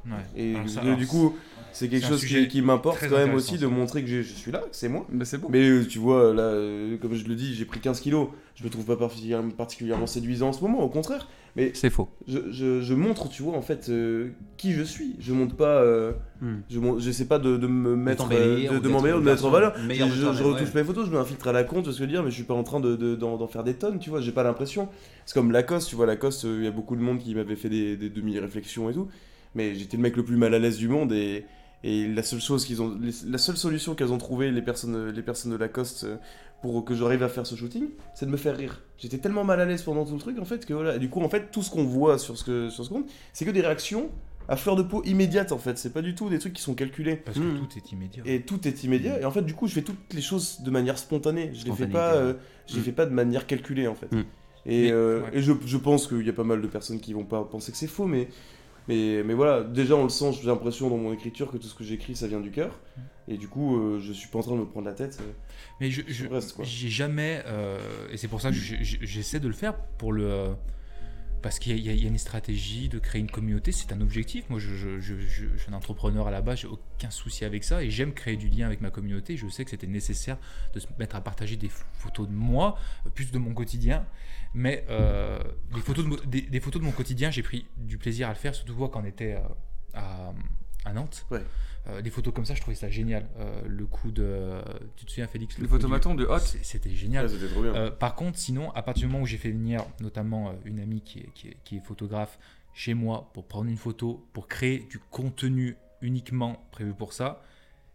[0.06, 0.12] Ouais.
[0.36, 1.34] Et Alors ça, de- alors, du coup,
[1.72, 4.58] c'est quelque chose qui, qui m'importe quand même aussi de montrer que je suis là,
[4.60, 5.06] que c'est moi.
[5.10, 5.48] Bah, beau.
[5.50, 8.28] Mais euh, tu vois, là, euh, comme je le dis, j'ai pris 15 kilos.
[8.54, 11.26] Je me trouve pas particulièrement, particulièrement séduisant en ce moment, au contraire.
[11.56, 12.08] Mais C'est faux.
[12.26, 15.14] je, je- je montre, tu vois, en fait, euh, qui je suis.
[15.20, 15.80] Je montre pas.
[15.82, 16.56] euh, Hmm.
[16.68, 16.78] je
[17.24, 18.28] pas de, de me mettre.
[18.32, 19.72] euh, de de d'être m'embellir, de me mettre en personne valeur.
[20.08, 20.80] de je, retouche ouais.
[20.80, 22.12] mes photos, je mets un filtre à la con, tu vois ce que je veux
[22.12, 24.20] dire, mais je suis pas en train de- de- d'en faire des tonnes, tu vois.
[24.20, 24.88] J'ai pas l'impression.
[25.26, 27.56] C'est comme Lacoste, tu vois, Lacoste, euh, il y a beaucoup de monde qui m'avait
[27.56, 29.08] fait des, des demi-réflexions et tout.
[29.54, 31.44] Mais j'étais le mec le plus mal à l'aise du monde et.
[31.86, 32.98] Et la seule chose qu'ils ont,
[33.28, 36.16] la seule solution qu'elles ont trouvé les personnes, les personnes de Lacoste euh,
[36.64, 38.80] pour que j'arrive à faire ce shooting, c'est de me faire rire.
[38.96, 40.96] J'étais tellement mal à l'aise pendant tout le truc en fait que voilà.
[40.96, 43.04] Et du coup en fait tout ce qu'on voit sur ce que sur ce compte,
[43.34, 44.08] c'est que des réactions
[44.48, 45.76] à fleur de peau immédiates en fait.
[45.76, 47.16] C'est pas du tout des trucs qui sont calculés.
[47.16, 47.58] Parce que Mm.
[47.58, 48.22] tout est immédiat.
[48.24, 49.20] Et tout est immédiat.
[49.20, 51.50] Et en fait du coup je fais toutes les choses de manière spontanée.
[51.52, 52.32] Je les fais pas, euh,
[52.66, 54.10] je les fais pas de manière calculée en fait.
[54.10, 54.20] Mm.
[54.64, 55.28] Et, Mais- euh, ouais.
[55.34, 57.72] et je, je pense qu'il y a pas mal de personnes qui vont pas penser
[57.72, 58.28] que c'est faux, mais,
[58.88, 61.74] mais, mais voilà, déjà on le sent, j'ai l'impression dans mon écriture que tout ce
[61.74, 62.78] que j'écris ça vient du cœur.
[63.28, 65.18] Et du coup, euh, je suis pas en train de me prendre la tête.
[65.20, 65.32] euh.
[65.80, 66.02] Mais je,
[66.62, 67.78] j'ai jamais, euh,
[68.10, 70.54] et c'est pour ça que je- je- j'essaie de le faire pour le,
[71.42, 74.48] parce qu'il y, a- y une stratégie de créer une communauté, c'est un objectif.
[74.48, 77.44] Moi, je, je- je- je- je suis un entrepreneur à la base, j'ai aucun souci
[77.44, 79.36] avec ça, et j'aime créer du lien avec ma communauté.
[79.36, 80.38] Je sais que c'était nécessaire
[80.72, 81.68] de se mettre à partager des
[81.98, 84.06] photos de moi, euh, plus de mon quotidien,
[84.54, 85.38] mais euh,
[85.74, 88.38] des photos de, des, des photos de mon quotidien, j'ai pris du plaisir à le
[88.38, 89.36] faire, surtout quand on était
[89.92, 90.32] à,
[90.84, 91.26] à Nantes.
[91.30, 91.42] Ouais.
[91.86, 93.28] Euh, des photos comme ça, je trouvais ça génial.
[93.38, 94.58] Euh, le coup de,
[94.96, 96.38] tu te souviens, Félix, Le coup du- photomaton de Hot.
[96.38, 97.26] C'était génial.
[97.26, 97.74] Ah, c'était trop bien.
[97.74, 100.80] Euh, par contre, sinon, à partir du moment où j'ai fait venir notamment euh, une
[100.80, 102.38] amie qui est, qui, est, qui est photographe
[102.72, 107.42] chez moi pour prendre une photo, pour créer du contenu uniquement prévu pour ça,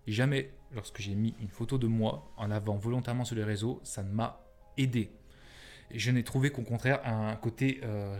[0.07, 4.03] jamais, lorsque j'ai mis une photo de moi en avant volontairement sur les réseaux, ça
[4.03, 4.39] ne m'a
[4.77, 5.11] aidé.
[5.93, 8.17] Je n'ai trouvé qu'au contraire un côté euh,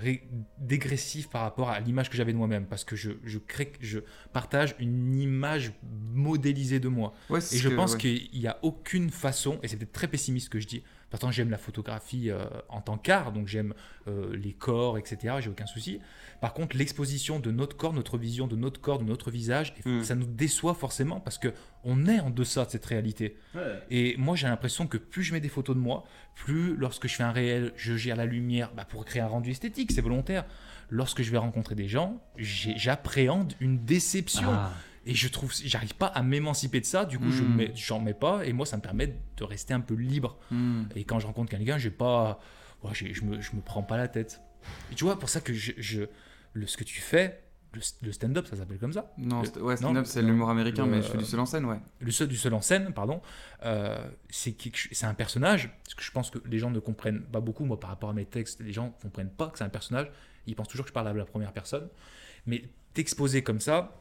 [0.58, 4.00] dégressif par rapport à l'image que j'avais de moi-même, parce que je, je, crée, je
[4.34, 5.72] partage une image
[6.14, 7.14] modélisée de moi.
[7.30, 8.00] Ouais, Et je que- pense ouais.
[8.00, 11.32] qu'il n'y a aucune façon, et c'est peut-être très pessimiste ce que je dis, pourtant
[11.32, 13.74] j'aime la photographie euh, en tant qu'art, donc j'aime
[14.07, 15.99] euh, les corps, etc., j'ai aucun souci.
[16.41, 20.03] Par contre, l'exposition de notre corps, notre vision de notre corps, de notre visage, Mm.
[20.03, 21.53] ça nous déçoit forcément parce que
[21.84, 23.38] on est en deçà de cette réalité.
[23.89, 26.03] Et moi, j'ai l'impression que plus je mets des photos de moi,
[26.36, 29.51] plus lorsque je fais un réel, je gère la lumière bah, pour créer un rendu
[29.51, 30.45] esthétique, c'est volontaire.
[30.89, 34.49] Lorsque je vais rencontrer des gens, j'appréhende une déception.
[34.51, 34.74] Ah.
[35.06, 37.06] Et je trouve, j'arrive pas à m'émanciper de ça.
[37.06, 37.56] Du coup, je Mm.
[37.56, 38.45] mets, j'en mets pas.
[38.45, 40.38] Et moi, ça me permet de rester un peu libre.
[40.52, 40.84] Hmm.
[40.95, 42.39] Et quand je rencontre quelqu'un, j'ai pas,
[42.84, 44.41] ouais, je me, je me prends pas la tête.
[44.91, 46.04] Et tu vois, pour ça que je, je-
[46.54, 47.41] le, ce que tu fais,
[47.74, 49.14] le, le stand-up, ça s'appelle comme ça.
[49.18, 51.66] Non, Le- ouais, stand-up, c'est l'humour américain, le- mais je fais du seul en scène,
[51.66, 51.80] ouais.
[52.00, 53.22] Le seul du seul en scène, pardon.
[53.66, 53.97] euh,
[54.30, 55.70] c'est un personnage.
[55.84, 57.64] Parce que je pense que les gens ne comprennent pas beaucoup.
[57.66, 60.12] Moi, par rapport à mes textes, les gens comprennent pas que c'est un personnage.
[60.47, 61.88] Ils pensent toujours que je parle à la première personne.
[62.47, 63.95] Mais t'exposer comme ça,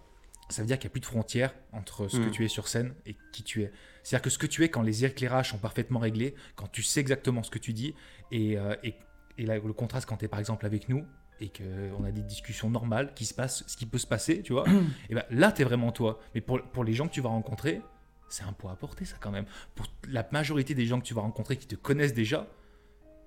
[0.49, 2.31] ça veut dire qu'il n'y a plus de frontières entre ce que Mm.
[2.31, 3.73] tu es sur scène et qui tu es.
[4.03, 7.01] C'est-à-dire que ce que tu es quand les éclairages sont parfaitement réglés, quand tu sais
[7.01, 7.95] exactement ce que tu dis,
[8.31, 8.95] et, euh, et,
[9.37, 11.05] et là, le contraste quand tu es par exemple avec nous,
[11.41, 14.53] et qu'on a des discussions normales qui se passent, ce qui peut se passer, tu
[14.55, 14.65] vois,
[15.11, 16.19] et ben là, tu es vraiment toi.
[16.35, 17.81] Mais pour, pour les gens que tu vas rencontrer,
[18.29, 19.47] c'est un poids à porter, ça quand même.
[19.75, 22.47] Pour la majorité des gens que tu vas rencontrer qui te connaissent déjà,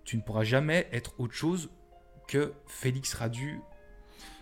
[0.04, 1.70] tu ne pourras jamais être autre chose
[2.28, 3.62] que Félix Radu.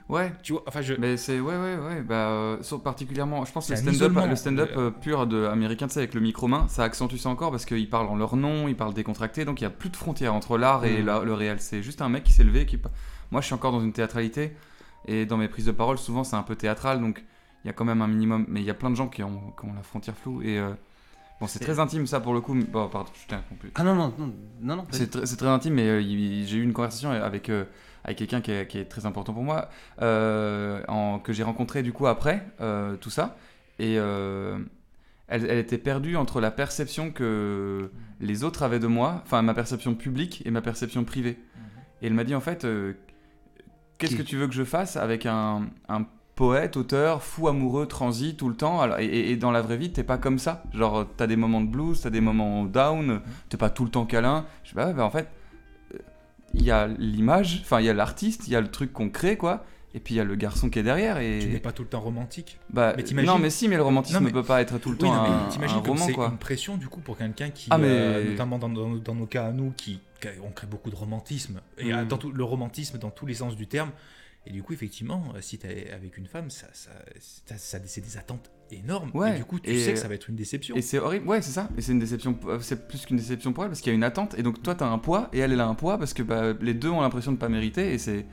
[0.09, 0.31] Ouais.
[0.41, 0.95] Tu vois, enfin, je.
[0.95, 4.71] Mais c'est ouais ouais ouais bah euh, particulièrement je pense que le stand-up le stand-up
[4.75, 7.51] Euh, euh, pur de américain tu sais avec le micro main ça accentue ça encore
[7.51, 9.95] parce qu'ils parlent en leur nom ils parlent décontracté donc il y a plus de
[9.95, 11.05] frontières entre l'art et Mm.
[11.05, 12.79] la- le réel c'est juste un mec qui s'est levé qui
[13.31, 14.55] moi je suis encore dans une théâtralité
[15.05, 17.23] et dans mes prises de parole souvent c'est un peu théâtral donc
[17.63, 19.21] il y a quand même un minimum mais il y a plein de gens qui
[19.21, 20.71] ont, qui ont la frontière floue et euh,
[21.39, 23.93] bon c'est très intime ça pour le coup bon pardon je t'ai interrompu Ah non,
[23.93, 24.85] non, non, non, non.
[24.89, 27.65] c'est tr- c'est très intime, mais euh, j'ai eu une conversation avec, euh,
[28.03, 29.69] avec quelqu'un qui est, qui est très important pour moi,
[30.01, 33.37] euh, en- que j'ai rencontré du coup après euh, tout ça.
[33.79, 34.57] Et euh,
[35.27, 39.53] elle, elle était perdue entre la perception que les autres avaient de moi, enfin ma
[39.53, 41.37] perception publique et ma perception privée.
[42.01, 42.93] Et elle m'a dit en fait, euh,
[43.97, 48.35] qu'est-ce que tu veux que je fasse avec un, un poète, auteur, fou amoureux, transi
[48.35, 48.79] tout le temps?
[48.81, 50.63] Alors, et, dans la vraie vie, t'es pas comme ça.
[50.73, 54.05] Genre, t'as des moments de blues, t'as des moments down, t'es pas tout le temps
[54.05, 54.45] câlin.
[54.63, 55.27] Je sais pas, bah, en fait,
[56.53, 59.09] il y a l'image, enfin, il y a l'artiste, il y a le truc qu'on
[59.09, 59.65] crée, quoi.
[59.95, 61.17] Et puis il y a le garçon qui est derrière.
[61.17, 61.39] Et...
[61.41, 62.59] Tu n'es pas tout le temps romantique.
[62.69, 64.95] Bah, Mais non, mais si, mais le romantisme mais- ne peut pas être tout le
[64.95, 65.23] Oui, temps non,
[65.59, 68.59] mais un, roman, c'est une pression du coup pour quelqu'un qui, Ah, mais- euh, notamment
[68.59, 69.99] dans, dans- dans nos cas à nous, qui,
[70.43, 72.07] on crée beaucoup de romantisme et euh, Mm.
[72.07, 73.89] dans tout, le romantisme dans tous les sens du terme.
[74.45, 78.01] Et du coup, effectivement, euh, si t'es avec une femme, ça, ça, ça- ça- c'est
[78.01, 79.11] des attentes énormes.
[79.13, 80.75] Ouais, et du coup, tu et- sais que ça va être une déception.
[80.75, 81.69] Et c'est horrible, ouais, c'est ça.
[81.77, 83.95] Et c'est une déception, euh, c'est plus qu'une déception pour elle parce qu'il y a
[83.95, 84.35] une attente.
[84.37, 86.53] Et donc toi, t'as un poids et elle, elle a un poids parce que bah,
[86.61, 87.93] les deux ont l'impression de pas mériter.
[87.93, 88.25] Et c'est.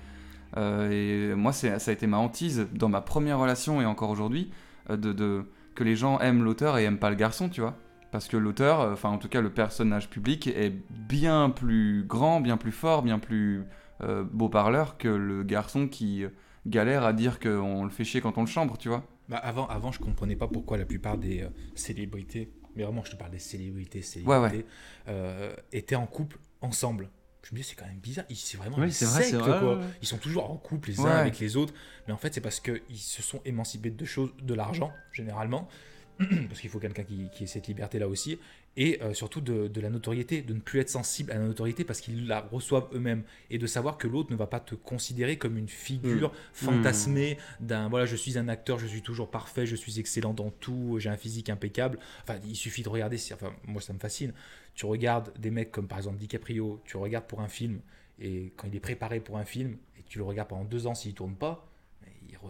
[0.57, 4.11] euh, et moi, c'est, ça a été ma hantise dans ma première relation et encore
[4.11, 4.51] aujourd'hui
[4.91, 7.76] euh, de, de- que les gens aiment l'auteur et aiment pas le garçon, tu vois.
[8.12, 12.41] Parce que l'auteur, euh, enfin en tout cas le personnage public, est bien plus grand,
[12.41, 13.64] bien plus fort, bien plus
[14.03, 16.24] euh, beau parleur que le garçon qui
[16.66, 19.05] galère à dire qu'on le fait chier quand on le chambre, tu vois.
[19.29, 23.11] Bah, avant, avant, je comprenais pas pourquoi la plupart des euh, célébrités, mais vraiment, je
[23.12, 24.64] te parle des célébrités, célébrités, ouais.
[25.09, 27.09] euh, étaient en couple ensemble.
[27.43, 28.24] Je me dis, c'est quand même bizarre.
[28.35, 29.77] C'est vraiment Oui, c'est vrai, vrai, quoi.
[29.79, 29.85] ouais.
[30.03, 31.72] Ils sont toujours en couple les uns avec les autres.
[32.07, 35.68] Mais en fait, c'est parce qu'ils se sont émancipés de deux choses, de l'argent, généralement.
[36.49, 38.39] parce qu'il faut quelqu'un qui, qui ait cette liberté-là aussi.
[38.77, 41.85] Et euh, surtout de, de la notoriété, de ne plus être sensible à la notoriété
[41.85, 43.22] parce qu'ils la reçoivent eux-mêmes.
[43.51, 47.89] Et de savoir que l'autre ne va pas te considérer comme une figure fantasmée d'un
[47.89, 51.09] voilà, je suis un acteur, je suis toujours parfait, je suis excellent dans tout, j'ai
[51.09, 51.99] un physique impeccable.
[52.22, 54.33] Enfin, il suffit de regarder, enfin, moi ça me fascine.
[54.74, 57.81] Tu regardes des mecs comme par exemple DiCaprio, tu regardes pour un film,
[58.20, 60.95] et quand il est préparé pour un film, et tu le regardes pendant deux ans
[60.95, 61.66] s'il tourne pas,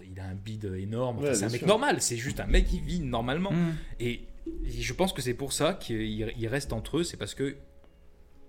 [0.02, 1.18] il, a un bide énorme.
[1.18, 1.68] Enfin, Ouais, c'est un mec sûr.
[1.68, 3.52] normal, c'est juste un mec qui vit normalement.
[3.52, 3.74] Mm.
[4.00, 4.20] Et,
[4.64, 7.56] et je pense que c'est pour ça qu'ils ils restent entre eux, c'est parce que.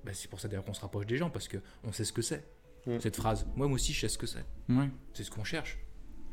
[0.03, 2.13] bah, c'est pour ça d'ailleurs qu'on se rapproche des gens, parce que on sait ce
[2.13, 2.45] que c'est.
[2.85, 2.99] Mm.
[2.99, 3.45] Cette phrase.
[3.55, 4.45] Moi, moi aussi, je sais ce que c'est.
[4.69, 4.89] Ouais.
[5.13, 5.77] C'est ce qu'on cherche.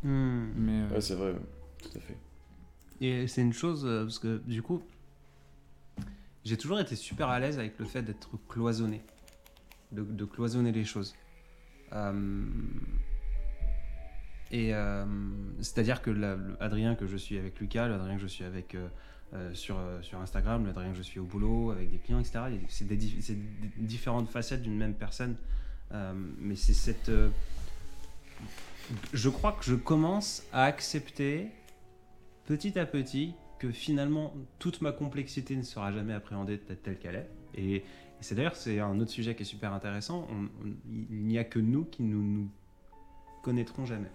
[0.02, 1.34] Mais euh, Ouais, c'est vrai,
[1.82, 2.16] tout à fait.
[3.00, 4.82] Et c'est une chose, euh, parce que du coup,
[6.44, 9.02] j'ai toujours été super à l'aise avec le fait d'être cloisonné,
[9.92, 11.14] de, de cloisonner les choses.
[11.92, 12.44] Euh,
[14.50, 15.04] et euh,
[15.60, 18.76] c'est-à-dire que la- le Adrien que je suis avec Lucas, l'Adrien que je suis avec
[19.52, 22.86] sur, euh, sur Instagram, l'Adrien que je suis au boulot, avec des clients, etc., c'est
[22.86, 22.96] des,
[23.76, 25.36] différentes facettes d'une même personne.
[25.92, 27.08] Euh, mais c'est cette.
[27.08, 27.30] euh,
[29.12, 31.48] je crois que je commence à accepter
[32.44, 37.30] petit à petit que finalement toute ma complexité ne sera jamais appréhendée telle, qu'elle est.
[37.54, 37.84] Et,
[38.20, 40.26] c'est d'ailleurs c'est un autre sujet qui est super intéressant.
[40.88, 42.50] Il n'y a que nous qui nous, nous
[43.42, 44.10] connaîtrons jamais.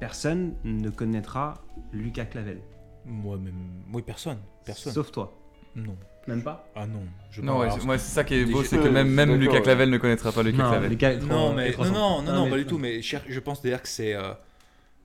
[0.00, 2.60] Personne ne connaîtra Lucas Clavel,
[3.04, 3.82] Moi, même.
[3.92, 4.38] Oui, personne.
[4.64, 4.92] Personne.
[4.92, 5.32] sauf toi.
[5.76, 5.96] Non.
[6.26, 6.68] Même pas.
[6.74, 7.02] Ah non.
[7.30, 9.52] Je Non, ouais, c'est moi, c'est ça qui est beau, c'est que même, même Lucas
[9.54, 9.62] ouais.
[9.62, 10.90] Clavel ne connaîtra pas Lucas Clavel.
[10.90, 12.78] Lucas est trop- non, mais non, non, non, non, mais- pas du tout.
[12.78, 14.14] Mais je pense d'ailleurs que c'est.
[14.14, 14.32] euh,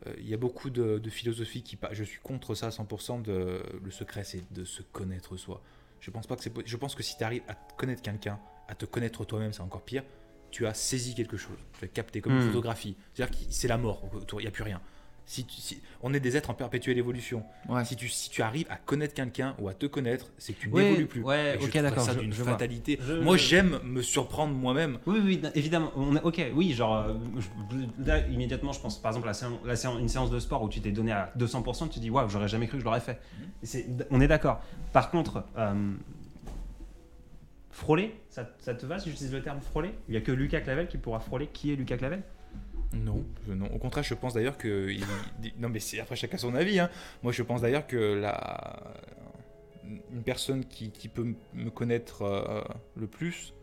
[0.08, 1.78] euh, Il y a beaucoup de, de philosophie qui.
[1.92, 3.22] Je suis contre ça à 100%.
[3.22, 5.62] De, le secret, c'est de se connaître soi.
[6.02, 8.38] Je pense pas que Je pense que si tu arrives à connaître quelqu'un,
[8.68, 10.04] à te connaître toi-même, c'est encore pire.
[10.52, 11.58] Tu as saisi quelque chose.
[11.80, 12.48] Tu as capté comme une Hmm.
[12.48, 12.96] photographie.
[13.14, 14.42] C'est-à-dire que c'est la mort autour.
[14.42, 14.82] Il n'y a plus rien.
[15.26, 17.44] Si, tu- si- on est des êtres en perpétuelle évolution.
[17.70, 17.86] Ouais.
[17.86, 20.70] Si, tu, si tu arrives à connaître quelqu'un ou à te connaître, c'est que tu
[20.70, 21.24] Oui, n'évolues plus.
[21.24, 23.00] ouais, Et ok, d'accord, ça d'une fatalité.
[23.02, 25.00] Je- Moi, j'aime me surprendre moi-même.
[25.06, 25.92] Oui, oui, évidemment.
[25.96, 29.60] On est, ok, oui, genre, euh, je- là, immédiatement, je pense, par exemple, la séance,
[29.66, 32.10] la séance- une séance de sport où tu t'es donné à 200%, tu te dis,
[32.10, 33.22] waouh, j'aurais jamais cru que je l'aurais fait.
[33.64, 34.62] C'est- on est d'accord.
[34.92, 35.94] Par contre, euh,
[37.72, 39.92] frôler, ça, ça te va si j'utilise le terme frôler?
[40.08, 41.48] Il n'y a que Lucas Clavel qui pourra frôler.
[41.48, 42.22] Qui est Lucas Clavel?
[42.94, 43.68] Non, non.
[43.74, 44.90] Au contraire, je pense d'ailleurs que.
[44.92, 45.04] il-
[45.60, 46.80] non, mais c'est après chacun son avis.
[46.80, 46.90] hein.
[47.24, 48.82] Moi, je pense d'ailleurs que la...
[50.12, 52.62] une personne qui, qui peut me connaître euh,
[52.96, 53.54] le plus,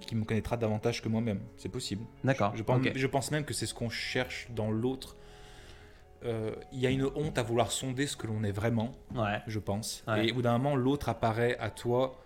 [0.00, 1.40] qui me connaîtra davantage que moi-même.
[1.56, 2.04] C'est possible.
[2.24, 2.52] D'accord.
[2.56, 2.92] Je pense, ok.
[2.94, 5.16] je pense même que c'est ce qu'on cherche dans l'autre.
[6.24, 9.38] euh, il y a une honte à vouloir sonder ce que l'on est vraiment, Ouais.
[9.46, 10.04] je pense.
[10.06, 10.26] Ouais.
[10.26, 12.20] Et au bout d'un moment, l'autre apparaît à toi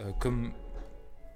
[0.00, 0.52] euh, comme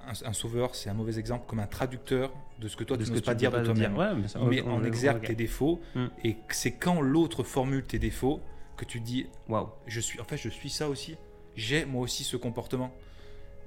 [0.07, 3.05] un, un sauveur, c'est un mauvais exemple, comme un traducteur de ce que toi De
[3.05, 3.97] tu n'oses pas dire de toi-même.
[3.97, 6.07] Ouais, mais met on- exergue tes défauts, Mm.
[6.25, 8.41] et c'est quand l'autre formule tes défauts
[8.77, 9.69] que tu dis Waouh.
[9.87, 11.17] je suis en fait je suis ça aussi
[11.55, 12.91] j'ai moi aussi ce comportement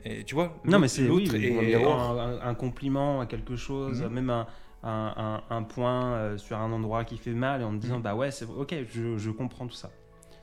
[0.03, 4.09] et tu vois Non, mais c'est oui, est- un, un- compliment à quelque chose, Mhm.
[4.09, 4.47] même un,
[4.83, 5.13] un-
[5.49, 8.01] un- un point euh, sur un endroit qui fait mal, et en te disant Mhm.
[8.03, 9.89] bah ouais, c'est ok, je, je comprends tout ça.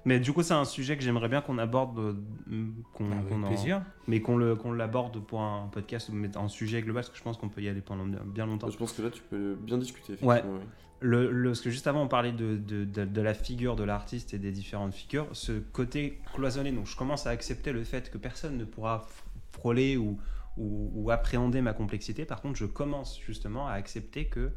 [0.04, 3.42] Mais du coup, c'est un sujet que j'aimerais bien qu'on aborde, euh, qu'on, Avec qu'on
[3.44, 7.02] en- plaisir mais qu'on le, qu'on l'aborde pour un podcast ou mettre un sujet global,
[7.02, 8.68] parce que je pense qu'on peut y aller pendant bien, bien longtemps.
[8.68, 10.16] Je pense que là, tu peux bien discuter.
[10.22, 10.42] Ouais.
[10.44, 10.60] oui.
[11.04, 13.82] Le, le- parce que juste avant, on parlait de, de, de- de la figure de
[13.84, 15.26] l'artiste et des différentes figures.
[15.32, 19.56] Ce côté cloisonné, donc je commence à accepter le fait que personne ne pourra f-
[19.58, 20.18] frôler ou,
[20.56, 22.24] ou, ou appréhender ma complexité.
[22.24, 24.50] Par contre, je commence justement à accepter que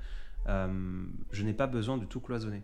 [0.47, 2.61] euh, je n'ai pas besoin de tout cloisonner.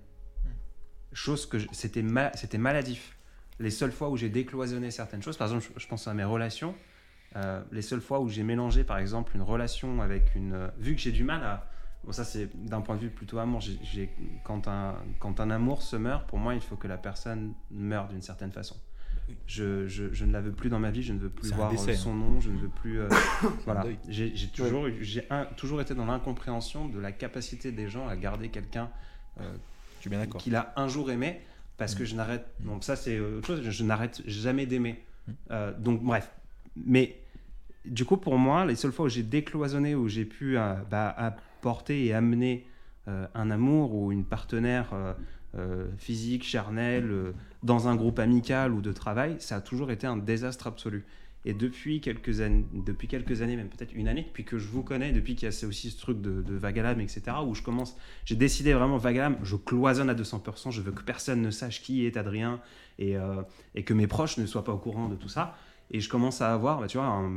[1.14, 3.16] Chose que c'était ma- c'était maladif.
[3.60, 6.24] Les seules fois où j'ai décloisonné certaines choses, par exemple, je, je pense à mes
[6.24, 6.74] relations,
[7.36, 10.54] euh, les seules fois où j'ai mélangé, par exemple, une relation avec une.
[10.54, 11.68] euh, vu que j'ai du mal à.
[12.04, 13.62] Bon, ça, c'est d'un point de vue plutôt amour.
[13.62, 14.10] J'ai- j'ai-
[14.44, 18.08] quand, un, quand un amour se meurt, pour moi, il faut que la personne meure
[18.08, 18.76] d'une certaine façon.
[19.48, 21.56] Je, je, je ne la veux plus dans ma vie, je ne veux plus C'est
[21.56, 23.00] voir décès, euh, son nom, je ne veux plus.
[23.02, 23.08] euh,
[23.66, 23.86] voilà.
[24.10, 28.16] J'ai j'ai toujours, j'ai un- toujours été dans l'incompréhension de la capacité des gens à
[28.18, 28.90] garder quelqu'un
[29.40, 29.54] euh,
[30.02, 31.42] je suis bien d'accord qu'il a un jour aimé
[31.78, 32.68] parce que je n'arrête Mm.
[32.68, 35.32] bon ça c'est autre chose je, n'arrête jamais d'aimer Mm.
[35.52, 36.32] Euh, donc bref
[36.76, 37.20] mais
[37.86, 41.14] du coup pour moi les seules fois où j'ai décloisonné où j'ai pu euh, bah,
[41.16, 42.66] apporter et amener
[43.08, 44.94] euh, un amour ou une partenaire
[46.00, 50.66] physique charnelle dans un groupe amical ou de travail ça a toujours été un désastre
[50.66, 51.06] absolu
[51.46, 54.84] et depuis quelques années, depuis quelques années, même peut-être une année, depuis que je vous
[54.84, 57.98] connais, depuis qu'il y a aussi ce truc de, de Vagalam, etc., où je commence,
[58.26, 62.06] j'ai décidé vraiment Vagalam, je cloisonne à 200%, je veux que personne ne sache qui
[62.06, 62.62] est Adrien
[63.00, 63.42] et, euh,
[63.74, 65.56] et que mes proches ne soient pas au courant de tout ça.
[65.94, 67.30] Et je commence à avoir, bah, tu vois, un-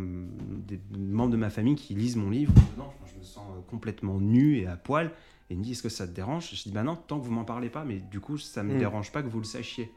[0.69, 2.53] des membres de ma famille qui lisent mon livre.
[2.79, 5.11] Non, je me sens complètement nu et à poil.
[5.51, 6.51] Et ils me disent, est-ce que ça te dérange?
[6.55, 8.75] Je dis, bah non, tant que vous m'en parlez pas, mais du coup, ça me
[8.75, 8.79] Mm.
[8.79, 9.91] dérange pas que vous le sachiez.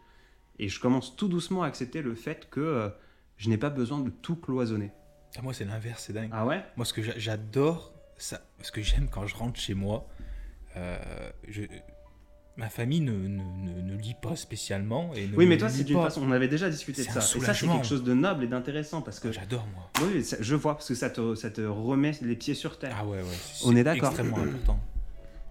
[0.60, 2.90] Et je commence tout doucement à accepter le fait que euh,
[3.38, 4.92] je n'ai pas besoin de tout cloisonner.
[5.38, 6.64] Ah, moi c'est l'inverse c'est dingue Ah ouais?
[6.76, 10.08] Moi ce que j'a- j'adore ça ce que j'aime quand je rentre chez moi
[10.76, 10.98] euh,
[11.48, 11.64] je
[12.56, 15.84] ma famille ne, ne, ne, ne lit pas spécialement et ne Oui, mais toi, c'est
[15.84, 16.24] d'une façon.
[16.24, 17.20] On avait déjà discuté de C'est ça.
[17.20, 19.32] un Et ça, c'est quelque chose de noble et d'intéressant parce que.
[19.32, 22.56] j'adore moi Oui, ça- je vois, parce que ça te, ça te remet les pieds
[22.56, 22.96] sur terre.
[23.00, 23.24] ah ouais ouais
[23.64, 24.08] On c'est est d'accord.
[24.08, 24.80] extrêmement important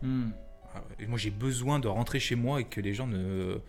[0.02, 0.30] Hmm.
[0.74, 3.60] Ah ouais, moi j'ai besoin de rentrer chez moi et que les gens ne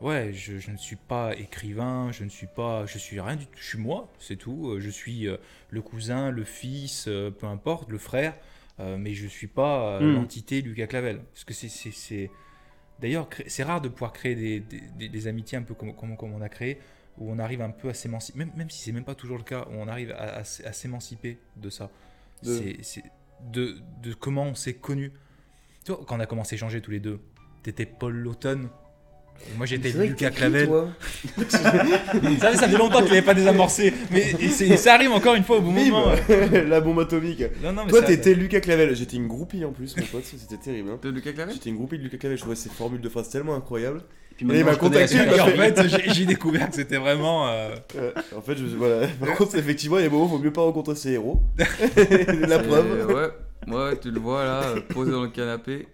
[0.00, 3.46] ouais je, je ne suis pas écrivain je ne suis pas je suis rien du
[3.46, 5.36] tout je suis moi c'est tout Euh, je suis euh,
[5.70, 8.34] le cousin le fils euh, peu importe le frère
[8.78, 10.14] mais je suis pas euh, Mm.
[10.14, 12.30] l'entité Lucas Clavel parce que c'est c'est- c'est
[12.98, 16.16] d'ailleurs c'est rare de pouvoir créer des, des- des- des amitiés un peu comme, comme,
[16.16, 16.78] comme on a créé
[17.18, 19.44] où on arrive un peu à s'émanciper même, même si c'est même pas toujours le
[19.44, 21.90] cas où on arrive à, à s- à s'émanciper de ça
[22.42, 23.02] De- c'est c'est
[23.52, 25.12] de, de comment on s'est connus
[25.84, 27.20] tu vois, quand on a commencé à échanger tous les deux,
[27.62, 28.68] t'étais Paul Laughton.
[29.56, 30.68] Moi j'étais Lucas Clavel.
[31.48, 33.92] ça, ça fait longtemps qu'il n'avait pas désamorcé.
[34.10, 36.12] Mais et c'est- ça arrive encore une fois au bon Bim moment.
[36.68, 37.42] La bombe atomique.
[37.62, 38.94] Non, non, mais Toi, ça- t'étais Lucas Clavel.
[38.94, 40.24] J'étais une groupie en plus, mon pote.
[40.24, 40.90] C'était terrible.
[40.92, 40.98] hein.
[41.02, 41.54] De Lucas Clavel?
[41.54, 42.36] J'étais une groupie de Lucas Clavel.
[42.36, 44.02] Je trouvais ses formules de phrases tellement incroyables.
[44.36, 45.36] Puis Et il m'a je connais la contacté, suite.
[45.36, 47.48] Et en fait- j'ai- j'ai découvert que c'était vraiment.
[47.48, 49.06] euh, Euh, en fait, je, voilà.
[49.18, 51.10] Par contre, effectivement, il y a des moments où il vaut mieux pas rencontrer ses
[51.12, 51.42] héros.
[52.48, 53.06] La preuve.
[53.68, 55.86] Ouais, ouais, tu le vois là, euh, posé dans le canapé.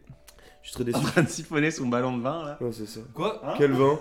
[0.66, 1.12] Je suis très En déçu.
[1.12, 2.58] train de siphonner son ballon de vin là.
[2.60, 2.98] Ouais, c'est ça.
[3.14, 3.96] Quoi Hein Quel vin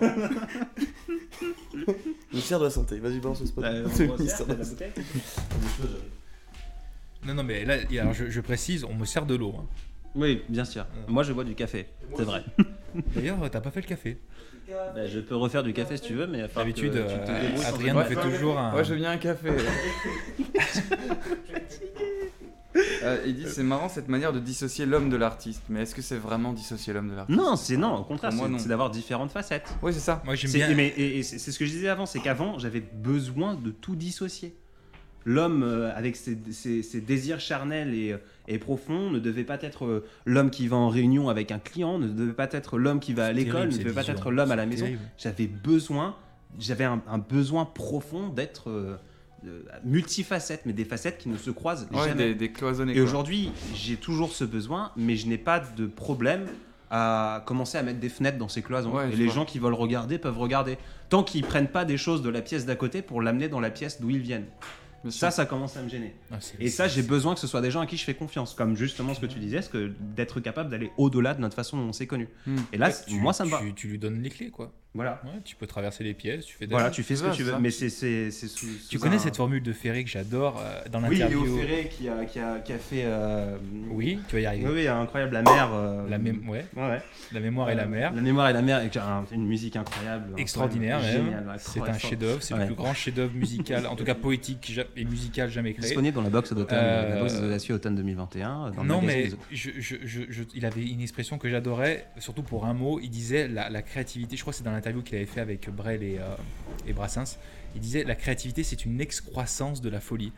[2.32, 2.98] Ministère de la Santé.
[2.98, 3.62] Vas-y, balance le spot.
[3.64, 4.86] Bah, ministère faire, de la Santé.
[7.24, 9.54] Non, non, mais là, alors, je, je précise, on me sert de l'eau.
[9.56, 9.66] hein.
[10.16, 10.86] Oui, bien sûr.
[11.06, 11.86] Moi, je bois du café.
[12.16, 12.42] C'est vrai.
[13.14, 14.18] D'ailleurs, t'as pas fait le café.
[14.68, 17.30] Bah, je peux refaire du café si tu veux, mais falloir D'habitude, que tu te
[17.30, 18.74] euh, Adrien nous fait toujours un.
[18.74, 19.50] Ouais, je veux bien un café.
[23.02, 26.02] Euh, il dit c'est marrant cette manière de dissocier l'homme de l'artiste, mais est-ce que
[26.02, 28.58] c'est vraiment dissocier l'homme de l'artiste Non, c'est non, au contraire, Pour moi, c'est- non.
[28.58, 29.74] c'est d'avoir différentes facettes.
[29.82, 30.22] Oui, c'est ça.
[30.24, 30.74] Moi j'aime C'est- bien.
[30.74, 33.70] mais- et, et c'est c'est ce que je disais avant, c'est qu'avant, j'avais besoin de
[33.70, 34.54] tout dissocier.
[35.28, 39.58] L'homme, euh, avec ses, ses- ses désirs charnels et, euh, et profonds, ne devait pas
[39.60, 43.00] être euh, l'homme qui va en réunion avec un client, ne devait pas être l'homme
[43.00, 44.84] qui va à l'école, terrible, ne devait pas être l'homme à la maison.
[44.84, 45.02] terrible.
[45.18, 46.14] J'avais besoin,
[46.60, 48.96] j'avais un, un besoin profond d'être euh,
[49.48, 52.34] euh, multifacette, mais des facettes qui ne se croisent Ouais, jamais.
[52.34, 52.52] des.
[52.94, 56.46] Et aujourd'hui, j'ai toujours ce besoin, mais je n'ai pas de problème
[56.90, 58.94] à commencer à mettre des fenêtres dans ces cloisons.
[58.94, 59.34] Ouais, et les vois.
[59.34, 60.78] gens qui veulent regarder peuvent regarder.
[61.08, 63.70] Tant qu'ils prennent pas des choses de la pièce d'à côté pour l'amener dans la
[63.70, 64.46] pièce d'où ils viennent.
[65.02, 65.36] Bien Ça, sûr.
[65.36, 66.14] ça commence à me gêner.
[66.32, 68.54] Ah, Et ça, j'ai besoin que ce soit des gens à qui je fais confiance,
[68.54, 71.76] comme justement ce que tu disais, ce que d'être capable d'aller au-delà de notre façon
[71.76, 72.28] dont on s'est connu.
[72.46, 72.56] Hmm.
[72.72, 73.58] Et là, Ouais, c- tu- moi, ça me va.
[73.60, 74.72] Tu, tu lui donnes les clés, quoi.
[74.96, 75.20] Voilà.
[75.24, 77.42] Ouais, tu peux traverser les pièces, tu fais des- Voilà, tu fais ce que tu
[77.44, 77.58] veux, ça.
[77.58, 77.88] mais c'est.
[78.88, 81.88] Tu connais un- cette formule de Ferré que j'adore euh, dans Oui, l'interview Léo Ferré
[81.90, 83.02] qui a, qui a, qui a fait.
[83.04, 83.56] euh,
[83.90, 84.66] Oui, tu vas y arriver.
[84.66, 85.70] Oui, oui, incroyable, la mer.
[85.72, 87.02] euh, La, mém- ouais, Ouais, ouais.
[87.32, 88.12] la mémoire et la Euh, mer.
[88.14, 90.32] La mémoire et la mer, et qui a un- une musique incroyable.
[90.36, 91.32] Extraordinaire, incroyable, même.
[91.34, 92.60] génial, ouais, C'est un chef-d'œuvre, c'est Ouais.
[92.60, 95.86] le plus grand chef-d'œuvre musical, en tout cas poétique et musical jamais créé.
[95.86, 98.70] Disponible dans la box d'automne, Euh, la box des audacieux automne 2021.
[98.70, 102.06] Dans le Non, mais magazine je, je- je- je- il avait une expression que j'adorais,
[102.18, 102.98] surtout pour un mot.
[103.02, 104.36] Il disait la, la créativité.
[104.36, 106.34] Je crois que c'est dans l'interview qu'il avait fait avec Brel et, euh,
[106.86, 107.38] et Brassens.
[107.74, 110.32] Il disait la créativité, c'est une excroissance de la folie.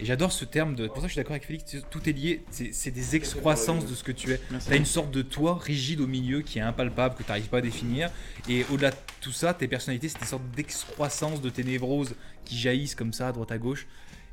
[0.00, 0.74] Et j'adore ce terme.
[0.74, 1.76] De, pour ça, je suis d'accord avec Félix.
[1.90, 2.42] Tout est lié.
[2.50, 4.40] C'est des excroissances de ce que tu es.
[4.50, 4.68] Merci.
[4.68, 7.48] Tu as une sorte de toi rigide au milieu qui est impalpable, que tu n'arrives
[7.48, 8.10] pas à définir.
[8.48, 12.56] Et au-delà de tout ça, tes personnalités, c'est des sortes d'excroissance de tes névroses qui
[12.56, 13.86] jaillissent comme ça à droite à gauche.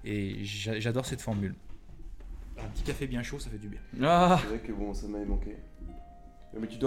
[0.05, 1.53] Et j'a- j'adore cette formule.
[2.57, 3.80] Un petit café bien chaud, ça fait du bien.
[4.01, 5.57] Ah C'est vrai que bon, ça m'avait manqué.
[6.53, 6.78] Il a mis du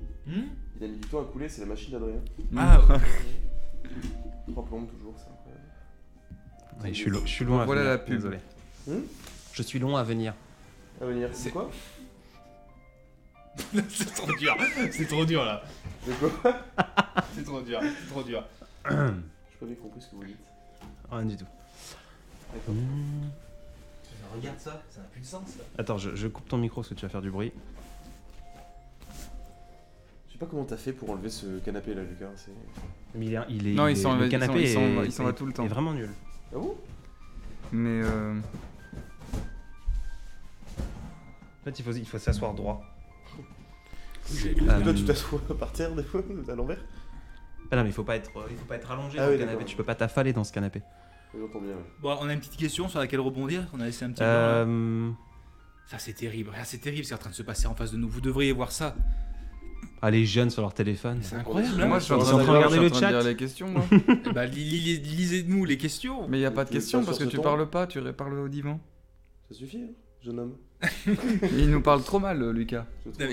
[0.00, 0.42] à couler.
[0.76, 2.20] Il a mis du temps à couler, c'est la machine d'Adrien.
[2.56, 2.80] Ah,
[4.50, 5.64] Trois plombes toujours, c'est incroyable.
[6.82, 7.84] Ouais, je, suis je suis à Voilà venir.
[7.84, 8.14] la pub.
[8.16, 8.38] Désolé.
[8.86, 9.00] Hmm
[9.52, 10.32] je suis long à venir.
[11.00, 11.70] À venir, c'est quoi
[13.88, 14.56] c'est trop dur.
[14.92, 15.62] C'est trop dur là.
[16.06, 16.30] C'est quoi
[17.34, 17.80] C'est trop dur.
[17.82, 18.44] C'est trop dur.
[18.88, 18.94] J'ai
[19.58, 20.38] pas bien compris ce que vous dites.
[21.10, 21.46] Rien du tout.
[22.54, 22.74] D'accord.
[24.34, 25.42] Regarde ça, ça n'a plus de sens.
[25.48, 25.62] Ça.
[25.76, 27.52] Attends, je, je coupe ton micro parce que tu vas faire du bruit.
[30.40, 32.30] Je sais pas comment t'as fait pour enlever ce canapé là, Lucas.
[32.34, 32.50] C'est...
[33.14, 34.58] Mais il est, il est, Non, il il est- s'en le va- il canapé s'en-
[34.58, 35.64] il s'en est- va- il s'en va est- tout le temps.
[35.66, 36.08] est vraiment nul.
[36.54, 36.76] Ah bon?
[37.72, 38.34] Mais euh,
[40.78, 42.82] En fait, il faut, il faut s'asseoir droit.
[43.26, 46.82] Toi, Euh, tu t'assois par terre des fois, à l'envers?
[47.70, 49.32] Ah non, mais il faut pas être, il faut pas être allongé Ah dans oui,
[49.34, 49.56] le canapé.
[49.58, 49.68] d'accord.
[49.70, 50.80] Tu peux pas t'affaler dans ce canapé.
[51.38, 51.72] J'entends bien.
[51.74, 51.84] ouais.
[52.00, 53.68] Bon, on a une petite question sur laquelle rebondir.
[53.74, 54.20] On a laissé un petit.
[54.22, 54.64] blanc, là.
[54.64, 55.10] Euh...
[55.88, 56.50] Ça c'est terrible.
[56.58, 57.04] Ah, c'est terrible.
[57.04, 58.08] C'est en train de se passer en face de nous.
[58.08, 58.96] Vous devriez voir ça.
[60.02, 61.18] Ah, les jeunes sur leur téléphone.
[61.22, 61.84] C'est incroyable.
[61.86, 63.10] moi je suis en train de regarder je suis le en train de chat.
[63.10, 63.68] lire les questions.
[63.68, 63.84] moi.
[64.46, 66.26] Li- li- li- Lisez-nous les questions.
[66.28, 68.38] Mais il y a pas de questions parce que tu ton parles pas, tu parles
[68.38, 68.80] au divan.
[69.50, 69.92] Ça suffit, hein,
[70.24, 70.56] jeune homme.
[71.58, 72.86] Il nous parle trop mal, Lucas.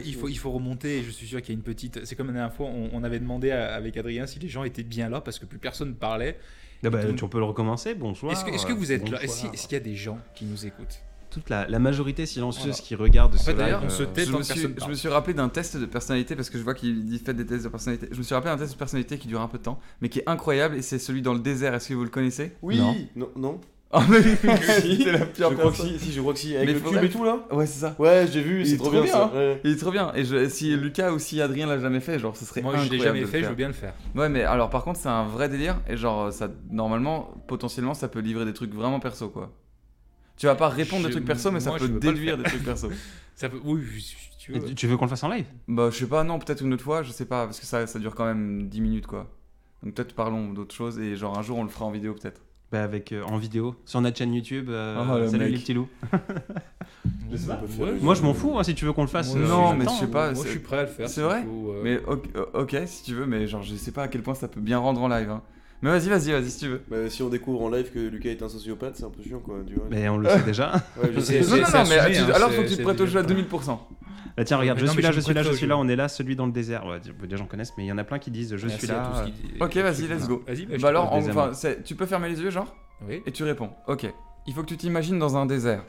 [0.03, 2.03] Il, faut, il faut remonter et je suis sûr qu'il y a une petite.
[2.05, 4.65] C'est comme la dernière fois, on, on avait demandé à- avec Adrien si les gens
[4.65, 6.37] étaient bien là parce que plus personne parlait.
[6.83, 7.95] Ah bah, Tout- tu peux le recommencer.
[7.95, 8.33] Bonsoir.
[8.33, 9.23] Est-ce que, est-ce que vous êtes là?
[9.23, 11.01] Est-ce qu'il y a des gens qui nous écoutent?
[11.37, 12.77] Toute la, la majorité silencieuse Voilà.
[12.79, 14.75] qui regarde En ce fait, live, on euh, se tait Je me, que suis, personne
[14.83, 17.33] je me suis rappelé d'un test de personnalité parce que je vois qu'il dit fait
[17.33, 18.07] des tests de personnalité.
[18.11, 20.09] Je me suis rappelé d'un test de personnalité qui dure un peu de temps, mais
[20.09, 21.73] qui est incroyable et c'est celui dans le désert.
[21.75, 22.53] Est-ce que vous le connaissez?
[22.61, 22.95] Oui Non.
[23.15, 23.61] Non, non.
[23.89, 25.87] Ah mais c'est la Je pire crois que personne.
[25.97, 26.53] si, si, je crois que si.
[26.57, 27.95] Avec Mais le cube et tout là Ouais, c'est ça.
[27.97, 29.31] Ouais, j'ai vu, Il c'est est trop, trop bien, bien, ça.
[29.33, 29.37] hein.
[29.37, 29.61] Ouais.
[29.63, 30.11] Il est trop bien.
[30.13, 32.89] Et je- si Lucas ou si Adrien l'a jamais fait, genre ce serait Moi, je
[32.91, 33.93] l'ai jamais fait, je veux bien le faire.
[34.13, 38.09] Ouais, mais alors par contre, c'est un vrai délire et genre ça normalement potentiellement ça
[38.09, 39.53] peut livrer des trucs vraiment perso quoi.
[40.37, 42.63] Tu vas pas répondre Je- des trucs perso, mais ça moi, peut déduire des trucs
[42.63, 42.89] perso.
[43.35, 43.59] Ça peut...
[43.63, 43.81] Oui,
[44.39, 44.63] tu veux.
[44.63, 45.45] tu- tu veux qu'on le fasse en live?
[45.67, 47.85] Bah, je sais pas, non, peut-être une autre fois, je sais pas, parce que ça,
[47.85, 49.27] ça dure quand même 10 minutes quoi.
[49.83, 52.41] Donc peut-être parlons d'autres choses et genre un jour on le fera en vidéo peut-être.
[52.71, 54.69] bah, avec, euh, En vidéo, sur notre chaîne YouTube.
[54.69, 55.87] euh, Oh, le salut les petits loups.
[57.31, 57.61] Je sais pas.
[57.79, 59.35] Ouais, Moi je m'en fous hein, si tu veux qu'on le fasse.
[59.35, 61.09] Moi, euh, non, mais je sais pas, Moi, je suis prêt à le faire.
[61.09, 64.03] c'est vrai faut, euh, Mais ok, ok, si tu veux, mais genre je sais pas
[64.03, 65.29] à quel point ça peut bien rendre en live.
[65.29, 65.43] Hein.
[65.81, 66.81] Mais vas-y, vas-y, vas-y si tu veux.
[66.89, 69.39] Bah, si on découvre en live que Lucas est un sociopathe, c'est un peu chiant
[69.39, 69.57] quoi.
[69.67, 69.85] Tu vois.
[69.89, 70.71] Mais on le sait déjà.
[71.01, 71.41] Ouais, je sais.
[71.41, 73.19] Non, non, non, mais assumé, tu- hein, alors faut que tu te prêtes au jeu
[73.19, 73.79] à déjà- 2000%.
[74.35, 75.87] Bah, tiens, regarde, Mais je non, suis là, je suis là, je suis là, on
[75.87, 76.85] est là, celui dans le désert.
[76.85, 78.87] Ouais, des gens connaissent, mais il y en a plein qui disent je merci suis
[78.87, 79.25] là.
[79.25, 80.43] qui- Ok, vas-y, let's go.
[80.47, 81.51] Vas-y, bah, Bah alors,
[81.85, 82.75] tu peux fermer les yeux, genre
[83.07, 83.21] Oui.
[83.25, 83.69] Et tu réponds.
[83.87, 84.05] Ok.
[84.47, 85.83] Il faut que tu t'imagines dans un désert.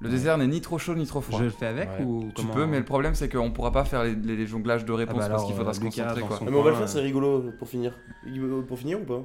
[0.00, 1.38] Le désert n'est ni trop chaud ni trop froid.
[1.38, 2.04] Je le fais avec Ouais.
[2.04, 4.92] ou Tu comment peux, mais le problème c'est qu'on pourra pas faire les, jonglages de
[4.92, 6.38] réponses bah parce qu'il faudra euh, se concentrer quoi.
[6.40, 7.92] Ah, mais on va le faire, c'est rigolo pour finir.
[8.66, 9.22] Pour finir ou pas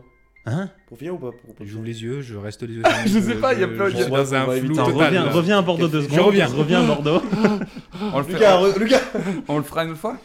[0.48, 2.84] Hein Pour finir ou pas J'ouvre les yeux, je reste les yeux.
[3.08, 5.30] Je sais pas, il y a plein- Je a- suis dans un va flou total.
[5.32, 6.26] reviens, à Bordeaux deux Je secondes.
[6.28, 6.46] reviens.
[6.48, 7.22] reviens à Bordeaux.
[8.14, 9.02] On le, Lucas, Lucas
[9.48, 10.18] on le fera une autre fois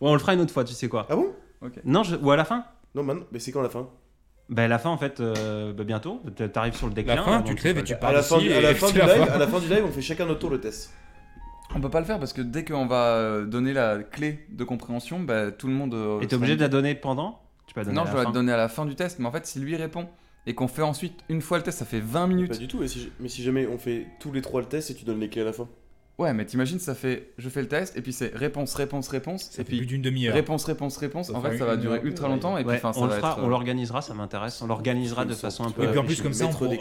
[0.00, 1.06] Ouais, on le fera une autre fois, tu sais quoi.
[1.10, 1.32] Ah bon
[1.84, 3.88] Non, je- ou à la fin Non, man, mais c'est quand la fin
[4.48, 6.22] Bah, la fin, en fait, euh, bah, bientôt.
[6.52, 7.16] T'arrives sur le déclin.
[7.16, 8.74] La fin, tu te lèves et tu à pars la, fin, d'ici du- à, la
[8.74, 10.92] fin du live, à la fin du live, on fait chacun notre tour le test.
[11.74, 14.62] On peut pas le faire parce que dès qu'on va euh, donner la clé de
[14.64, 15.94] compréhension, bah, tout le monde.
[15.94, 17.40] euh, Et t'es sera obligé de la donner pendant?
[17.66, 18.32] Tu peux la donner Non, à je la dois la fin.
[18.32, 20.06] donner à la fin du test, mais en fait, si lui répond
[20.46, 22.58] et qu'on fait ensuite une fois le test, ça fait 20 Pas minutes.
[22.60, 24.94] du tout, et si- mais si jamais on fait tous les trois le test et
[24.94, 25.66] tu donnes les clés à la fin.
[26.18, 27.30] Ouais, mais t'imagines, ça fait.
[27.36, 29.50] Je fais le test et puis c'est réponse, réponse, réponse.
[29.50, 30.32] Ça et fait plus puis d'une demi-heure.
[30.34, 31.26] réponse, réponse, réponse.
[31.26, 32.04] Ça En fait, ça va durer heure.
[32.06, 33.42] ultra longtemps et puis Ouais, enfin, ça on le va fera, être.
[33.42, 34.62] on l'organisera, ça m'intéresse.
[34.62, 35.84] On l'organisera de façon un peu.
[35.84, 36.78] Et puis en plus, comme ça, on des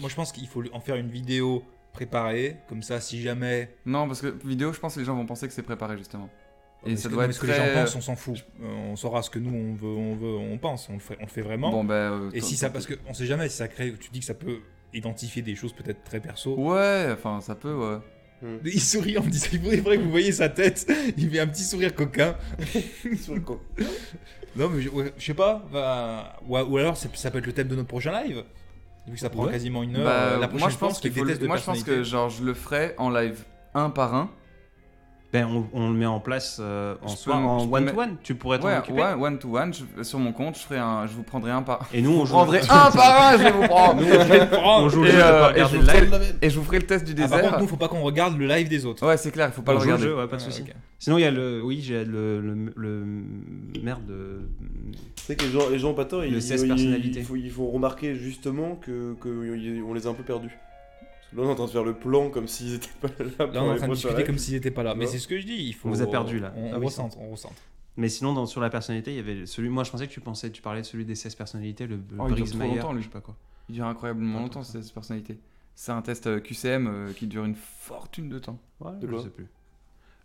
[0.00, 2.56] moi je pense qu'il faut en faire une vidéo préparée.
[2.68, 3.70] Comme ça, si jamais.
[3.86, 6.28] Non, parce que vidéo, je pense que les gens vont penser que c'est préparé justement.
[6.84, 8.44] Et ça que- doit mais être ce que les très- gens pensent, on s'en fout.
[8.60, 10.88] Euh, on saura ce que nous on veut, on veut, on pense.
[10.88, 11.70] On le fait, on le fait vraiment.
[11.70, 12.96] Bon, euh, Et si ça, parce pis.
[12.96, 13.94] qu'on sait jamais si ça crée.
[14.00, 14.58] Tu dis que ça peut
[14.92, 16.56] identifier des choses peut-être très perso.
[16.58, 17.98] Ouais, enfin, ça peut, ouais.
[18.64, 20.90] Il sourit en me disant, il faudrait que vous voyez sa tête.
[21.16, 22.36] Il fait un petit sourire coquin.
[23.22, 23.60] Sur le con.
[24.56, 25.62] Non, mais je, ouais, je sais pas.
[25.72, 28.42] bah, ou, ou alors ça peut être le thème de notre prochain live.
[29.06, 29.52] Vu que ça prend Ouais.
[29.52, 30.04] quasiment une heure.
[30.04, 31.26] Bah, euh, la moi, je pense qu'il qu'il faut.
[31.26, 33.44] le- Moi, je pense que genre je le ferai en live
[33.74, 34.30] un par un.
[35.32, 38.16] Ben, on, on le met en place euh, en soi, peux- en peux one-to-one.
[38.22, 39.00] Tu pourrais t'en Ouais, occuper.
[39.00, 39.72] ouais, one to one.
[39.72, 41.88] je- sur mon compte, je ferai un, je vous prendrai un par.
[41.94, 42.34] Et nous, on Je joue.
[42.34, 44.02] prendrai un par un, je vais vous prendre.
[44.62, 46.36] on joue le Et, euh, et je le vous live.
[46.42, 47.50] Et je vous ferai le test du Ah, par désert.
[47.52, 49.06] contre, nous, faut pas qu'on regarde le live des autres.
[49.06, 50.04] Ouais, c'est clair, il faut pas On le le regarder.
[50.04, 50.62] jeu, ouais, pas de souci.
[50.62, 50.74] ok.
[50.98, 51.62] Sinon, il y a le.
[51.64, 53.04] Oui, j'ai le, le, le
[53.82, 54.42] maire de.
[55.16, 57.20] Tu sais que les gens, les gens pas tort, ils, Le 16 ils- personnalités.
[57.20, 60.54] ils, faut- ils font remarquer justement que, que on les a un peu perdus.
[61.34, 63.24] Là, on est en train de faire le plan comme s'ils étaient pas là.
[63.52, 64.94] Là, on est en train de discuter comme s'ils n'étaient pas là.
[64.94, 65.54] Mais c'est ce que je dis.
[65.68, 65.88] Il faut.
[65.88, 66.52] On vous a perdu, là.
[66.56, 67.54] On, Ah on oui, ressente, on ressente.
[67.96, 69.68] Mais sinon, dans, sur la personnalité, il y avait celui.
[69.68, 72.02] Moi, je pensais que tu pensais, tu parlais de celui des 16 personnalités, le, le
[72.18, 73.02] Oh, il dure trop Mayer, longtemps, lui.
[73.02, 73.36] je sais pas quoi.
[73.68, 74.82] Il dure incroyablement longtemps, tant que ça.
[74.82, 75.38] cette personnalité.
[75.74, 78.58] C'est un test euh, QCM euh, qui dure une fortune de temps.
[78.80, 79.46] Ouais, De je sais plus.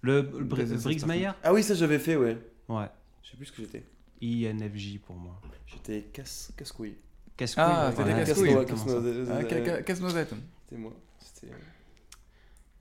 [0.02, 1.32] Le, le Bri- Des 16 Briggs Mayer?
[1.44, 2.38] Ah oui, ça j'avais fait, ouais.
[2.70, 2.86] Ouais.
[3.24, 3.84] Je sais plus ce que j'étais.
[4.22, 5.40] INFJ pour moi.
[5.66, 6.96] J'étais casse, casse-couille.
[7.36, 7.64] Casse-couille.
[7.66, 8.56] Ah, ouais, t'étais ouais, casse-couille.
[9.70, 10.34] Ah, Casse-noisette.
[10.68, 10.92] C'était moi.
[11.20, 11.54] C'était.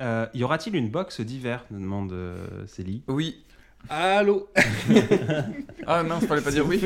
[0.03, 3.03] Euh, y aura-t-il une box d'hiver nous demande euh, Célie.
[3.09, 3.43] Oui.
[3.89, 4.49] Allô
[5.87, 6.83] Ah mince, fallait pas dire oui.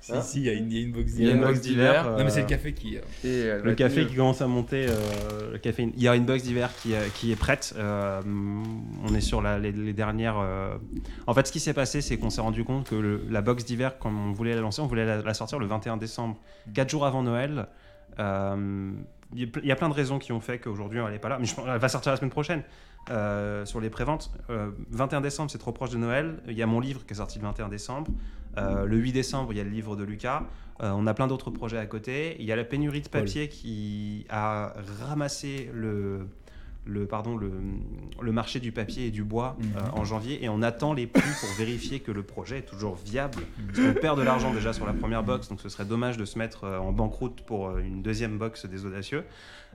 [0.00, 1.36] Si, si, il y a une, il y a une box Il y a une
[1.38, 1.48] d'hiver.
[1.48, 2.06] box d'hiver.
[2.06, 2.96] euh, Non, mais c'est le café qui.
[2.96, 4.06] euh, Et elle va Le café mieux.
[4.08, 5.90] qui commence à monter, euh, le café.
[5.96, 7.74] Il y a une box d'hiver qui, qui est prête.
[7.76, 10.38] euh, on est sur la- les, les dernières.
[10.38, 10.76] euh,
[11.26, 13.64] En fait, ce qui s'est passé, c'est qu'on s'est rendu compte que le- la box
[13.64, 16.38] d'hiver, comme on voulait la lancer, on voulait la, la sortir le 21 décembre,
[16.74, 17.66] 4 jours avant Noël.
[19.34, 21.38] Euh, Il y a plein de raisons qui ont fait qu'aujourd'hui elle n'est pas là,
[21.38, 22.62] mais je pense- elle va sortir la semaine prochaine
[23.10, 24.30] euh, sur les préventes.
[24.50, 26.40] Euh, 21 décembre, c'est trop proche de Noël.
[26.46, 28.10] Il y a mon livre qui est sorti le 21 décembre.
[28.58, 30.44] Euh, le 8 décembre, il y a le livre de Lucas.
[30.82, 32.36] Euh, on a plein d'autres projets à côté.
[32.38, 34.72] Il y a la pénurie de papier qui a
[35.02, 36.26] ramassé le,
[36.86, 37.50] le, pardon, le,
[38.22, 39.66] le marché du papier et du bois Mhm.
[39.76, 42.96] euh, en janvier et on attend les prix pour vérifier que le projet est toujours
[43.04, 43.42] viable.
[43.66, 46.24] Parce qu'on perd de l'argent déjà sur la première box, donc ce serait dommage de
[46.24, 49.24] se mettre euh, en banqueroute pour euh, une deuxième box des audacieux.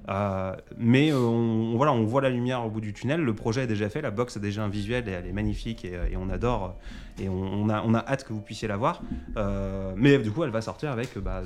[0.10, 3.22] Euh, mais euh, on, voilà, on voit la lumière au bout du tunnel.
[3.22, 5.86] Le projet est déjà fait, la box a déjà un visuel et elle est magnifique
[5.86, 6.76] et, et on adore.
[7.20, 9.02] Et on, on a, on a hâte que vous puissiez la voir.
[9.38, 11.44] Euh, mais du coup, elle va sortir avec euh, bah,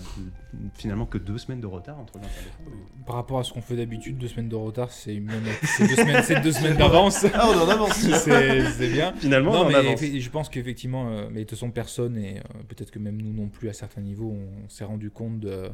[0.76, 2.86] finalement que deux semaines de retard entre le 21 décembre.
[3.06, 5.16] Par rapport à ce qu'on fait d'habitude, deux semaines de retard, c'est
[5.80, 7.26] deux semaines, c'est deux semaines d'avance.
[7.34, 9.14] Ah, on en avance c'est c'est bien.
[9.18, 10.02] Finalement, non, on mais avance.
[10.02, 13.34] je pense qu'effectivement, euh, mais de toute façon, personne, et euh, peut-être que même nous
[13.34, 15.70] non plus à certains niveaux, on s'est rendu compte de,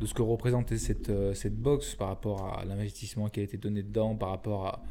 [0.00, 3.56] de ce que représentait cette, euh, cette box par rapport à l'investissement qui a été
[3.56, 4.82] donné dedans, par rapport à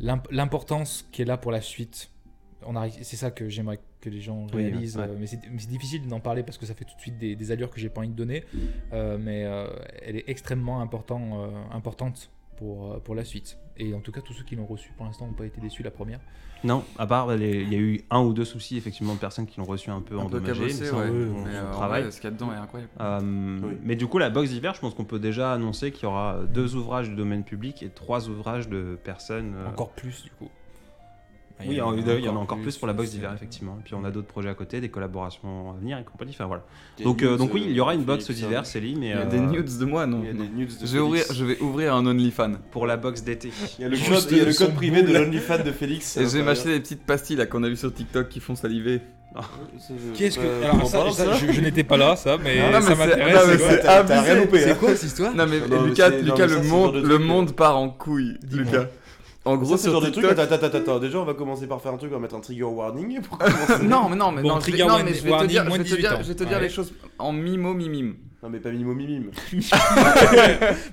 [0.00, 2.10] l'imp- l'importance qui est là pour la suite.
[3.02, 5.04] C'est ça que j'aimerais que les gens Oui, réalisent, ouais.
[5.08, 7.16] euh, mais c'est mais c'est difficile d'en parler parce que ça fait tout de suite
[7.18, 8.44] des, des allures que j'ai pas envie de donner,
[8.92, 9.68] euh, mais euh,
[10.02, 13.58] elle est extrêmement important, euh, importante pour, euh, pour la suite.
[13.76, 15.82] Et en tout cas, tous ceux qui l'ont reçu pour l'instant n'ont pas été déçus
[15.82, 16.20] la première.
[16.64, 19.46] Non, à part, les- il y a eu un ou deux soucis effectivement de personnes
[19.46, 20.60] qui l'ont reçu un peu Un peu endommagés.
[20.62, 21.10] mais cabossé, ouais.
[21.10, 22.02] Mais euh, travaille.
[22.02, 22.90] vrai, ce qu'il y a dedans est incroyable.
[23.00, 23.74] Euh, Oui.
[23.84, 26.40] Mais du coup, la box d'hiver, je pense qu'on peut déjà annoncer qu'il y aura
[26.52, 29.54] deux ouvrages du domaine public et trois ouvrages de personnes.
[29.56, 30.48] euh, Encore plus, du coup.
[31.60, 33.76] Oui, il y, en, il y en a encore plus pour la box d'hiver, effectivement.
[33.80, 36.30] Et puis on a d'autres projets à côté, des collaborations à venir et compagnie.
[36.32, 36.62] Enfin voilà.
[37.02, 39.18] Donc, euh, donc oui, il y aura une box d'hiver, Célie, mais Il y a
[39.22, 41.24] euh, des nudes de moi, non Il y a des nudes de je vais, ouvrir,
[41.32, 42.58] je vais ouvrir un OnlyFan.
[42.70, 43.50] pour la box d'été.
[43.78, 45.72] Il y a le code, il y a le son code privé de l'OnlyFan de
[45.72, 46.16] Félix.
[46.16, 48.54] Et je vais m'acheter des petites pastilles là qu'on a vu sur TikTok qui font
[48.54, 49.00] saliver.
[50.16, 50.44] Qu'est-ce que.
[50.44, 52.88] Euh, Alors, ça, ça, ça je, je n'étais pas là, ça, mais Non, mais ça
[52.88, 53.34] c'est- m'intéresse.
[53.34, 54.34] non, c'est mais quoi abusé.
[54.40, 54.58] loupé.
[54.58, 54.64] hein.
[54.68, 55.34] C'est quoi cette histoire?
[55.34, 58.38] Non mais Non, mais Lucas, Lucas mais ça, le monde, le monde part en couille.
[58.50, 58.86] Lucas.
[59.48, 60.24] En Gros, c'est genre de truc.
[60.26, 60.38] TikTok.
[60.38, 60.98] Attends, attends, attends.
[60.98, 63.38] Déjà, on va commencer par faire un truc, on va mettre un trigger warning pour
[63.38, 63.82] commencer.
[63.84, 65.46] non mais non mais Bon, non, je vais, trigger non, warning, mais je vais te
[65.46, 66.18] dire, je vais te 18 dire, ans.
[66.22, 66.62] je vais te dire Ouais.
[66.62, 68.16] les choses en mimo mimime.
[68.42, 69.30] Non, mais pas mimo mimime.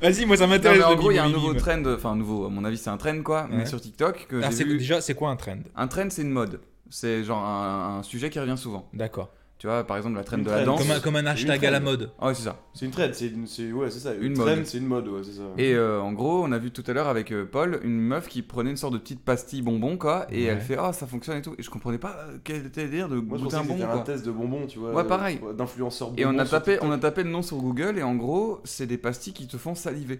[0.01, 0.83] Vas-y, moi ça m'intéresse.
[0.83, 2.97] en gros, il y a un nouveau trend, enfin nouveau, à mon avis c'est un
[2.97, 4.49] trend quoi, mais sur TikTok que Ah.
[4.49, 5.57] Déjà, c'est quoi un trend?
[5.75, 6.59] Un trend c'est une mode.
[6.89, 8.87] C'est genre un, un sujet qui revient souvent.
[8.93, 9.29] D'accord.
[9.65, 10.79] Tu vois, par exemple la trend Une de la danse.
[10.79, 12.11] Comme un, comme un une hashtag à la mode.
[12.19, 12.59] Ah ouais, c'est ça.
[12.75, 14.13] C'est une trend, c'est une, c'est- ouais, c'est ça.
[14.13, 14.45] Une Une, mode.
[14.53, 15.41] trend, c'est une mode, ouais, c'est ça.
[15.57, 18.27] Et euh, en gros, on a vu tout à l'heure avec euh, Paul une meuf
[18.27, 20.49] qui prenait une sorte de petite pastille bonbon quoi, et Ouais.
[20.51, 21.55] elle fait ah ça fonctionne et tout.
[21.57, 23.61] Et je comprenais pas euh, quel était le délire de Moi, je goûter pensais un
[23.63, 24.03] que c'était bonbon un quoi.
[24.13, 24.91] test de bonbons, tu vois.
[24.93, 25.39] Ouais, euh, pareil.
[25.57, 26.87] D'influenceurs Et on bonbons a sur tapé, TikTok.
[26.87, 29.57] on a tapé le nom sur Google et en gros, c'est des pastilles qui te
[29.57, 30.19] font saliver.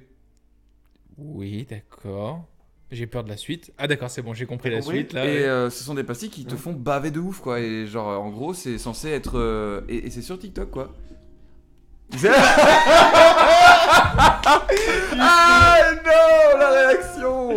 [1.20, 2.46] Oui, d'accord.
[2.92, 3.72] J'ai peur de la suite.
[3.78, 5.14] Ah, d'accord, c'est bon, j'ai compris la compris suite.
[5.14, 5.44] Là, et ouais.
[5.44, 7.60] euh, ce sont des pastilles qui te font baver de ouf quoi.
[7.60, 10.94] Et genre en gros, c'est censé être euh, et, et c'est sur TikTok quoi.
[15.18, 17.50] ah non, la réaction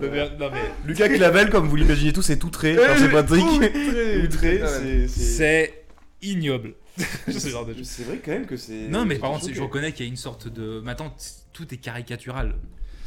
[0.00, 3.44] Non, mais, non, mais Lucas Clavel, comme vous l'imaginez tous, c'est outré par ses Patrick.
[3.44, 4.22] Outré.
[4.22, 5.20] Outré, c'est- c'est.
[5.36, 5.84] c'est
[6.22, 6.74] ignoble.
[7.28, 8.88] C'est vrai quand même que c'est.
[8.88, 10.80] Non, mais c'est par contre, je reconnais qu'il y a une sorte de.
[10.80, 11.14] Maintenant,
[11.52, 12.56] tout est caricatural.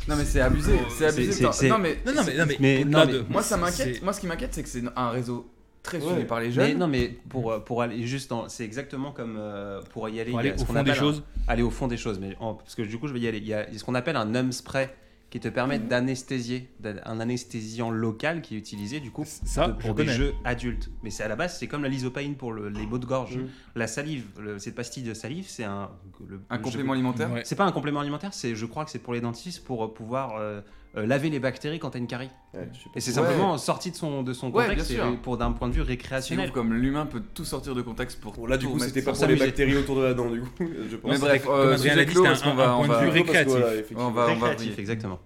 [0.08, 1.32] Non mais c'est abusé, c'est abusé.
[1.32, 3.58] c'est- c'est- Non mais, Non, non, mais, non, mais, Mais- non, mais- de- moi ça
[3.58, 4.02] m'inquiète.
[4.02, 5.48] Moi ce qui m'inquiète c'est que c'est un réseau
[5.84, 6.26] très suivi Ouais.
[6.26, 6.78] par les Mais jeunes.
[6.78, 8.50] non, mais pour, euh, pour aller juste dans.
[8.50, 10.32] C'est exactement comme euh, pour y aller.
[10.32, 11.24] Pour il y a aller ce au fond des appelle un- choses.
[11.48, 12.20] aller au fond des choses.
[12.20, 13.38] Mais en- parce que du coup, je vais y aller.
[13.38, 14.90] Il y a ce qu'on appelle un numb spray
[15.32, 15.88] qui te permet Mhm.
[15.88, 20.04] d'anesthésier, d'un- un anesthésiant local qui est utilisé du coup Ça, de- je pour des
[20.04, 20.14] connais.
[20.16, 20.90] jeux adultes.
[21.04, 23.38] Mais c'est à la base, c'est comme la lysopaïne pour le- les maux de gorge.
[23.38, 23.48] Mhm.
[23.76, 25.90] La salive, le- cette pastille de salive, c'est un.
[26.28, 27.32] le- Un je- complément alimentaire.
[27.32, 27.42] Ouais.
[27.46, 30.36] C'est pas un complément alimentaire, c'est, je crois que c'est pour les dentistes pour pouvoir
[30.38, 30.62] euh,
[30.98, 32.30] euh, laver les bactéries quand t'as une carie.
[32.54, 32.68] Ouais.
[32.96, 33.16] Et c'est Ouais.
[33.26, 35.22] simplement sorti de son, de son Ouais, contexte bien et sûr.
[35.22, 36.50] pour d'un point de vue récréationnel.
[36.50, 38.34] ouf comme l'humain peut tout sortir de contexte pour.
[38.34, 40.42] Bon, là, du tout coup, c'était pas pour les bactéries autour de la dent, du
[40.42, 40.50] coup,
[40.92, 41.12] je pense.
[41.12, 43.14] Mais bref, euh, un- parce qu'on un va, on point de va, vue Parce que,
[43.14, 43.54] récréatif.
[43.94, 45.20] voilà, on va, on va exactement.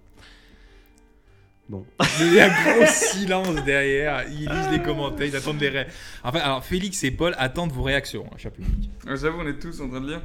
[1.67, 1.83] Bon.
[2.19, 4.23] Il y a un gros silence derrière.
[4.29, 5.87] Ils lisent les commentaires, ils attendent des ré...
[6.23, 8.91] Enfin, alors Félix et Paul attendent vos réactions, hein, cher public.
[9.07, 10.21] Ouais, J'avoue, on est tous en train de lire.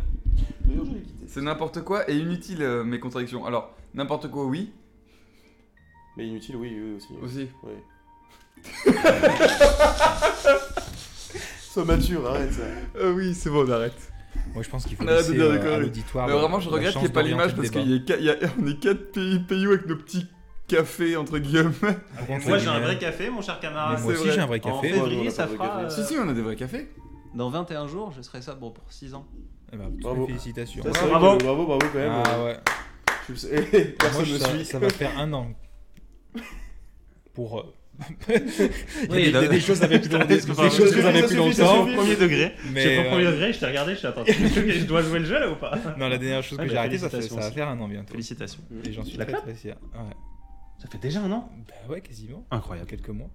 [1.29, 3.47] C'est n'importe quoi et inutile euh, mes contradictions.
[3.47, 4.71] Alors, n'importe quoi, oui,
[6.21, 7.15] Mais inutile, oui, oui aussi.
[7.23, 7.49] aussi.
[7.63, 7.83] Ouais.
[11.73, 12.61] Sois mature, arrête ça.
[12.99, 13.95] Euh, oui, c'est bon, on arrête.
[14.53, 15.81] Moi, je pense qu'il faut laisser euh, à conneries.
[15.81, 16.27] l'auditoire.
[16.27, 17.83] Mais vraiment, je regrette qu'il n'y ait pas l'image parce débat.
[17.83, 20.27] qu'il y, a qu'à- il y a- on est 4 pays, pays avec nos petits
[20.69, 21.71] cafés, entre guillemets.
[21.83, 24.03] Ah, Moi, j'ai un vrai café, mon cher Mais camarade.
[24.03, 24.93] moi aussi, j'ai un vrai En café.
[24.93, 25.69] février, on a ça fera.
[25.69, 25.85] café.
[25.85, 26.91] euh, Si, si, on a des vrais cafés.
[27.35, 29.25] Dans 21 jours, je serai sobre pour 6 ans.
[29.73, 30.27] Eh ben, Bravo.
[30.27, 30.83] félicitations.
[30.83, 31.37] Ça, c'est Bravo.
[31.39, 32.13] bravo, bravo quand même.
[32.27, 32.59] Ah ouais.
[33.31, 34.65] je sais- Moi, Personne ne ça, suit.
[34.67, 35.47] ça va faire un an.
[37.41, 37.59] Pour.
[37.59, 37.75] euh,
[38.29, 38.39] il y a
[39.09, 41.87] des- Oui, là- choses avec plus Putain, des choses que j'avais plus longtemps.
[41.87, 42.53] Premier degré.
[42.73, 45.19] Mais J'ai pas premier euh, degré, je t'ai regardé, je suis attends, je dois jouer
[45.21, 47.35] le jeu là ou pas non, la dernière chose que j'ai arrêté, ça, fait- ça
[47.37, 48.13] va faire un an bientôt.
[48.13, 48.63] Félicitations.
[48.85, 49.77] Et j'en suis La très fier.
[49.95, 50.01] Ouais.
[50.79, 52.45] Ça fait déjà un an Bah ouais, quasiment.
[52.51, 52.89] Incroyable.
[52.89, 53.29] Quelques mois.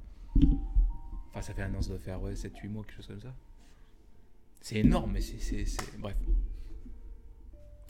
[1.32, 3.34] Enfin, ça fait un an, ça doit faire ouais, 7-8 mois, quelque chose comme ça.
[4.62, 5.40] C'est énorme, mais c'est.
[5.40, 6.16] c'est- c'est- Bref.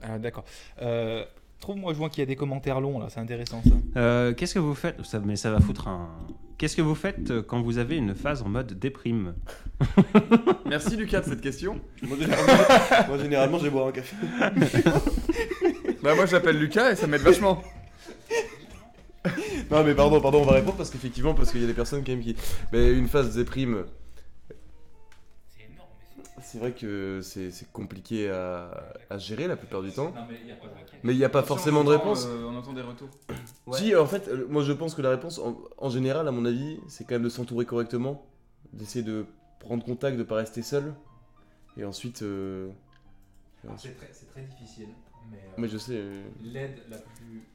[0.01, 0.43] Ah, d'accord.
[0.81, 1.23] Euh,
[1.65, 3.71] Trouve-moi, je vois qu'il y a des commentaires longs là, c'est intéressant ça.
[3.99, 5.03] Euh, Qu'est-ce que vous faites?
[5.03, 6.09] Ça, Mais ça va foutre un.
[6.59, 9.33] Qu'est-ce que vous faites euh, quand vous avez une phase en mode déprime?
[10.67, 11.81] Merci Lucas de cette question.
[12.03, 12.53] Moi, généralement,
[13.07, 14.15] moi, généralement, je vais boire un café.
[16.03, 17.63] Bah, moi, je l'appelle Lucas et ça m'aide vachement.
[19.71, 22.03] Non, mais pardon, pardon, on va répondre parce qu'effectivement, parce qu'il y a des personnes
[22.05, 22.35] quand même qui.
[22.73, 23.85] Mais une phase déprime,
[26.55, 26.59] c'est.
[26.59, 30.11] vrai que c'est compliqué à, à gérer la plupart du temps.
[30.11, 32.25] Non, mais il n'y a pas forcément de réponse.
[32.27, 33.09] Euh, on entend des retours.
[33.67, 33.77] Ouais.
[33.77, 36.45] Si, en fait, euh, moi je pense que la réponse, en, en général, à mon
[36.45, 38.25] avis, c'est quand même de s'entourer correctement,
[38.73, 39.25] d'essayer de
[39.59, 40.93] prendre contact, de pas rester seul,
[41.77, 42.21] et ensuite.
[42.23, 42.69] euh,
[43.77, 44.89] C'est très, difficile,
[45.31, 45.95] mais, euh, Mais je sais.
[45.97, 47.47] euh, l'aide la plus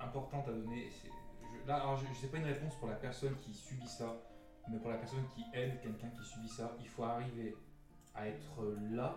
[0.00, 1.08] importante à donner, c'est.
[1.08, 4.16] je- Là, alors, je ne sais pas une réponse pour la personne qui subit ça,
[4.70, 7.56] mais pour la personne qui aide quelqu'un qui subit ça, il faut arriver
[8.18, 9.16] à être là,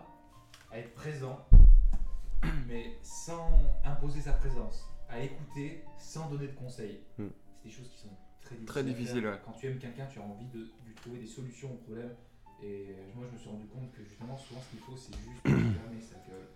[0.70, 1.44] à être présent,
[2.68, 3.50] mais sans
[3.84, 7.00] imposer sa présence, à écouter sans donner de conseils.
[7.18, 7.28] Hmm.
[7.62, 8.08] C'est des choses qui sont
[8.66, 9.22] très difficiles.
[9.22, 9.40] Très ouais.
[9.44, 12.14] Quand tu aimes quelqu'un, tu as envie de lui trouver des solutions aux problèmes.
[12.62, 15.42] Et moi, je me suis rendu compte que justement, souvent, ce qu'il faut, c'est juste
[15.42, 16.46] fermer sa gueule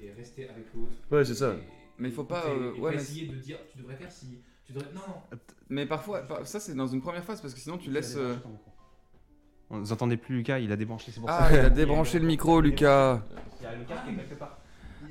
[0.00, 0.92] et rester avec l'autre.
[1.10, 1.54] Ouais, c'est ça.
[1.54, 1.62] Et-
[1.98, 4.38] Mais il faut pas, euh, ouais, mais essayer de dire, tu devrais faire si.
[4.64, 4.92] Tu devrais...
[4.92, 5.38] Non, non.
[5.70, 8.14] Mais parfois, par- ça c'est dans une première phase parce que sinon tu laisses.
[8.16, 8.36] euh,
[9.70, 11.54] Vous entendez plus Lucas, il a débranché, c'est pour Ah, ça.
[11.54, 13.20] il a débranché le micro, Lucas.
[13.60, 14.58] Il y a Lucas qui est quelque part.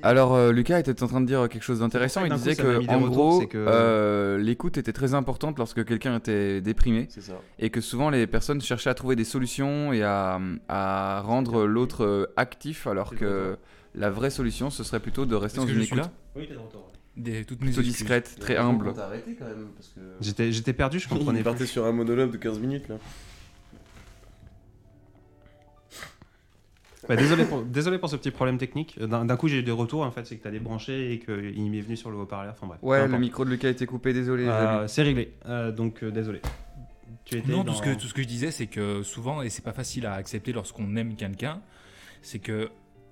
[0.03, 2.23] Alors, euh, Lucas était en train de dire quelque chose d'intéressant.
[2.23, 6.61] Il disait coup, que, en gros, que- euh, l'écoute était très importante lorsque quelqu'un était
[6.61, 7.33] déprimé C'est ça.
[7.57, 10.39] et que souvent les personnes cherchaient à trouver des solutions et à,
[10.69, 13.57] à rendre l'autre euh, actif, alors que
[13.95, 15.99] la vraie solution ce serait plutôt de rester dans une écoute
[16.35, 16.91] Oui, t'es de retour.
[17.15, 18.93] Des, Toutes plutôt discrète, très humble.
[20.21, 22.95] J'étais perdu, je comprenais Il partait sur un monologue de 15 minutes là.
[27.07, 28.99] Bah, désolé, pour, désolé pour ce petit problème technique.
[28.99, 31.81] D'un coup, j'ai eu des retours, en fait, c'est que t'as débranché et qu'il m'est
[31.81, 32.53] venu sur le haut-parleur.
[32.55, 32.79] Enfin bref.
[32.81, 34.45] Ouais, le micro de Lucas a été coupé, désolé.
[34.47, 36.41] Euh, c'est réglé, Euh, donc euh, désolé.
[37.25, 37.71] Tu étais Non, dans...
[37.73, 40.05] tout, ce que, tout ce que je disais, c'est que souvent, et c'est pas facile
[40.05, 41.61] à accepter lorsqu'on aime quelqu'un,
[42.21, 42.69] c'est que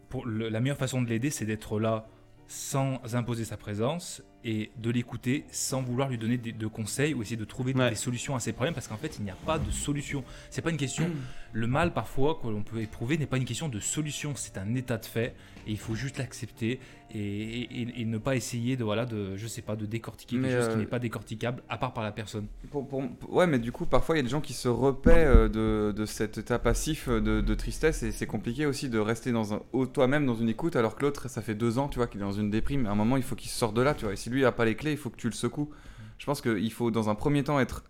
[0.10, 2.08] pour le- la meilleure façon de l'aider, c'est d'être là
[2.48, 7.22] sans imposer sa présence et de l'écouter sans vouloir lui donner des, de conseils ou
[7.24, 7.90] essayer de trouver Ouais.
[7.90, 10.24] des solutions à ses problèmes parce qu'en fait, il n'y a pas de solution.
[10.52, 11.10] C'est pas une question.
[11.52, 14.76] le mal, parfois, que l'on peut éprouver, n'est pas une question de solution, c'est un
[14.76, 15.34] état de fait
[15.68, 16.80] et il faut juste l'accepter
[17.12, 20.50] et, et- et ne pas essayer de, voilà, de, je sais pas, de décortiquer Mais,
[20.50, 22.48] quelque chose euh, qui n'est pas décorticable à part par la personne.
[22.72, 25.12] Pour- pour- ouais, mais du coup, parfois, il y a des gens qui se repaient
[25.26, 29.00] euh, de, de cet état passif euh, de, de tristesse et c'est compliqué aussi de
[29.00, 29.62] rester dans un,
[29.94, 32.24] toi-même dans une écoute alors que l'autre, ça fait deux ans, tu vois, qu'il est
[32.24, 32.86] dans une déprime.
[32.86, 34.14] À un moment, il faut qu'il sorte de là, tu vois.
[34.14, 35.70] Et si lui a pas les clés, il faut que tu le secoues.
[36.18, 37.84] Je pense qu'il faut dans un premier temps être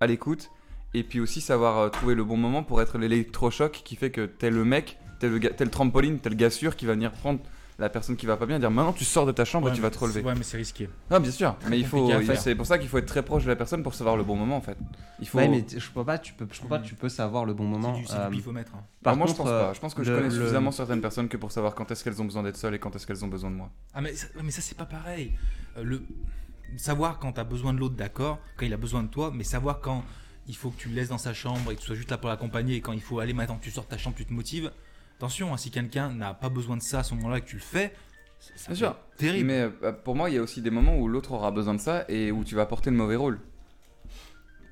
[0.00, 0.50] à l'écoute
[0.94, 4.26] et puis aussi savoir euh, trouver le bon moment pour être l'électrochoc qui fait que
[4.26, 4.98] t'es le mec,
[5.28, 7.40] le trampoline, t'es le gars sûr qui va venir prendre
[7.78, 9.72] la personne qui va pas bien et dire maintenant tu sors de ta chambre et
[9.72, 10.20] tu vas te relever.
[10.22, 10.88] Ouais, mais c'est risqué.
[11.10, 13.48] Ah bien sûr, mais il faut, c'est pour ça qu'il faut être très proche de
[13.48, 14.76] la personne pour savoir le bon moment en fait.
[15.18, 15.38] Il faut.
[15.38, 17.64] Ouais, mais je crois pas, tu peux, je crois pas, tu peux savoir le bon
[17.64, 17.94] moment.
[17.94, 18.72] C'est du, euh, du pifomètre.
[18.74, 18.84] hein.
[19.02, 19.72] par Alors moi je contre, pense euh, pas.
[19.72, 22.20] Je pense que je connais le- suffisamment certaines personnes que pour savoir quand est-ce qu'elles
[22.20, 23.70] ont besoin d'être seules et quand est-ce qu'elles ont besoin de moi.
[23.94, 25.32] Ah, mais ça, mais ça c'est pas pareil.
[25.78, 26.02] Euh, le...
[26.76, 29.80] Savoir quand t'as besoin de l'autre, d'accord, quand il a besoin de toi, mais savoir
[29.80, 30.04] quand
[30.46, 32.18] il faut que tu le laisses dans sa chambre et que tu sois juste là
[32.18, 34.24] pour l'accompagner et quand il faut aller maintenant que tu sors de ta chambre, tu
[34.26, 34.70] te motives.
[35.20, 37.56] Attention, hein, si quelqu'un n'a pas besoin de ça à ce moment-là et que tu
[37.56, 37.92] le fais,
[38.72, 38.88] sûr.
[38.88, 39.48] être terrible.
[39.48, 41.80] Mais euh, pour moi il y a aussi des moments où l'autre aura besoin de
[41.80, 43.38] ça et où tu vas porter le mauvais rôle.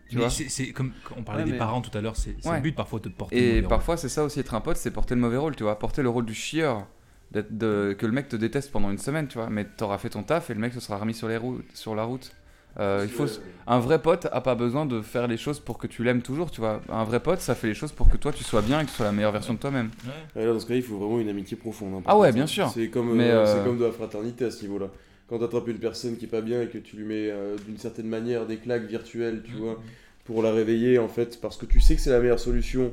[0.09, 2.01] Tu Mais vois c'est c'est comme quand on parlait Ouais, des mais- parents tout à
[2.01, 2.57] l'heure, c'est c'est Ouais.
[2.57, 3.37] le but parfois de te porter.
[3.37, 3.69] le Et mauvais rôle.
[3.69, 5.79] parfois, c'est ça aussi être un pote, c'est porter le mauvais rôle, tu vois.
[5.79, 6.87] Porter le rôle du chieur.
[7.31, 9.51] de- que le mec te déteste pendant une semaine, tu vois.
[9.51, 11.95] Mais t'auras fait ton taf et le mec se sera remis sur, les routes, sur
[11.95, 12.33] la route.
[12.81, 13.27] Euh, il faut,
[13.67, 16.51] un vrai pote a pas besoin de faire les choses pour que tu l'aimes toujours,
[16.51, 16.81] tu vois.
[16.89, 18.91] Un vrai pote, ça fait les choses pour que toi tu sois bien et que
[18.91, 19.91] tu sois la meilleure version de toi-même.
[20.37, 20.45] Ouais.
[20.45, 21.95] Là, dans ce cas, il faut vraiment une amitié profonde.
[21.95, 22.69] hein, Ah ouais, bien sûr.
[22.69, 24.87] C'est comme, euh, euh, c'est comme de la fraternité à ce niveau-là.
[25.29, 27.57] Quand tu attrapes une personne qui est pas bien et que tu lui mets euh,
[27.67, 29.59] d'une certaine manière des claques virtuelles, tu Mhm.
[29.59, 29.83] vois,
[30.25, 32.93] pour la réveiller en fait, parce que tu sais que c'est la meilleure solution.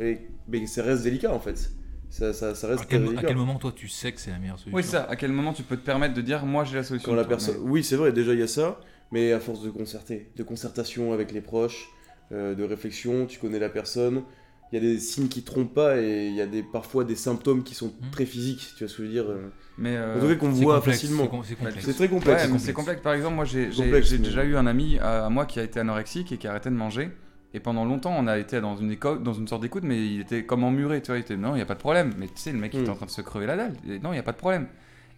[0.00, 0.18] Et,
[0.48, 1.70] mais ça reste délicat en fait.
[2.10, 4.30] Ça, ça, ça reste À quel, très à quel moment toi tu sais que c'est
[4.30, 5.04] la meilleure solution Oui, ça.
[5.04, 7.24] À quel moment tu peux te permettre de dire, moi j'ai la solution Quand la
[7.24, 7.56] personne...
[7.62, 8.80] Oui, c'est vrai, déjà il y a ça,
[9.12, 11.88] mais à force de concerter, de concertation avec les proches,
[12.32, 14.22] euh, de réflexion, tu connais la personne,
[14.72, 17.14] il y a des signes qui trompent pas et il y a des, parfois des
[17.16, 18.10] symptômes qui sont Mhm.
[18.10, 19.48] très physiques, tu vois ce que je veux dire euh.
[19.78, 21.24] Mais, euh, En tout cas qu'on voit complexe, facilement.
[21.24, 21.84] c'est com- C'est complexe.
[21.84, 22.42] C'est très Ouais, complexe.
[22.44, 22.64] complexe.
[22.64, 23.00] c'est complexe.
[23.02, 25.60] Par exemple, moi j'ai j'ai- Complexe, j'ai mais- déjà eu un ami à moi qui
[25.60, 27.10] a été anorexique et qui a arrêté de manger.
[27.56, 30.20] Et pendant longtemps, on a été dans une, éco- dans une sorte d'écoute, mais il
[30.20, 31.16] était comme emmuré, tu vois.
[31.16, 32.12] Il était non, il n'y a pas de problème.
[32.18, 32.92] Mais tu sais, le mec, il était Mm.
[32.92, 33.72] en train de se crever la dalle.
[33.88, 34.66] Et non, il n'y a pas de problème.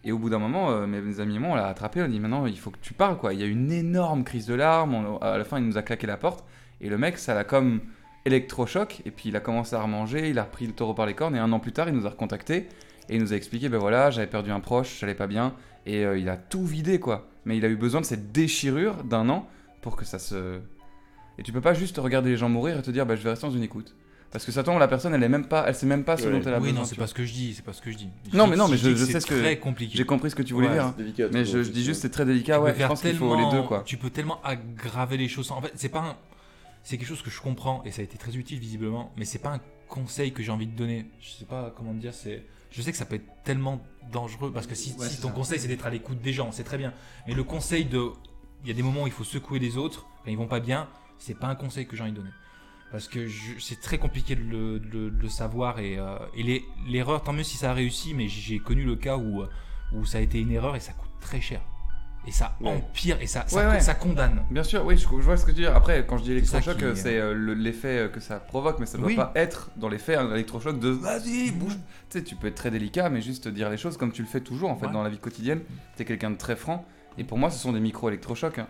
[0.05, 2.01] Et au bout d'un moment, euh, mes, amis et moi, on l'a attrapé.
[2.01, 3.33] On dit maintenant, il faut que tu parles, quoi.
[3.33, 4.93] Il y a eu une énorme crise de larmes.
[4.95, 6.45] on- à la fin, il nous a claqué la porte.
[6.79, 7.81] Et le mec, ça l'a comme
[8.23, 9.01] électrochoc.
[9.05, 10.29] Et puis il a commencé à remanger.
[10.29, 11.35] Il a repris le taureau par les cornes.
[11.35, 12.67] Et un an plus tard, il nous a recontacté.
[13.09, 15.53] Et il nous a expliqué, ben voilà, j'avais perdu un proche, j'allais pas bien.
[15.85, 17.27] Et euh, il a tout vidé, quoi.
[17.43, 19.47] Mais il a eu besoin de cette déchirure d'un an
[19.81, 20.59] pour que ça se.
[21.39, 23.29] Et tu peux pas juste regarder les gens mourir et te dire, bah, je vais
[23.29, 23.95] rester dans une écoute.
[24.31, 26.25] Parce que ça tombe, la personne, elle est même pas, elle sait même pas ce
[26.27, 26.31] Ouais.
[26.33, 26.81] dont elle a Oui, besoin.
[26.81, 28.09] non, c'est pas ce que je dis, c'est pas ce que je dis.
[28.33, 29.97] Non, dis- mais non, mais je- je c'est sais ce que- très compliqué.
[29.97, 30.83] J'ai compris ce que tu voulais Ouais, dire.
[30.83, 30.95] C'est hein.
[30.97, 31.27] délicat.
[31.31, 32.57] Mais je, je dis juste, c'est très délicat.
[32.57, 33.81] tu Ouais, peux je pense qu'il faut tellement- les deux, quoi.
[33.85, 35.49] Tu peux tellement aggraver les choses.
[35.51, 36.15] En fait, c'est pas un-
[36.83, 39.39] c'est quelque chose que je comprends et ça a été très utile visiblement, mais c'est
[39.39, 41.05] pas un conseil que j'ai envie de donner.
[41.21, 42.13] Je sais pas comment te dire.
[42.13, 45.21] C'est, je sais que ça peut être tellement dangereux parce que si, Ouais, si c'est
[45.21, 45.33] ton ça.
[45.33, 46.93] conseil c'est d'être à l'écoute des gens, c'est très bien.
[47.27, 48.09] Mais le conseil de,
[48.63, 50.59] il y a des moments où il faut secouer les autres quand ils vont pas
[50.59, 50.87] bien,
[51.19, 52.31] c'est pas un conseil que j'ai envie de donner.
[52.91, 53.27] Parce que
[53.59, 57.21] c'est très compliqué de le, de le- de le savoir et, euh, et les- l'erreur,
[57.21, 59.49] tant mieux si ça a réussi, mais j'ai connu le cas où, euh,
[59.93, 61.61] où ça a été une erreur et ça coûte très cher.
[62.27, 62.69] Et ça Ouais.
[62.71, 63.79] empire et ça, ça, Ouais, ouais.
[63.79, 64.43] ça condamne.
[64.51, 65.75] Bien sûr, oui, je, je vois ce que tu veux dire.
[65.75, 68.85] Après, quand je dis électrochoc, qui- c'est euh, le- l'effet euh, que ça provoque, mais
[68.87, 69.15] ça doit Oui.
[69.15, 71.77] pas être dans l'effet un électrochoc de vas-y, bouge.
[72.09, 74.27] Tu sais, tu peux être très délicat, mais juste dire les choses comme tu le
[74.27, 74.91] fais toujours en fait Ouais.
[74.93, 75.61] dans la vie quotidienne.
[75.95, 76.85] Tu es quelqu'un de très franc.
[77.17, 78.57] Et pour moi, ce sont des micro-électrochocs.
[78.59, 78.67] hein.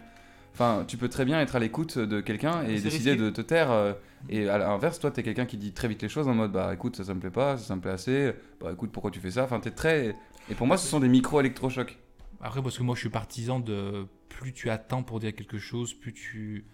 [0.60, 3.26] Enfin, tu peux très bien être à l'écoute de quelqu'un et C'est décider risqué.
[3.26, 3.72] de te taire.
[3.72, 3.94] euh,
[4.28, 6.52] et à l'inverse, toi, tu es quelqu'un qui dit très vite les choses en mode
[6.52, 8.34] bah écoute, ça, ça me plaît pas, ça, ça me plaît assez.
[8.60, 9.46] Bah écoute, pourquoi tu fais ça?
[9.46, 10.16] Enfin, tu es très.
[10.50, 11.98] Et pour moi, ce sont des micro-électrochocs.
[12.42, 15.94] Après, parce que moi, je suis partisan de plus tu attends pour dire quelque chose,
[15.94, 16.66] plus tu,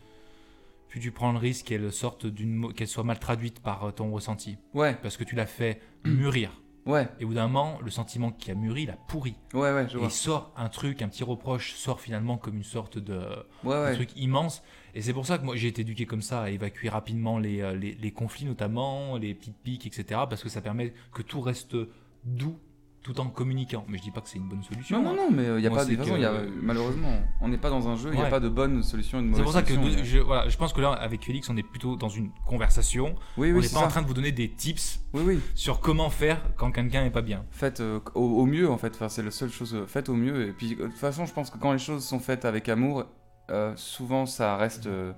[0.90, 4.10] plus tu prends le risque qu'elle sorte d'une, qu'elle soit mal traduite par euh, ton
[4.12, 6.52] ressenti, Ouais, parce que tu l'as fait mûrir.
[6.86, 9.36] Ouais, Et au bout d'un moment, le sentiment qui a mûri, il a pourri.
[9.54, 10.10] ouais, ouais, je Et vois.
[10.10, 13.20] sort un truc, un petit reproche, sort finalement comme une sorte de
[13.64, 13.94] Ouais, un ouais.
[13.96, 14.64] truc immense.
[14.94, 17.62] Et c'est pour ça que moi j'ai été éduqué comme ça, à évacuer rapidement les,
[17.62, 20.22] euh, les, les conflits notamment, les petites piques, etc.
[20.30, 21.76] Parce que ça permet que tout reste
[22.24, 22.58] doux
[23.06, 23.86] tout en communiquant.
[23.88, 24.98] Mais je dis pas que c'est une bonne solution.
[25.02, 25.16] Non, non, hein.
[25.30, 27.58] non, mais il n'y a Moi, pas de c'est façon, y a, malheureusement, on n'est
[27.60, 28.30] pas dans un jeu, il n'y a Ouais.
[28.32, 30.04] pas de bonne solution et de C'est mauvaise pour ça que solution.
[30.04, 33.16] je, voilà, je pense que là, avec Félix, on est plutôt dans une conversation.
[33.38, 35.40] Oui, on oui, n'est c'est pas en train de vous donner des tips Oui, oui.
[35.54, 37.46] sur comment faire quand quelqu'un n'est pas bien.
[37.52, 38.94] Faites euh, au, au mieux, en fait.
[38.96, 39.76] Enfin, c'est la seule chose.
[39.76, 40.48] euh, Faites au mieux.
[40.50, 42.68] Et puis, euh, de toute façon, je pense que quand les choses sont faites avec
[42.70, 43.06] amour,
[43.52, 44.88] euh, souvent, ça reste.
[44.88, 45.14] euh,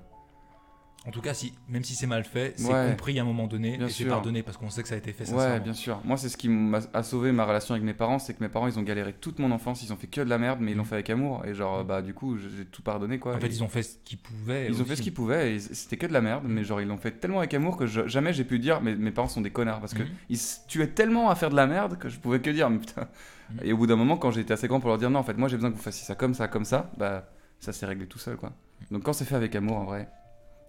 [1.07, 2.89] En tout cas, si, même si c'est mal fait, c'est Ouais.
[2.89, 4.97] compris à un moment donné Bien et c'est pardonné parce qu'on sait que ça a
[4.97, 5.63] été fait Ouais, sincèrement.
[5.63, 6.01] bien sûr.
[6.03, 8.49] Moi, c'est ce qui m'a a sauvé ma relation avec mes parents, c'est que mes
[8.49, 10.71] parents, ils ont galéré toute mon enfance, ils ont fait que de la merde, mais
[10.71, 11.45] ils l'ont fait avec amour.
[11.45, 13.35] Et genre, bah, du coup, j'ai tout pardonné, quoi.
[13.35, 14.67] En fait, ils ont fait ce qu'ils pouvaient.
[14.67, 16.87] Ils ont fait ce qu'ils pouvaient et c'était que de la merde, mais genre ils
[16.87, 19.39] l'ont fait tellement avec amour que je- jamais j'ai pu dire mais mes parents sont
[19.41, 20.09] des connards parce que Mhm.
[20.29, 22.79] ils se tuaient tellement à faire de la merde que je pouvais que dire mais
[22.79, 23.07] putain.
[23.51, 23.59] Mhm.
[23.63, 25.37] Et au bout d'un moment, quand été assez grand pour leur dire non, en fait,
[25.37, 27.29] moi j'ai besoin que vous fassiez ça comme ça, comme ça, bah
[27.59, 28.51] ça s'est réglé tout seul quoi.
[28.91, 30.09] Donc quand c'est fait avec amour en vrai,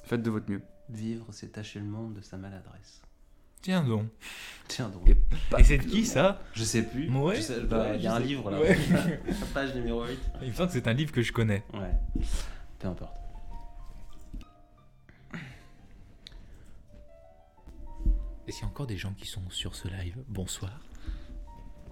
[0.09, 0.63] faites de votre mieux.
[0.89, 3.03] Vivre, c'est tâcher le monde de sa maladresse.
[3.61, 4.07] Tiens donc.
[4.69, 5.09] Tiens donc.
[5.09, 5.17] Et-
[5.61, 7.11] Et c'est de qui ça Je sais plus.
[7.11, 7.39] Ouais.
[7.69, 8.25] Bah, Ouais, Il y a un sais.
[8.27, 8.61] livre là.
[8.61, 8.79] Ouais.
[9.55, 10.19] Page numéro 8.
[10.43, 11.63] Il me semble que c'est un livre que je connais.
[11.75, 11.93] Ouais.
[12.79, 13.15] peu importe.
[18.47, 20.73] Est-ce qu'il y a encore des gens qui sont sur ce live Bonsoir.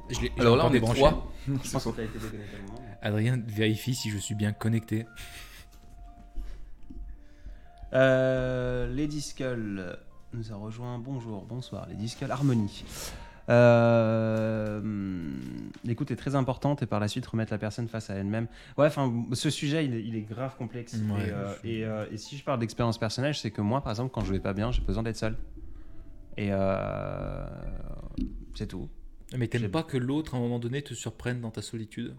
[0.09, 1.33] Je l'ai- je Alors là, on est trois.
[1.47, 2.57] Je pense que t'as été déconnecté.
[3.03, 5.05] Adrien vérifie si je suis bien connecté.
[7.97, 9.97] Euh, Lady Skull
[10.35, 10.99] nous a rejoint.
[10.99, 11.89] Bonjour, bonsoir.
[11.89, 12.85] Lady Skull Harmonie.
[13.49, 14.81] Euh,
[15.85, 18.49] L'écoute est très importante et par la suite remettre la personne face à elle-même.
[18.77, 20.95] Ouais, enfin, ce sujet il est, il est grave complexe.
[20.95, 21.29] Ouais.
[21.29, 24.13] et, euh, et, euh, et si je parle d'expérience personnelle, c'est que moi, par exemple,
[24.13, 25.37] quand je vais pas bien, j'ai besoin d'être seul.
[26.37, 26.51] Et
[28.55, 28.91] c'est tout.
[29.37, 32.15] Mais t'aimes pas que l'autre, à un moment donné, te surprenne dans ta solitude?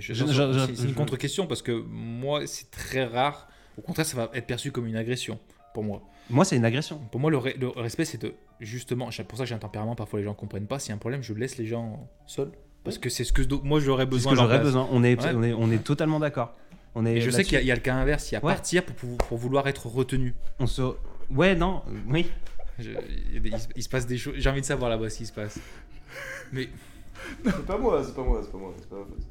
[0.00, 3.48] C'est c'est une contre-question parce que moi, c'est très rare.
[3.78, 5.38] Au contraire, ça va être perçu comme une agression
[5.74, 6.02] pour moi.
[6.30, 6.98] Moi, c'est une agression.
[7.10, 9.10] Pour moi, le, re- le respect, c'est de justement.
[9.10, 9.94] c'est Pour ça, que j'ai un tempérament.
[9.94, 10.78] Parfois, les gens comprennent pas.
[10.78, 12.52] S'il y a un problème, je laisse les gens seuls
[12.84, 14.32] parce que c'est ce que moi j'aurais C'est ce besoin.
[14.32, 14.88] que j'aurais besoin.
[14.92, 15.32] On est, Ouais.
[15.34, 16.54] on est, on est totalement d'accord.
[16.94, 18.30] On est Et je sais qu'il y, a- il y a le cas inverse.
[18.30, 18.52] Il y a Ouais.
[18.52, 20.34] partir pour, vouloir être retenu.
[20.58, 20.82] On se...
[21.30, 22.26] Ouais, non, oui.
[22.78, 22.90] Je-
[23.34, 24.34] il, il se passe des choses.
[24.36, 25.58] J'ai envie de savoir là-bas ce qui se passe.
[26.52, 26.68] Mais
[27.44, 29.26] C'est pas moi, c'est pas moi, c'est pas moi, c'est pas ma faute.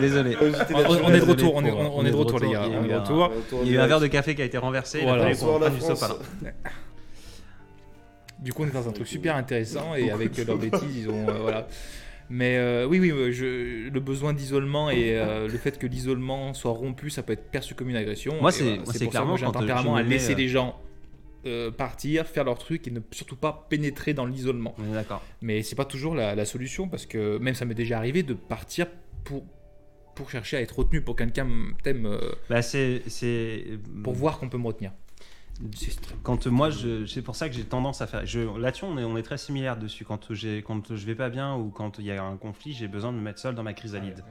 [0.00, 0.36] Désolé.
[0.40, 0.44] on,
[1.04, 1.52] on est de retour.
[1.54, 2.64] On est, on, de retour, les gars.
[2.66, 3.30] Il y a On est eu de un- retour.
[3.64, 5.02] Il y a eu un verre de café qui a été renversé.
[5.02, 5.30] Voilà.
[5.30, 5.68] Il a
[8.40, 11.28] du coup, on est dans un truc super intéressant et avec leurs bêtises, ils ont
[11.28, 11.68] euh, voilà.
[12.30, 16.52] Mais euh, oui, oui, euh, je, le besoin d'isolement et euh, le fait que l'isolement
[16.52, 18.34] soit rompu, ça peut être perçu comme une agression.
[18.40, 20.78] Moi, c'est- moi, clairement j'ai un euh, tempérament à laisser euh, les gens
[21.46, 24.74] euh, partir, faire leur truc et ne surtout pas pénétrer dans l'isolement.
[24.92, 25.22] D'accord.
[25.40, 28.34] Mais c'est pas toujours la, la solution parce que même ça m'est déjà arrivé de
[28.34, 28.86] partir
[29.24, 29.44] pour
[30.14, 31.46] pour chercher à être retenu, pour que quelqu'un
[31.84, 32.18] t'aime, euh,
[32.50, 33.02] Bah, c'est-
[34.02, 34.90] pour voir qu'on peut me retenir.
[36.22, 36.70] Quand moi,
[37.06, 38.22] c'est pour ça que j'ai tendance à faire.
[38.58, 40.04] Là-dessus, on est, on est très similaires dessus.
[40.04, 40.28] Quand,
[40.64, 43.16] quand je vais pas bien ou quand il y a un conflit, j'ai besoin de
[43.18, 44.22] me mettre seul dans ma chrysalide.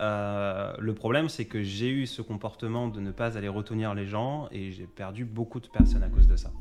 [0.00, 4.06] Euh, le problème, c'est que j'ai eu ce comportement de ne pas aller retenir les
[4.06, 6.52] gens et j'ai perdu beaucoup de personnes à cause de ça.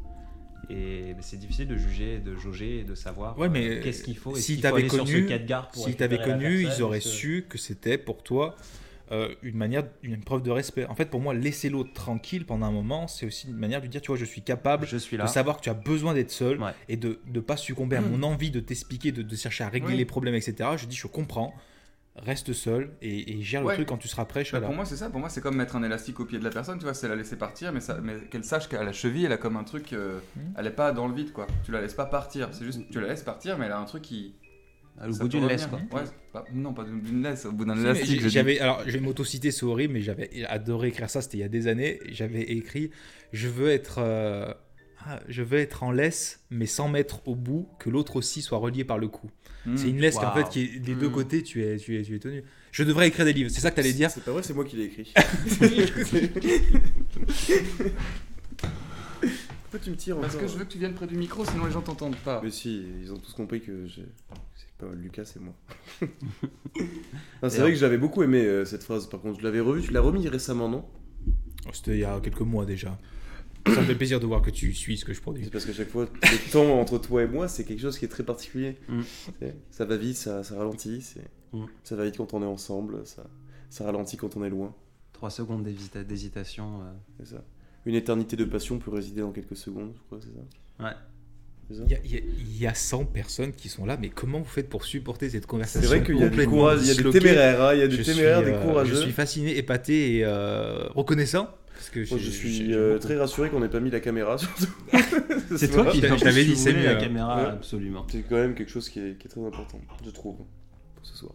[0.69, 4.17] Et c'est difficile de juger, de jauger et de savoir Ouais, euh, mais qu'est-ce qu'il
[4.17, 4.35] faut.
[4.35, 8.55] si aller sur connu- la connu, ils auraient su que c'était pour toi
[9.11, 10.85] euh, une manière, une preuve de respect.
[10.87, 13.87] En fait, pour moi, laisser l'autre tranquille pendant un moment, c'est aussi une manière de
[13.87, 15.27] dire, tu vois, je suis capable Je suis de là.
[15.27, 16.71] savoir que tu as besoin d'être seul Ouais.
[16.89, 19.91] et de ne pas succomber à mon envie de t'expliquer, de, de chercher à régler
[19.91, 19.97] Oui.
[19.97, 20.69] les problèmes, etc.
[20.77, 21.53] Je dis, je comprends,
[22.15, 24.43] reste seul et, et gère le truc quand tu seras prêt.
[24.51, 24.65] Bah, là.
[24.67, 25.09] pour moi, c'est ça.
[25.09, 26.77] Pour moi, c'est comme mettre un élastique au pied de la personne.
[26.77, 29.33] Tu vois, c'est la laisser partir, mais, ça, mais qu'elle sache qu'à la cheville, elle
[29.33, 29.91] a comme un truc.
[29.93, 30.53] euh, Mhm.
[30.57, 31.45] Elle est pas dans le vide, quoi.
[31.65, 32.49] Tu la laisses pas partir.
[32.53, 34.33] C'est juste, tu la laisses partir, mais elle a un truc qui.
[35.07, 35.79] Au ça bout d'une laisse, quoi.
[35.91, 38.07] Ouais, c'est pas- non, pas d'une laisse, au bout d'un élastique.
[38.07, 38.29] j'ai- je dis.
[38.29, 41.21] J'avais, alors, je vais m'autociter, c'est horrible, mais j'avais adoré écrire ça.
[41.21, 41.99] C'était il y a des années.
[42.09, 42.91] J'avais écrit,
[43.33, 44.53] je veux être, euh,
[45.05, 48.57] ah, je veux être en laisse, mais sans mettre au bout que l'autre aussi soit
[48.57, 49.29] relié par le cou.
[49.65, 49.75] Hmm.
[49.77, 50.45] C'est une laisse qu'en Waouh.
[50.45, 51.11] fait, qui est des deux Mm.
[51.11, 52.43] côtés, tu es, tu es, tu es tenu.
[52.71, 53.49] Je devrais écrire des livres.
[53.51, 54.09] C'est ça que t'allais dire.
[54.11, 55.11] C'est pas vrai, c'est moi qui l'ai écrit.
[59.75, 61.43] Pourquoi tu me tires Parce encore que je veux que tu viennes près du micro,
[61.45, 62.39] sinon les gens t'entendent pas.
[62.43, 64.01] Mais si, ils ont tous compris que je...
[64.55, 65.53] c'est pas Lucas, c'est moi.
[67.43, 69.07] Non, c'est vrai que j'avais beaucoup aimé euh, cette phrase.
[69.07, 70.85] Par contre, je l'avais revue, tu l'as remis récemment, non?
[71.65, 72.97] Oh, C'était il y a quelques mois déjà.
[73.67, 75.43] Ça me fait plaisir de voir que tu suis ce que je produis.
[75.45, 78.05] C'est parce qu'à chaque fois, le temps entre toi et moi, c'est quelque chose qui
[78.05, 78.77] est très particulier.
[78.87, 79.01] Mm.
[79.71, 81.01] Ça va vite, ça, ça ralentit.
[81.01, 81.21] c'est-
[81.53, 81.65] Mm.
[81.83, 83.23] Ça va vite quand on est ensemble, ça,
[83.69, 84.73] ça ralentit quand on est loin.
[85.13, 86.81] 3 secondes d'hésita- d'hésitation.
[86.81, 87.43] euh, C'est ça.
[87.85, 90.95] Une éternité de passion peut résider dans quelques secondes, je crois, c'est ça Ouais.
[91.69, 93.97] C'est Il y, a, il y a- il y a 100 personnes qui sont là,
[93.99, 96.53] mais comment vous faites pour supporter cette C'est conversation vrai qu'il y a des complètement
[96.57, 98.45] courageux, il y a des disloquée téméraires, hein, il y a des Je téméraires, suis,
[98.51, 98.95] des euh, courageux.
[98.95, 101.49] Je suis fasciné, épaté et euh, reconnaissant.
[101.73, 104.37] Parce que Moi, je suis j'ai- euh, très rassuré qu'on n'ait pas mis la caméra
[104.37, 104.65] surtout.
[105.57, 107.49] C'est toi qui t'avais dit, c'est mieux, la caméra, Ouais.
[107.49, 108.05] absolument.
[108.11, 111.15] C'est quand même quelque chose qui est, qui est très important, je trouve, pour ce
[111.17, 111.33] soir.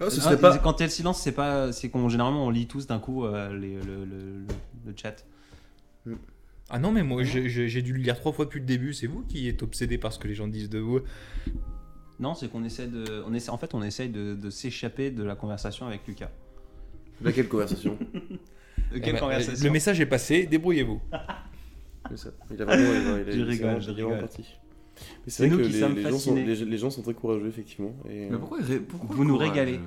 [0.00, 0.58] Ah, ce Ah, pas...
[0.58, 2.98] Quand il y a le silence, c'est pas, c'est qu'on généralement on lit tous d'un
[2.98, 4.46] coup euh, les- le, le- le-
[4.86, 5.24] le chat.
[6.70, 8.92] Ah non, mais moi j'ai- dû le lire trois fois depuis le début.
[8.94, 11.00] C'est vous qui êtes obsédé par ce que les gens disent de vous.
[12.20, 15.22] Non, c'est qu'on essaie de, on essaie, en fait, on essaye de, de s'échapper de
[15.24, 16.30] la conversation avec Lucas.
[17.22, 17.98] Laquelle conversation?
[18.12, 18.36] De
[18.94, 19.64] Eh quelle ben, conversation?
[19.64, 21.00] Le message est passé, débrouillez-vous.
[22.10, 22.30] C'est ça.
[22.52, 22.84] Il a vraiment...
[22.92, 24.28] il a- il a- je rigole.
[25.24, 26.44] Mais C'est vrai nous que qui les, sommes les gens sont, fascinés.
[26.44, 27.94] les, les gens sont très courageux, effectivement.
[28.08, 29.80] Et, Mais euh, pourquoi, ré- pourquoi Vous nous courage régalez.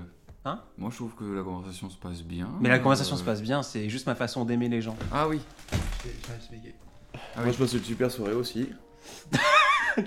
[0.46, 2.50] Hein Moi, je trouve que la conversation se passe bien.
[2.62, 4.96] Mais la conversation Euh, se passe bien, c'est juste ma façon d'aimer les gens.
[5.12, 5.40] Ah oui.
[7.36, 8.70] Moi, je passe une super soirée aussi.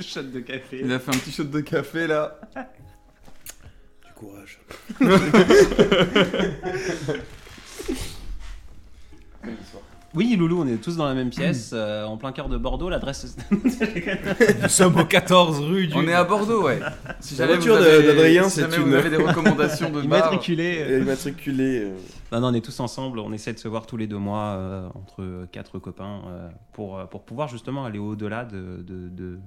[0.00, 0.80] Shot de café.
[0.84, 2.40] Il a fait un petit shot de café là.
[4.06, 4.60] Du courage.
[10.12, 12.88] Oui, Loulou, on est tous dans la même pièce, euh, en plein cœur de Bordeaux.
[12.88, 13.36] L'adresse.
[13.52, 15.94] Nous sommes au 14 rue du.
[15.96, 16.80] On est à Bordeaux, ouais.
[17.20, 19.16] Si La jamais voiture vous de- avez- d'Adrien, si c'est jamais vous une- avez des
[19.16, 20.04] recommandations de bar.
[20.04, 20.84] Immatriculé.
[20.90, 21.82] Et immatriculé.
[21.84, 21.94] euh,
[22.32, 23.20] Non, non, on est tous ensemble.
[23.20, 26.98] On essaie de se voir tous les deux mois euh, entre quatre copains euh, pour,
[26.98, 29.38] euh, pour pouvoir justement aller au-delà de, de, de,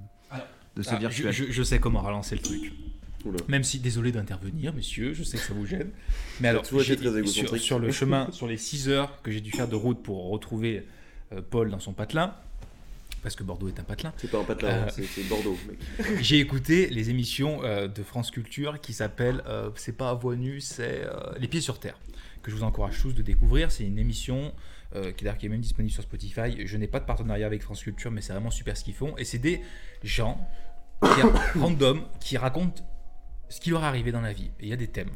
[0.76, 1.32] de ce Ah, je, virtuel.
[1.32, 2.72] je- je sais comment relancer le truc.
[3.24, 3.38] Oula.
[3.48, 5.90] Même si, désolé d'intervenir, messieurs, je sais que ça vous gêne.
[6.40, 9.68] Mais alors, été très sur, le chemin, sur les 6 heures que j'ai dû faire
[9.68, 10.86] de route pour retrouver
[11.32, 12.34] euh, Paul dans son patelin,
[13.22, 14.88] parce que Bordeaux est un patelin, C'est pas un patelin, Euh.
[14.90, 15.56] c'est Bordeaux,
[16.20, 19.42] j'ai écouté les émissions euh, de France Culture qui s'appellent
[19.76, 21.02] C'est pas à voix nue, c'est
[21.38, 21.98] Les Pieds sur Terre,
[22.42, 23.70] que je vous encourage tous de découvrir.
[23.70, 24.52] C'est une émission
[24.96, 26.66] euh, qui est même disponible sur Spotify.
[26.66, 29.16] Je n'ai pas de partenariat avec France Culture, mais c'est vraiment super ce qu'ils font.
[29.16, 29.60] Et c'est des
[30.04, 30.38] gens
[31.02, 32.80] qui, random qui racontent
[33.54, 34.50] ce qui leur arrivé dans la vie.
[34.58, 35.12] Et il y a des thèmes.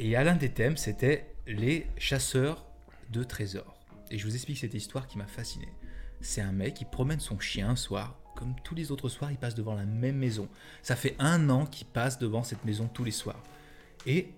[0.00, 2.66] Et à l'un des thèmes, c'était les chasseurs
[3.10, 3.78] de trésors.
[4.10, 5.68] Et je vous explique cette histoire qui m'a fasciné.
[6.20, 8.18] C'est un mec qui promène son chien un soir.
[8.34, 10.48] Comme tous les autres soirs, il passe devant la même maison.
[10.82, 13.40] Ça fait un an qu'il passe devant cette maison tous les soirs.
[14.04, 14.32] Et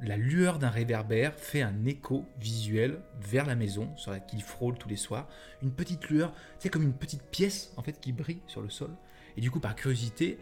[0.00, 4.78] la lueur d'un réverbère fait un écho visuel vers la maison sur laquelle il frôle
[4.78, 5.26] tous les soirs.
[5.60, 8.90] Une petite lueur, c'est comme une petite pièce en fait qui brille sur le sol.
[9.36, 10.38] Et du coup, par curiosité,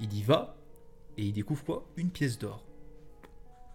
[0.00, 0.57] il y va
[1.18, 1.84] et il découvre quoi?
[1.96, 2.64] Une pièce d'or.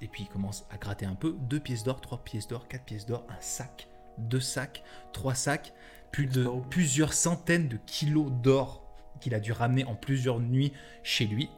[0.02, 1.36] Et puis il commence à gratter un peu.
[1.42, 3.88] Deux pièces d'or, trois pièces d'or, quatre pièces d'or, un sac,
[4.18, 5.74] deux sacs, trois sacs,
[6.12, 8.84] plus de plusieurs centaines de kilos d'or
[9.20, 11.50] qu'il a dû ramener en plusieurs nuits chez lui.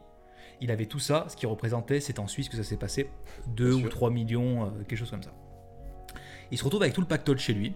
[0.60, 3.10] Il avait tout ça, ce qui représentait, c'est en Suisse que ça s'est passé,
[3.48, 3.90] 2 Bien ou sûr.
[3.90, 5.34] 3 millions, euh, quelque chose comme ça.
[6.50, 7.74] Il se retrouve avec tout le pactole chez lui,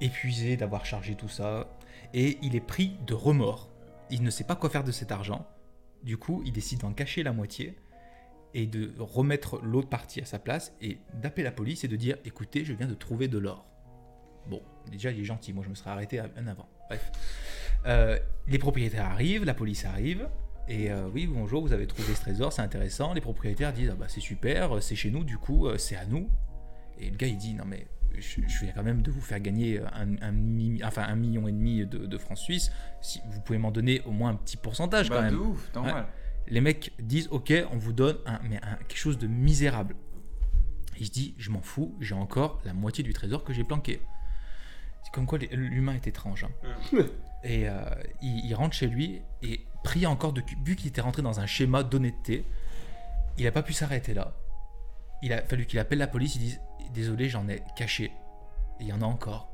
[0.00, 1.68] épuisé d'avoir chargé tout ça,
[2.14, 3.68] et il est pris de remords.
[4.10, 5.46] Il ne sait pas quoi faire de cet argent.
[6.02, 7.76] Du coup, il décide d'en cacher la moitié
[8.54, 12.16] et de remettre l'autre partie à sa place et d'appeler la police et de dire
[12.24, 13.66] écoutez, je viens de trouver de l'or.
[14.48, 16.68] Bon, déjà, il est gentil, moi je me serais arrêté un avant.
[16.88, 17.10] Bref.
[17.86, 18.18] Euh,
[18.48, 20.28] les propriétaires arrivent, la police arrive,
[20.68, 23.14] et euh, oui, bonjour, vous avez trouvé ce trésor, c'est intéressant.
[23.14, 26.06] Les propriétaires disent ah bah c'est super, c'est chez nous, du coup, euh, c'est à
[26.06, 26.28] nous.
[26.98, 27.86] Et le gars il dit non mais
[28.18, 30.16] je, je viens quand même de vous faire gagner un,
[30.84, 32.70] enfin, un million et demi de, de francs suisses.
[33.00, 35.70] Si vous pouvez m'en donner au moins un petit pourcentage quand Bah, même de ouf,
[35.74, 36.06] normal.
[36.48, 39.94] les mecs disent ok on vous donne un, mais quelque chose de misérable
[40.98, 44.00] il se dit je m'en fous j'ai encore la moitié du trésor que j'ai planqué
[45.04, 46.98] c'est comme quoi l'humain est étrange hein.
[47.44, 47.80] et euh,
[48.22, 51.46] il, il rentre chez lui et pris encore de vu qu'il était rentré dans un
[51.46, 52.44] schéma d'honnêteté
[53.38, 54.34] il n'a pas pu s'arrêter là
[55.22, 56.60] il a fallu qu'il appelle la police il dise
[56.92, 58.12] désolé j'en ai caché.
[58.80, 59.48] Il y en a encore.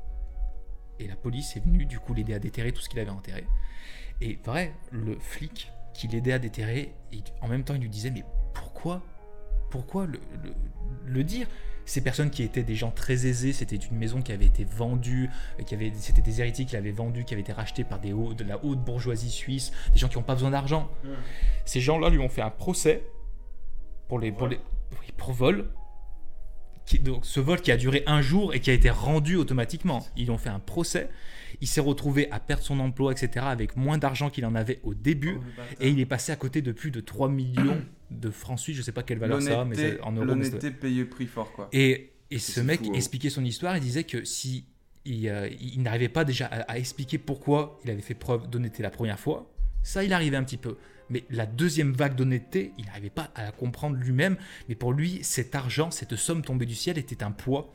[0.99, 3.45] Et la police est venue du coup l'aider à déterrer tout ce qu'il avait enterré.
[4.21, 8.11] Et vrai, le flic qui l'aidait à déterrer, il- en même temps il lui disait
[8.11, 9.01] mais pourquoi
[9.69, 10.53] Pourquoi le, le-
[11.05, 11.47] le dire?
[11.85, 15.29] Ces personnes qui étaient des gens très aisés, c'était une maison qui avait été vendue,
[15.59, 18.11] euh, qui avait, c'était des héritiers qui l'avaient vendue, qui avait été rachetés par des
[18.13, 20.89] hauts, de la haute bourgeoisie suisse, des gens qui n'ont pas besoin d'argent.
[21.65, 23.03] Ces gens-là lui ont fait un procès
[24.07, 24.59] pour les, pour les,
[25.17, 25.69] pour vol.
[26.89, 30.05] Qui- donc ce vol qui a duré un jour et qui a été rendu automatiquement.
[30.17, 31.07] Ils ont fait un procès.
[31.61, 34.93] Il s'est retrouvé à perdre son emploi, etc., avec moins d'argent qu'il en avait au
[34.95, 35.37] début.
[35.79, 37.79] Et il est passé à côté de plus de 3 millions
[38.09, 38.75] de francs suisses.
[38.77, 40.25] Je sais pas quelle valeur ça a, mais en euros.
[40.25, 41.69] l'honnêteté payée prix fort, quoi.
[41.73, 42.93] Et, et ce mec fou, hein.
[42.95, 43.77] expliquait son histoire.
[43.77, 44.65] Il disait que si
[45.05, 48.81] il, euh, il n'arrivait pas déjà à, à expliquer pourquoi il avait fait preuve d'honnêteté
[48.83, 49.51] la première fois,
[49.83, 50.77] ça il arrivait un petit peu.
[51.09, 54.37] Mais la deuxième vague d'honnêteté, il n'arrivait pas à la comprendre lui-même.
[54.67, 57.73] Mais pour lui, cet argent, cette somme tombée du ciel était un poids.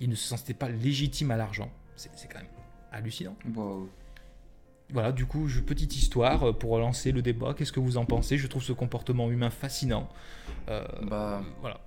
[0.00, 1.70] Il ne se sentait pas légitime à l'argent.
[1.96, 2.48] C'est quand même
[2.92, 3.36] hallucinant.
[3.54, 3.88] Wow.
[4.92, 7.54] Voilà, du coup, je- petite histoire euh, pour relancer le débat.
[7.54, 8.38] Qu'est-ce que vous en pensez?
[8.38, 10.08] Je trouve ce comportement humain fascinant.
[10.68, 11.80] Euh, Bah, voilà.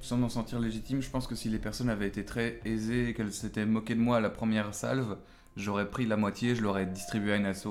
[0.00, 3.14] sans m'en sentir légitime, je pense que si les personnes avaient été très aisées et
[3.14, 5.18] qu'elles s'étaient moquées de moi à la première salve,
[5.56, 7.66] j'aurais pris la moitié, je l'aurais distribué à une asso.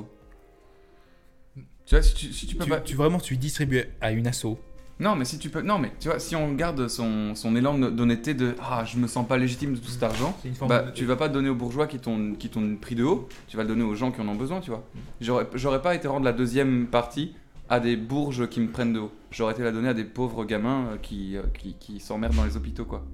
[1.88, 2.80] Tu vois, si tu, si tu peux Tu, pas.
[2.82, 4.58] tu- vraiment, tu distribues à une asso.
[5.00, 5.62] Non, mais si tu peux.
[5.62, 9.08] Non, mais tu vois, si on garde son, son élan d'honnêteté de Ah, je me
[9.08, 11.50] sens pas légitime de tout cet argent, une forme bah, de- tu vas pas donner
[11.50, 14.12] aux bourgeois qui t'ont qui t'ont pris de haut, tu vas le donner aux gens
[14.12, 14.84] qui en ont besoin, tu vois.
[15.22, 17.36] J'aurais j'aurais pas été rendre la deuxième partie
[17.70, 19.12] à des bourges qui me prennent de haut.
[19.32, 22.46] J'aurais été la donner à des pauvres gamins euh, qui, euh, qui, qui s'emmerdent dans
[22.46, 23.06] les hôpitaux, quoi.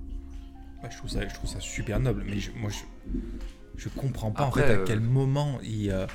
[0.84, 2.78] Ouais, je, trouve ça, je trouve ça super noble, mais je- moi je,
[3.78, 5.90] je comprends pas Après, en fait à euh, quel moment il.
[5.92, 6.06] euh,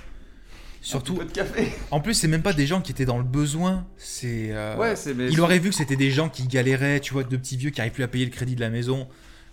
[0.80, 1.72] surtout, Un petit peu de café.
[1.90, 3.86] en plus, c'est même pas des gens qui étaient dans le besoin.
[3.96, 4.48] C'est.
[4.52, 5.14] euh, ouais, c'est.
[5.14, 7.70] mais- il aurait vu que c'était des gens qui galéraient, tu vois, de petits vieux
[7.70, 9.08] qui arrivent plus à payer le crédit de la maison.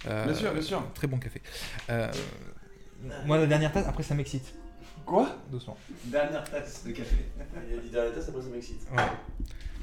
[0.07, 0.83] Euh, Bien sûr, bien sûr.
[0.93, 1.41] Très bon café.
[1.89, 2.11] Euh,
[3.25, 4.53] moi, la dernière tasse, après, ça m'excite.
[5.05, 5.37] Quoi?
[5.51, 5.77] Doucement.
[6.05, 7.15] Dernière tasse de café.
[7.71, 8.81] Il a dit dernière tasse, après ça m'excite.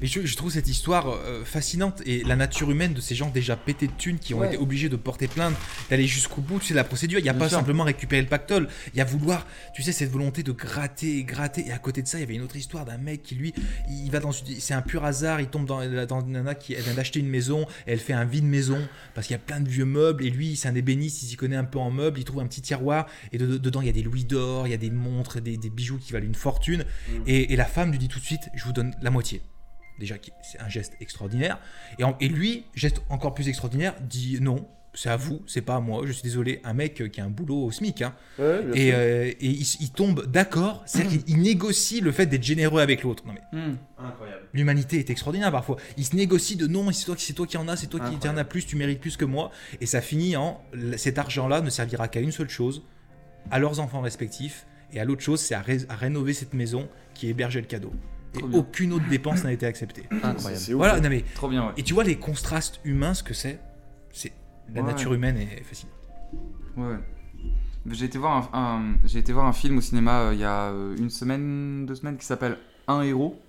[0.03, 3.29] Mais je, je trouve cette histoire euh, fascinante et la nature humaine de ces gens
[3.29, 4.47] déjà pétés de thunes qui ont Ouais.
[4.49, 5.55] été obligés de porter plainte,
[5.89, 7.19] d'aller jusqu'au bout, tu sais, la procédure.
[7.19, 7.57] Il n'y a Bien pas sûr.
[7.57, 11.23] simplement récupérer le pactole, il y a vouloir, tu sais, cette volonté de gratter et
[11.23, 11.67] gratter.
[11.67, 13.53] Et à côté de ça, il y avait une autre histoire d'un mec qui, lui,
[13.89, 14.45] il va dans une.
[14.59, 17.29] C'est un pur hasard, il tombe dans, dans une nana qui elle vient d'acheter une
[17.29, 18.85] maison, elle fait un vide maison
[19.15, 21.35] parce qu'il y a plein de vieux meubles et lui, c'est un ébéniste, il s'y
[21.37, 23.89] connaît un peu en meubles, il trouve un petit tiroir et de- dedans, il y
[23.89, 26.35] a des louis d'or, il y a des montres, des, des bijoux qui valent une
[26.35, 26.83] fortune.
[27.09, 27.13] Mm.
[27.27, 29.41] Et, et la femme lui dit tout de suite Je vous donne la moitié.
[29.99, 31.59] Déjà, c'est un geste extraordinaire.
[31.99, 35.75] Et, en- et lui, geste encore plus extraordinaire, dit Non, c'est à vous, c'est pas
[35.75, 36.59] à moi, je suis désolé.
[36.63, 38.01] Un mec euh, qui a un boulot au SMIC.
[38.03, 38.13] hein.
[38.37, 43.01] Ouais, Et, euh, et il, tombe d'accord, c'est-à-dire qu'il négocie le fait d'être généreux avec
[43.03, 43.23] l'autre.
[43.25, 43.75] Non, mais Hmm.
[43.97, 44.43] Incroyable.
[44.53, 45.77] L'humanité est extraordinaire parfois.
[45.97, 47.99] Il se négocie de non, c'est toi, qui- c'est toi qui en as, c'est toi
[48.01, 49.51] qui en as plus, tu mérites plus que moi.
[49.81, 50.61] Et ça finit en
[50.97, 52.83] cet argent-là ne servira qu'à une seule chose,
[53.51, 54.65] à leurs enfants respectifs.
[54.91, 57.91] Et à l'autre chose, c'est à, ré- à rénover cette maison qui hébergeait le cadeau.
[58.39, 60.03] Et aucune autre dépense n'a été acceptée.
[60.23, 60.55] Incroyable.
[60.63, 60.77] C'est ouf.
[60.77, 61.23] Voilà, non mais.
[61.35, 61.73] Trop bien, ouais.
[61.77, 63.59] Et tu vois les contrastes humains, ce que c'est
[64.11, 64.33] C'est.
[64.73, 64.87] La Ouais.
[64.87, 65.93] nature humaine est fascinante.
[66.77, 66.95] Ouais.
[67.91, 70.43] J'ai été voir un, un- j'ai été voir un film au cinéma euh, il y
[70.45, 72.57] a euh, une semaine, deux semaines qui s'appelle
[72.87, 73.39] Un héros.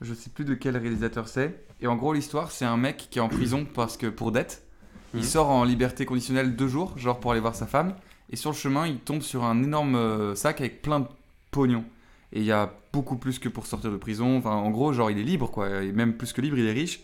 [0.00, 1.62] Je sais plus de quel réalisateur c'est.
[1.82, 4.64] Et en gros l'histoire c'est un mec qui est en prison parce que pour dette.
[5.12, 5.26] Il Mhm.
[5.26, 7.94] sort en liberté conditionnelle deux jours, genre pour aller voir sa femme.
[8.30, 11.06] Et sur le chemin il tombe sur un énorme euh, sac avec plein de
[11.50, 11.84] pognon.
[12.32, 14.38] Et il y a beaucoup plus que pour sortir de prison.
[14.38, 15.82] Enfin en gros genre il est libre quoi.
[15.82, 17.00] Et même plus que libre il est riche.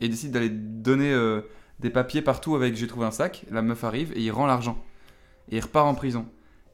[0.00, 1.42] Et il décide d'aller donner euh,
[1.80, 3.44] des papiers partout avec j'ai trouvé un sac.
[3.50, 4.82] La meuf arrive et il rend l'argent
[5.50, 6.26] et il repart en prison.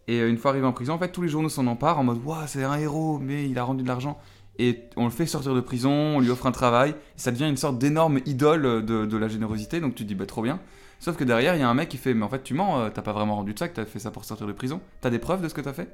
[0.08, 2.04] Et euh, une fois arrivé en prison, en fait, tous les journaux s'en emparent en
[2.04, 4.18] mode Waouh, c'est un héros, mais il a rendu de l'argent.
[4.58, 7.48] Et on le fait sortir de prison, on lui offre un travail, et ça devient
[7.48, 9.80] une sorte d'énorme idole de, de la générosité.
[9.80, 10.60] Donc tu te dis Bah, trop bien.
[10.98, 12.80] Sauf que derrière, il y a un mec qui fait Mais en fait, tu mens,
[12.80, 14.80] euh, t'as pas vraiment rendu de que t'as fait ça pour sortir de prison.
[15.00, 15.88] T'as des preuves de ce que t'as fait?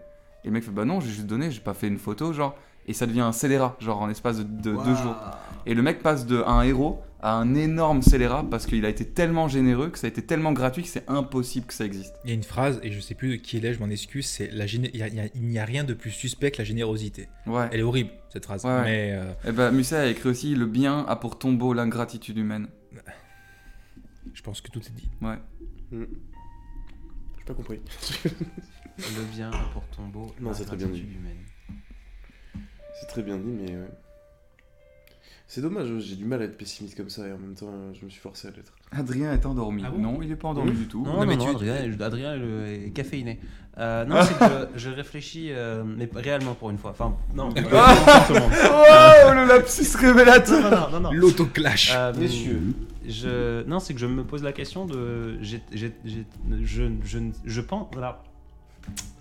[0.45, 2.57] Et le mec fait Bah non, j'ai juste donné, j'ai pas fait une photo, genre.
[2.89, 5.15] Et ça devient un scélérat, genre en espace de, de deux jours.
[5.67, 9.05] Et le mec passe de un héros à un énorme scélérat parce qu'il a été
[9.07, 12.13] tellement généreux, que ça a été tellement gratuit que c'est impossible que ça existe.
[12.25, 13.89] Il y a une phrase, et je sais plus de qui elle est, je m'en
[13.89, 16.65] excuse, c'est la géné- il a- a- n'y a rien de plus suspect que la
[16.65, 17.29] générosité.
[17.47, 17.69] Ouais.
[17.71, 18.65] Elle est horrible, cette phrase.
[18.65, 18.83] Ouais.
[18.83, 22.67] Mais euh, Eh ben, Musset a écrit aussi Le bien a pour tombeau l'ingratitude humaine.
[24.35, 25.09] je pense que tout est dit.
[25.21, 25.39] Ouais.
[25.93, 27.79] J'ai pas compris.
[28.99, 30.33] Le bien pour tombeau.
[30.41, 31.01] Non, c'est très bien dit.
[31.01, 31.37] humaine.
[33.01, 33.91] C'est très bien dit, mais ouais.
[35.49, 38.05] C'est dommage, j'ai du mal à être pessimiste comme ça et en même temps, je
[38.07, 38.73] me suis forcé à l'être.
[38.91, 39.83] Adrien est endormi.
[39.87, 41.05] Ah bon non, il est pas endormi du tout.
[41.05, 43.39] Non, Non, non, mais non, tu- Adrien, Adrien le- est caféiné.
[43.77, 46.93] Euh, non, c'est que je, réfléchis, euh, mais réellement pour une fois.
[46.93, 47.51] Enfin, non.
[47.57, 48.41] euh, Ah tout le.
[48.41, 51.13] Oh, lapsus révélateur Non, non, non, non.
[51.13, 51.93] L'autoclash.
[51.95, 52.63] Euh, Messieurs.
[53.07, 53.63] Je...
[53.65, 55.37] Non, c'est que je me pose la question de.
[55.43, 55.93] j'ai- j'ai-
[56.63, 57.89] Je, je, je pense.
[57.93, 58.23] Voilà.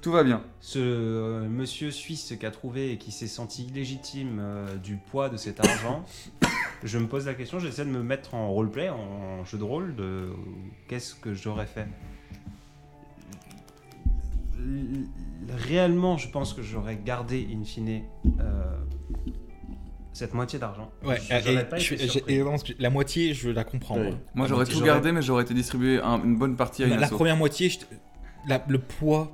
[0.01, 0.41] Tout va bien.
[0.61, 5.29] Ce euh, monsieur suisse qui a trouvé et qui s'est senti illégitime euh, du poids
[5.29, 6.03] de cet argent,
[6.83, 9.95] je me pose la question, j'essaie de me mettre en roleplay, en jeu de rôle,
[9.95, 10.29] de
[10.87, 11.87] qu'est-ce que j'aurais fait?
[14.57, 15.05] L-
[15.67, 18.03] Réellement, je pense que j'aurais gardé, in fine,
[18.39, 18.63] euh,
[20.13, 20.91] cette moitié d'argent.
[21.03, 21.33] Ouais, Je-
[21.95, 22.43] et- j'ai- et
[22.79, 23.97] la moitié, je la comprends.
[23.97, 24.11] Ouais.
[24.35, 24.45] moi.
[24.45, 26.99] La j'aurais tout gardé, mais j'aurais été distribué un- une bonne partie à une La,
[27.01, 27.15] la asso.
[27.15, 27.79] première moitié, je-
[28.47, 29.31] la- le poids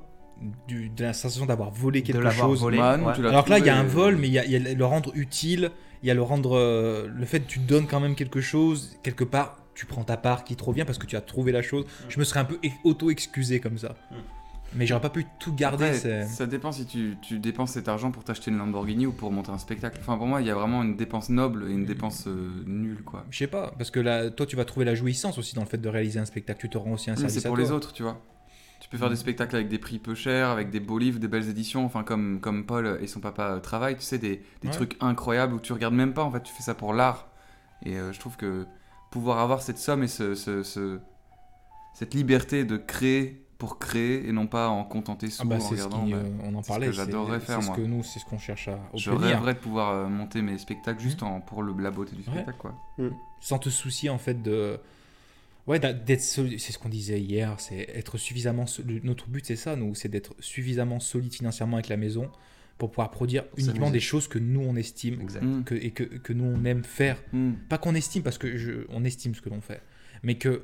[0.68, 2.60] du- de la sensation d'avoir volé de quelque l'avoir chose.
[2.62, 2.78] volé.
[2.78, 3.26] Man, ouais.
[3.28, 4.74] Alors que là, il y a un vol, mais il y, a- il y a
[4.74, 5.72] le rendre utile,
[6.04, 6.58] il y a le rendre.
[6.58, 10.18] euh, le fait que tu donnes quand même quelque chose, quelque part, tu prends ta
[10.18, 11.86] part qui te revient parce que tu as trouvé la chose.
[12.10, 13.96] Je me serais un peu auto-excusé comme ça.
[14.12, 14.16] Mm.
[14.76, 15.86] Mais j'aurais pas pu tout garder.
[15.86, 19.32] Après, ça dépend si tu, tu dépenses cet argent pour t'acheter une Lamborghini ou pour
[19.32, 19.98] monter un spectacle.
[20.02, 23.02] Enfin, pour moi, il y a vraiment une dépense noble et une dépense euh, nulle,
[23.02, 23.26] quoi.
[23.30, 25.68] Je sais pas, parce que là, toi, tu vas trouver la jouissance aussi dans le
[25.68, 26.60] fait de réaliser un spectacle.
[26.60, 27.64] Tu te rends aussi un Mais service c'est à pour toi.
[27.66, 28.22] les autres, tu vois.
[28.88, 31.28] Tu peux faire des spectacles avec des prix peu chers, avec des beaux livres, des
[31.28, 34.68] belles éditions, enfin comme, comme Paul et son papa euh, travaillent, tu sais, des, des
[34.70, 34.74] Ouais.
[34.74, 37.28] trucs incroyables où tu regardes même pas, en fait, tu fais ça pour l'art.
[37.86, 38.66] Et euh, je trouve que
[39.12, 41.00] pouvoir avoir cette somme et ce, ce- ce-
[41.94, 45.60] cette liberté de créer pour créer et non pas en contenter sous Ah bah, en
[45.60, 46.06] ce regardant.
[46.06, 46.86] qui, bah, euh, on en c'est ce parlait.
[46.88, 47.76] que j'adorerais faire, C'est ce moi.
[47.76, 49.36] que nous, c'est ce qu'on cherche à je obtenir.
[49.36, 52.32] rêverais de pouvoir monter mes spectacles juste en, pour le, la beauté du Ouais.
[52.44, 52.74] spectacle, quoi.
[53.42, 54.80] sans te soucier en fait de
[55.68, 58.66] ouais d'être c'est ce qu'on disait hier c'est être suffisamment
[59.04, 62.32] notre but c'est ça nous c'est d'être suffisamment solide financièrement avec la maison
[62.78, 65.44] pour pouvoir produire uniquement des choses que nous on estime Exact.
[65.44, 65.64] Mm.
[65.64, 67.54] que, et que, que nous on aime faire Mm.
[67.70, 69.82] pas qu'on estime parce que je, on estime ce que l'on fait
[70.24, 70.64] mais que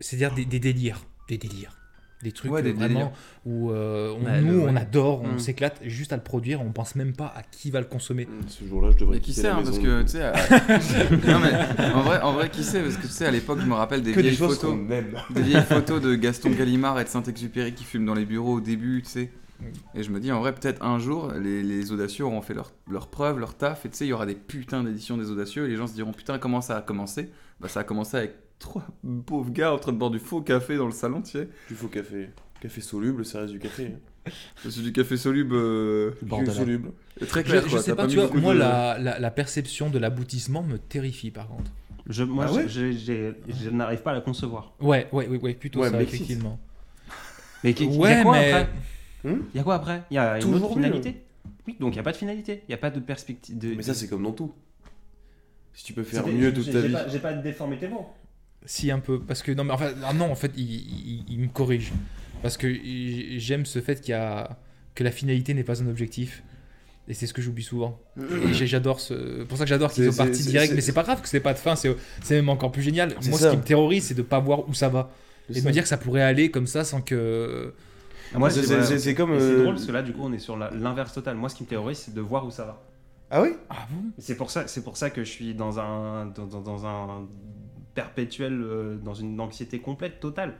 [0.00, 1.79] c'est-à-dire des, des délires des délires
[2.22, 3.10] des trucs Ouais, euh, des vraiment délires.
[3.46, 5.38] où euh, on- Ouais, nous le- on adore on Mm.
[5.38, 8.64] s'éclate juste à le produire on pense même pas à qui va le consommer Ce
[8.64, 10.22] jour-là, je devrais Et qui sait, la hein, parce que tu sais.
[10.22, 10.32] à-
[11.26, 13.66] non mais en vrai, en vrai, qui sait Parce que tu sais, à l'époque, je
[13.66, 14.76] me rappelle des que des vieilles photos.
[15.30, 19.02] Des vieilles de Gaston Gallimard et de Saint-Exupéry qui fument dans les bureaux au début,
[19.02, 19.30] tu sais.
[19.94, 22.72] Et je me dis, en vrai, peut-être un jour, les, les audacieux auront fait leur,
[22.90, 25.66] leur preuve, leur taf, et tu sais, il y aura des putains d'éditions des audacieux,
[25.66, 27.30] et les gens se diront, putain, comment ça a commencé?
[27.60, 28.86] Bah, ça a commencé avec trois
[29.26, 31.48] pauvres gars en train de boire du faux café dans le salon, tu sais.
[31.68, 32.28] Du faux café.
[32.60, 33.94] Café soluble, ça reste du café.
[34.26, 34.30] hein.
[34.68, 36.54] C'est du café soluble, euh, Bordel.
[36.54, 36.92] soluble.
[37.26, 37.82] très Je, clair, je quoi.
[37.82, 41.48] sais pas, tu vois, moi, de- la, la, la perception de l'aboutissement me terrifie par
[41.48, 41.70] contre.
[42.06, 44.74] Je, moi, Ah ouais je, je- j'ai- je n'arrive pas à la concevoir.
[44.80, 46.58] Ouais, ouais, ouais, ouais plutôt Ouais, ça, mais effectivement.
[47.64, 48.52] Mais qu'il y a Ouais, quoi mais.
[48.52, 48.72] après?
[49.24, 49.42] Hmm?
[49.54, 50.02] Il y a quoi après?
[50.10, 51.22] Il y a une Toujours autre finalité?
[51.66, 52.62] Oui, donc il n'y a pas de finalité.
[52.66, 53.56] Il n'y a pas de perspective.
[53.58, 54.52] De, Mais ça, c'est comme dans tout.
[55.74, 56.92] Si tu peux faire mieux j'ai- toute ta vie.
[56.92, 58.08] pas- J'ai pas déformé tes mots.
[58.66, 59.18] Si, un peu.
[59.20, 61.92] Parce que, non, mais enfin, ah non, en fait, il, il- il me corrige.
[62.42, 62.72] Parce que
[63.38, 64.58] j'aime ce fait qu'il y a.
[64.94, 66.42] que la finalité n'est pas un objectif.
[67.08, 67.98] Et c'est ce que j'oublie souvent.
[68.18, 69.42] Et j'adore ce.
[69.44, 70.72] pour ça que j'adore qu'ils soient partis direct.
[70.74, 73.14] Mais c'est pas grave que c'est pas de fin, c'est c'est même encore plus génial.
[73.28, 73.46] Moi, ça.
[73.46, 75.10] ce qui me terrorise, c'est de pas voir où ça va.
[75.48, 75.66] Et de ça.
[75.68, 77.74] me dire que ça pourrait aller comme ça sans que.
[78.34, 79.36] Moi, C'est- comme.
[79.38, 81.36] C'est euh, drôle parce que là, du coup, on est sur l'inverse total.
[81.36, 82.82] Moi, ce qui me terrorise, c'est de voir où ça va.
[83.30, 83.50] Ah oui?
[83.70, 84.10] Ah bon?
[84.18, 87.26] C'est pour ça, c'est pour ça que je suis dans un, dans, dans- dans un
[87.94, 90.54] perpétuel, euh, dans une anxiété complète, totale.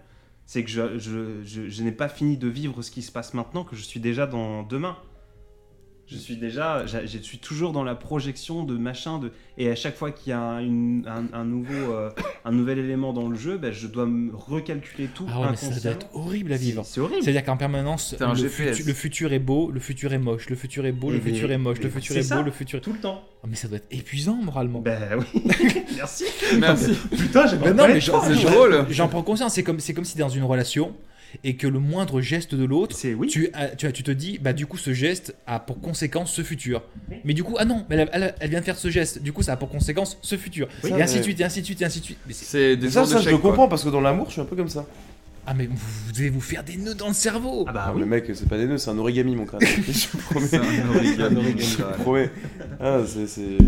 [0.46, 3.64] C'est que je, je, je n'ai pas fini de vivre ce qui se passe maintenant,
[3.64, 4.96] que je suis déjà dans demain.
[6.10, 9.96] Je suis déjà, je suis toujours dans la projection de machin, de, et à chaque
[9.96, 12.10] fois qu'il y a un, une- un, un nouveau, euh,
[12.44, 15.56] un nouvel élément dans le jeu, ben, je dois me recalculer tout Ah ouais, mais
[15.56, 16.82] ça doit être horrible à vivre.
[16.84, 17.22] C'est horrible.
[17.22, 18.76] C'est-à-dire qu'en permanence, le, GPS.
[18.78, 21.20] futu- le futur est beau, le futur est moche, le futur est beau, le Et
[21.20, 22.36] futur est moche, le futur est ça.
[22.38, 22.80] beau, le futur.
[22.80, 23.22] Tout le temps.
[23.42, 24.80] Oh, mais ça doit être épuisant moralement.
[24.80, 25.42] Ben oui.
[25.96, 26.24] Merci.
[26.58, 26.92] Merci.
[27.10, 28.86] Putain, j'ai Mais non, mais j'en c'est j'en- drôle.
[28.90, 29.54] J'en prends conscience.
[29.54, 30.94] C'est comme, c'est comme si dans une relation
[31.44, 33.28] et que le moindre geste de l'autre, oui.
[33.28, 33.50] tu,
[34.02, 36.82] te dis, bah du coup ce geste a pour conséquence ce futur.
[37.10, 37.16] Oui.
[37.24, 39.22] Mais du coup, ah non, mais elle, elle- elle vient de faire ce geste.
[39.22, 40.68] Du coup, ça a pour conséquence ce futur.
[40.84, 40.90] Oui.
[40.90, 42.18] et Ça, ainsi de suite, et ainsi de suite, et ainsi de suite.
[42.26, 43.50] Mais c'est- des Ça, ça, je le quoi.
[43.50, 44.86] comprends parce que dans l'amour, je suis un peu comme ça.
[45.46, 47.64] ah mais vous, vous allez vous faire des nœuds dans le cerveau.
[47.68, 48.00] Ah bah Ah, oui.
[48.02, 49.60] mais mec, c'est pas des nœuds, c'est un origami, mon crâne.
[49.88, 50.46] je promets.
[50.46, 52.30] C'est un origami, Je promets.
[52.80, 53.58] Ah, c'est.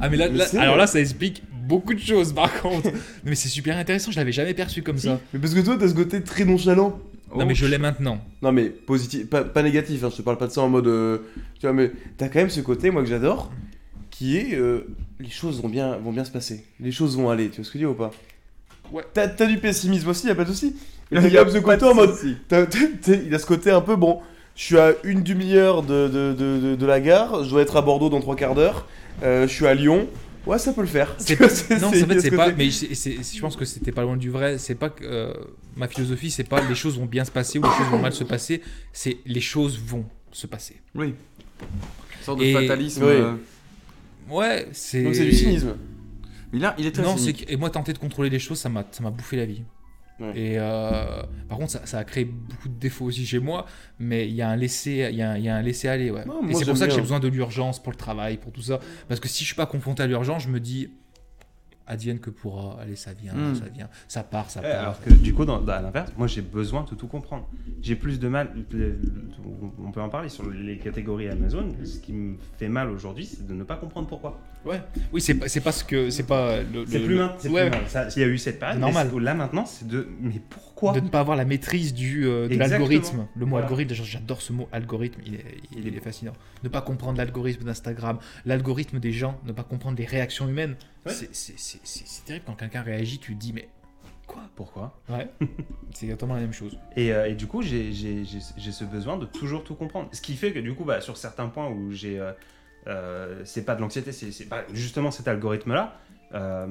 [0.00, 2.90] Ah mais là, Mais là- alors là, ça explique beaucoup de choses par contre.
[3.24, 4.10] mais c'est super intéressant.
[4.10, 5.20] Je l'avais jamais perçu comme ça.
[5.32, 6.98] Mais parce que toi, t'as ce côté très nonchalant.
[7.32, 8.18] Oh, Non mais je l'ai maintenant.
[8.42, 10.86] Non, mais positif, pas, pas négatif, hein, je te parle pas de ça en mode.
[10.86, 11.18] euh,
[11.58, 13.50] tu vois, mais t'as quand même ce côté, moi, que j'adore,
[14.10, 14.54] qui est.
[14.54, 14.86] euh,
[15.18, 16.64] les choses vont bien, vont bien se passer.
[16.78, 18.10] Les choses vont aller, tu vois ce que je dis ou pas?
[18.92, 19.02] Ouais.
[19.12, 20.76] T'as t'as du pessimisme aussi, y a pas de souci.
[21.10, 22.14] Mais Il t'as y quand a même ce côté en mode.
[22.14, 22.36] souci.
[22.48, 24.20] t'as- t'as- t'as- il a ce côté un peu bon.
[24.54, 27.76] Je suis à une demi-heure de, de, de, de- de la gare, je dois être
[27.76, 28.88] à Bordeaux dans trois quarts d'heure,
[29.22, 30.06] euh, je suis à Lyon.
[30.46, 31.14] Ouais, ça peut le faire.
[31.18, 31.48] C'est pas-
[31.80, 32.52] non, en fait, c'est pas.
[32.52, 34.58] Mais je pense que c'était pas loin du vrai.
[34.58, 35.32] C'est pas que euh,
[35.76, 38.12] ma philosophie, c'est pas les choses vont bien se passer ou les choses vont mal
[38.12, 38.62] se passer.
[38.92, 40.76] C'est les choses vont se passer.
[40.94, 41.06] Oui.
[41.08, 43.02] Une sorte de fatalisme.
[43.02, 43.10] Oui.
[43.10, 43.34] euh,
[44.30, 45.02] Ouais, c'est.
[45.02, 45.76] Donc c'est du cynisme.
[46.52, 47.46] Il, a, il est très Non, c'est cynique.
[47.46, 49.62] que- et moi tenter de contrôler les choses, ça m'a ça m'a bouffé la vie.
[50.18, 50.32] Ouais.
[50.34, 53.66] Et euh, par contre, ça, ça a créé beaucoup de défauts aussi chez moi,
[53.98, 55.88] mais il y a un laisser, il y a, un- il y a un laisser
[55.88, 56.24] aller, ouais.
[56.24, 58.62] Non, et c'est pour ça que j'ai besoin de l'urgence pour le travail, pour tout
[58.62, 60.88] ça, parce que si je suis pas confronté à l'urgence, je me dis
[61.88, 63.54] advienne que pourra, allez ça vient, Hmm.
[63.54, 64.80] ça vient, ça part, ça Ouais, part.
[64.80, 67.48] alors que du coup, dans, à l'inverse, moi j'ai besoin de tout comprendre.
[67.80, 68.52] J'ai plus de mal,
[69.78, 71.68] on peut en parler sur les catégories Amazon.
[71.84, 74.40] Ce qui me fait mal aujourd'hui, c'est de ne pas comprendre pourquoi.
[74.66, 74.80] Ouais.
[75.12, 77.34] Oui, c'est pas- pas ce que c'est pas le, C'est le- plus le- mal.
[77.38, 77.70] c'est ouais,
[78.16, 78.80] Il y a eu cette période.
[78.80, 79.10] Normal.
[79.20, 80.08] Là maintenant, c'est de.
[80.20, 83.26] Mais pourquoi de ne pas avoir la maîtrise du euh, de l'algorithme.
[83.36, 83.66] Le mot Voilà.
[83.66, 86.32] algorithme, j'adore ce mot algorithme, il est, il, Il est fascinant.
[86.64, 90.76] Ne pas comprendre l'algorithme d'Instagram, l'algorithme des gens, ne pas comprendre les réactions humaines.
[91.06, 91.12] Ouais.
[91.32, 93.68] C'est- terrible quand quelqu'un réagit, tu te dis mais
[94.26, 94.42] Quoi?
[94.56, 94.98] Pourquoi?
[95.08, 95.28] Ouais,
[95.94, 96.76] c'est exactement la même chose.
[96.96, 100.08] et, euh, et du coup, j'ai ce besoin de toujours tout comprendre.
[100.12, 102.18] Ce qui fait que du coup, bah, sur certains points où j'ai.
[102.18, 102.32] euh,
[102.86, 104.30] euh, c'est pas de l'anxiété, c'est
[104.72, 105.98] justement cet algorithme-là.
[106.34, 106.66] euh,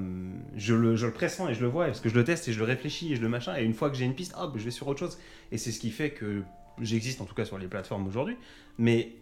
[0.55, 2.53] je, le, je le pressens et je le vois parce que je le teste et
[2.53, 3.55] je le réfléchis et je le machin.
[3.57, 5.17] Et une fois que j'ai une piste, hop, je vais sur autre chose.
[5.51, 6.43] Et c'est ce qui fait que
[6.81, 8.37] j'existe en tout cas sur les plateformes aujourd'hui.
[8.77, 9.13] Mais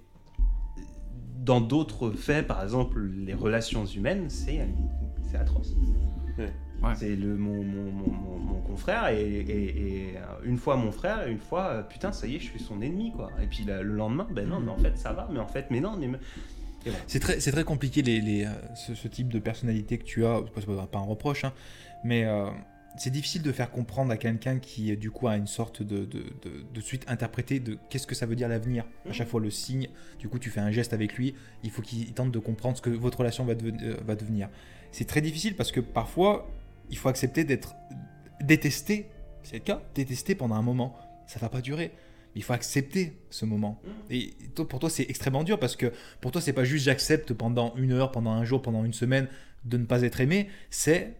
[1.37, 4.67] dans d'autres faits, par exemple les relations humaines, c'est
[5.29, 5.73] c'est atroce.
[6.37, 6.51] Ouais.
[6.81, 6.95] Ouais.
[6.95, 11.25] C'est le mon, mon, mon, mon- mon confrère et, et- et, une fois mon frère
[11.27, 13.29] et une fois putain ça y est je suis son ennemi quoi.
[13.41, 15.67] Et puis la- le lendemain ben non mais en fait ça va mais en fait
[15.69, 16.09] mais non mais
[17.07, 20.41] C'est très, très compliqué les, les, euh, ce, ce type de personnalité que tu as,
[20.41, 21.53] pas, pas un reproche, hein,
[22.03, 22.49] mais euh,
[22.97, 26.05] c'est difficile de faire comprendre à quelqu'un qui euh, du coup a une sorte de,
[26.05, 28.85] de, de, de suite interpréter de qu'est-ce que ça veut dire l'avenir.
[29.09, 29.89] À chaque fois le signe,
[30.19, 31.33] du coup tu fais un geste avec lui,
[31.63, 34.49] il faut qu'il tente de comprendre ce que votre relation va, euh, va devenir.
[34.91, 36.49] C'est très difficile parce que parfois
[36.89, 37.75] il faut accepter d'être
[38.41, 39.09] détesté,
[39.43, 40.95] c'est le cas, détesté pendant un moment,
[41.25, 41.91] ça va pas durer.
[42.35, 43.81] Il faut accepter ce moment.
[44.09, 45.91] Et toi, pour toi, c'est extrêmement dur parce que
[46.21, 49.27] pour toi, c'est pas juste j'accepte pendant une heure, pendant un jour, pendant une semaine
[49.65, 51.13] de ne pas être aimé, c'est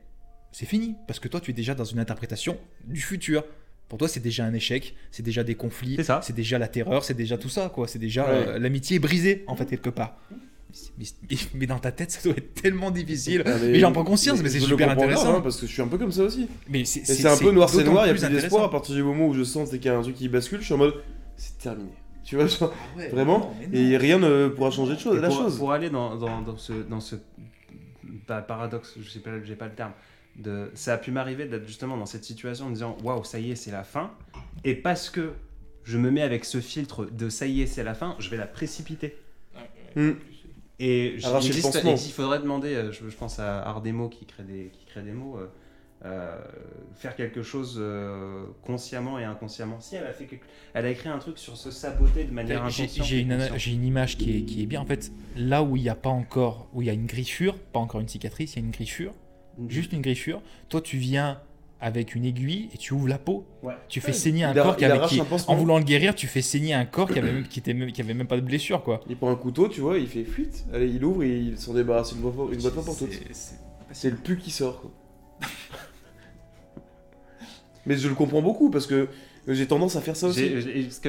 [0.52, 3.44] c'est fini parce que toi, tu es déjà dans une interprétation du futur.
[3.90, 7.14] Pour toi, c'est déjà un échec, c'est déjà des conflits, C'est déjà la terreur, c'est
[7.14, 7.88] déjà tout ça, quoi.
[7.88, 8.48] C'est déjà Ouais.
[8.48, 10.19] euh, l'amitié est brisée, en fait, quelque part.
[10.98, 13.44] Mais, mais- mais dans ta tête, ça doit être tellement difficile.
[13.45, 15.38] Ah, mais j'en prends conscience, mais c'est super intéressant.
[15.38, 16.48] hein, parce que je suis un peu comme ça aussi.
[16.70, 18.70] Mais c'est Et c'est un peu noir c'est noir, il y a plus d'espoir à
[18.72, 20.74] partir du moment où je sens qu'il y a un truc qui bascule, je suis
[20.74, 20.95] en mode
[21.36, 21.90] c'est terminé.
[22.24, 22.74] Tu vois, genre,
[23.12, 25.58] vraiment, et rien ne pourra changer de chose, Et la pour, chose.
[25.58, 27.16] pour aller dans, dans, dans ce, dans ce
[28.28, 29.91] pa- paradoxe, je sais pas, j'ai pas le terme,
[30.38, 33.40] de, ça a pu m'arriver d'être justement dans cette situation en me disant waouh, ça
[33.40, 34.12] y est, c'est la fin.
[34.64, 35.34] Et parce que
[35.84, 38.38] je me mets avec ce filtre de ça y est, c'est la fin, je vais
[38.38, 39.18] la précipiter.
[39.95, 40.12] Hmm.
[40.80, 44.44] Et Arracher il existe- il faudrait demander, euh, je, je pense à Ardemo qui crée
[44.44, 45.48] des, qui crée des mots, euh,
[46.06, 46.38] euh,
[46.95, 49.80] faire quelque chose euh, consciemment et inconsciemment.
[49.80, 50.45] Si elle a fait quelque...
[50.74, 53.08] elle a écrit un truc sur se saboter de manière J'ai inconsciente.
[53.08, 54.82] j'ai une, image qui est, qui est bien.
[54.82, 57.58] En fait, là où il n'y a pas encore, où il y a une griffure,
[57.58, 59.14] pas encore une cicatrice, il y a une griffure,
[59.70, 60.41] juste une griffure.
[60.68, 61.40] Toi, tu viens
[61.84, 63.45] avec une aiguille et tu ouvres la peau.
[63.61, 63.73] Ouais.
[63.89, 66.15] Tu fais Ouais, saigner un il a- corps qui avait, qui- en voulant le guérir,
[66.15, 68.38] tu fais saigner un corps qui avait même, qui était même, qui avait même pas
[68.38, 69.01] de blessure, quoi.
[69.10, 71.73] Il prend un couteau, tu vois, il fait fuite, allez, il ouvre et il s'en
[71.73, 73.10] débarrasse une, fois- une fois pour toutes.
[73.91, 74.91] C'est- le pu qui sort, quoi.
[77.85, 79.10] Mais je le comprends beaucoup parce que
[79.47, 80.49] j'ai tendance à faire ça aussi.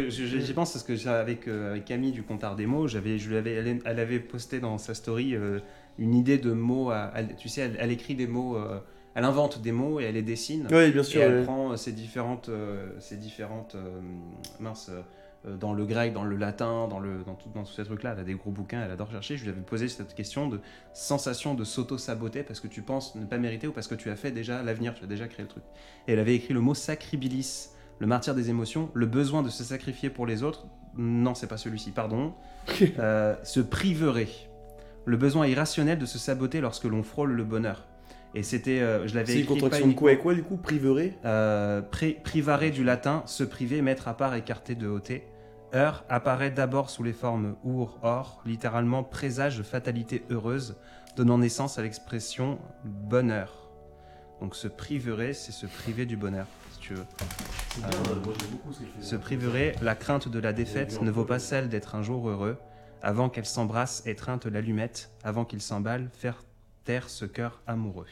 [0.08, 3.28] J'y pense parce que avec, euh, avec Camille du compte Art des mots, j'avais, je
[3.30, 5.60] lui avais, elle, elle avait posté dans sa story euh,
[5.98, 6.90] une idée de mots.
[6.90, 8.80] À, tu sais, elle, elle écrit des mots, euh,
[9.14, 10.66] elle invente des mots et elle les dessine.
[10.70, 11.22] Oui, bien Et sûr.
[11.22, 11.44] elle ouais.
[11.44, 14.00] prend euh, ces différentes, euh, ces différentes euh,
[14.60, 14.90] mince,
[15.60, 18.12] dans le grec, dans le latin, dans, le, dans, tout, dans tous ces trucs-là.
[18.14, 19.36] Elle a des gros bouquins, elle adore chercher.
[19.36, 20.58] Je lui avais posé cette question de
[20.94, 24.16] sensation de s'auto-saboter parce que tu penses ne pas mériter ou parce que tu as
[24.16, 25.62] fait déjà l'avenir, tu as déjà créé le truc.
[26.08, 27.68] Et elle avait écrit le mot sacribilis,
[27.98, 30.66] le martyr des émotions, le besoin de se sacrifier pour les autres.
[30.96, 32.32] Non, c'est pas celui-ci, pardon.
[32.98, 34.28] Euh, se priverait.
[35.04, 37.86] Le besoin irrationnel de se saboter lorsque l'on frôle le bonheur.
[38.36, 40.42] Et c'était, euh, je l'avais C'est une écrit pas contraction de quoi et quoi du
[40.42, 45.24] coup Priverait euh, pri- privare du latin, se priver, mettre à part, écarter de ôter.
[45.74, 50.76] Heure apparaît d'abord sous les formes our, or, littéralement présage de fatalité heureuse,
[51.16, 53.70] donnant naissance à l'expression bonheur.
[54.40, 57.04] Donc se priverait, c'est se priver du bonheur, si tu veux.
[59.00, 62.56] Se priverait, la crainte de la défaite ne vaut pas celle d'être un jour heureux.
[63.02, 66.42] Avant qu'elle s'embrasse, étreinte l'allumette, avant qu'il s'emballe, faire
[66.84, 68.06] taire ce cœur amoureux.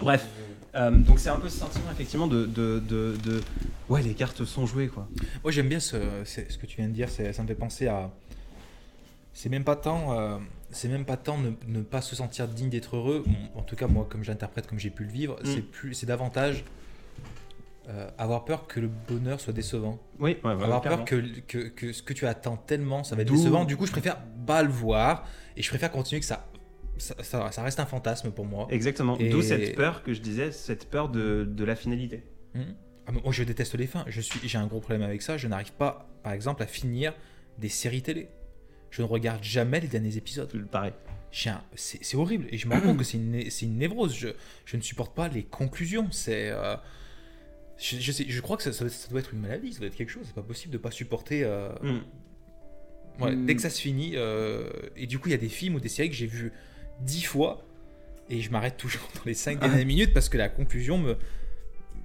[0.00, 0.26] Bref.
[0.74, 3.40] Euh, donc c'est un peu ce sentiment effectivement de, de, de, de-
[3.88, 5.08] Ouais, les cartes sont jouées quoi.
[5.42, 8.10] Moi j'aime bien ce, que tu viens de dire, c'est- ça me fait penser à.
[9.32, 10.38] C'est même pas tant, euh,
[10.70, 13.22] c'est même pas tant ne, ne pas se sentir digne d'être heureux.
[13.26, 16.06] Bon, en tout cas moi comme j'interprète, comme j'ai pu le vivre, c'est plus, c'est
[16.06, 16.64] davantage
[17.88, 19.98] euh, avoir peur que le bonheur soit décevant.
[20.18, 21.04] Oui, ouais, ouais, avoir clairement.
[21.04, 23.64] peur que, que, que ce que tu attends tellement, ça va être décevant.
[23.64, 26.46] Du coup je préfère pas le voir et je préfère continuer que ça,
[27.00, 28.68] ça, ça- ça reste un fantasme pour moi.
[28.70, 29.18] Exactement.
[29.18, 32.22] Et- D'où cette peur que je disais, cette peur de, de la finalité.
[32.54, 32.74] Mhm.
[33.06, 34.04] Ah, moi, je déteste les fins.
[34.06, 35.36] Je suis, j'ai un gros problème avec ça.
[35.36, 37.12] Je n'arrive pas, par exemple, à finir
[37.58, 38.28] des séries télé.
[38.90, 40.50] Je ne regarde jamais les derniers épisodes.
[40.70, 40.92] Pareil.
[41.46, 42.46] Un- C'est horrible.
[42.50, 44.14] Et je me rends compte que c'est une, une névrose.
[44.16, 44.28] Je,
[44.64, 46.08] je ne supporte pas les conclusions.
[46.10, 46.50] C'est.
[46.50, 46.76] euh,
[47.78, 49.72] je, je sais, je crois que ça, ça doit- ça doit être une maladie.
[49.72, 50.24] Ça doit être quelque chose.
[50.26, 51.42] C'est pas possible de pas supporter.
[51.44, 53.22] euh, Mm.
[53.22, 53.46] ouais, Mm.
[53.46, 54.12] Dès que ça se finit.
[54.16, 56.52] euh, Et du coup, il y a des films ou des séries que j'ai vues
[57.04, 57.64] dix fois.
[58.28, 61.16] Et je m'arrête toujours dans les cinq dernières minutes parce que la conclusion me.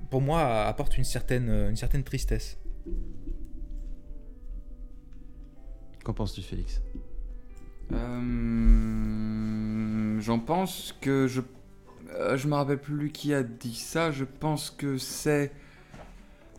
[0.10, 2.58] Pour moi, apporte une certaine, une certaine tristesse.
[6.04, 6.82] Qu'en penses-tu, Félix?
[7.94, 11.42] Euh, J'en pense que je.
[12.12, 14.12] euh, je me rappelle plus qui a dit ça.
[14.12, 15.52] Je pense que c'est.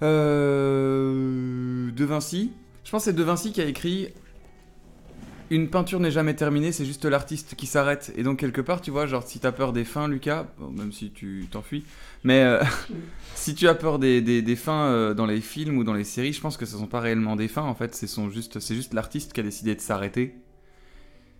[0.03, 2.53] euh, De Vinci.
[2.85, 4.13] Je pense que c'est De Vinci qui a écrit.
[5.49, 8.13] Une peinture n'est jamais terminée, c'est juste l'artiste qui s'arrête.
[8.17, 11.13] Et donc, quelque part, tu vois, genre, si t'as peur des fins, Lucas, même si
[11.13, 11.85] tu t'enfuis,
[12.25, 12.65] mais euh,
[13.35, 16.33] si tu as peur des, des, fins euh, dans les films ou dans les séries,
[16.33, 19.33] je pense que ce sont pas réellement des fins, en fait, c'est juste, juste l'artiste
[19.33, 20.35] qui a décidé de s'arrêter.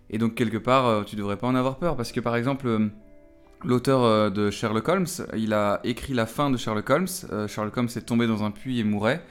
[0.09, 2.67] Et donc, quelque part, euh, tu devrais pas en avoir peur, parce que par exemple,
[2.67, 2.87] euh,
[3.65, 7.47] l'auteur de Sherlock Holmes, il a écrit la fin de Sherlock Holmes.
[7.47, 9.21] Sherlock Holmes est tombé dans un puits et mourait.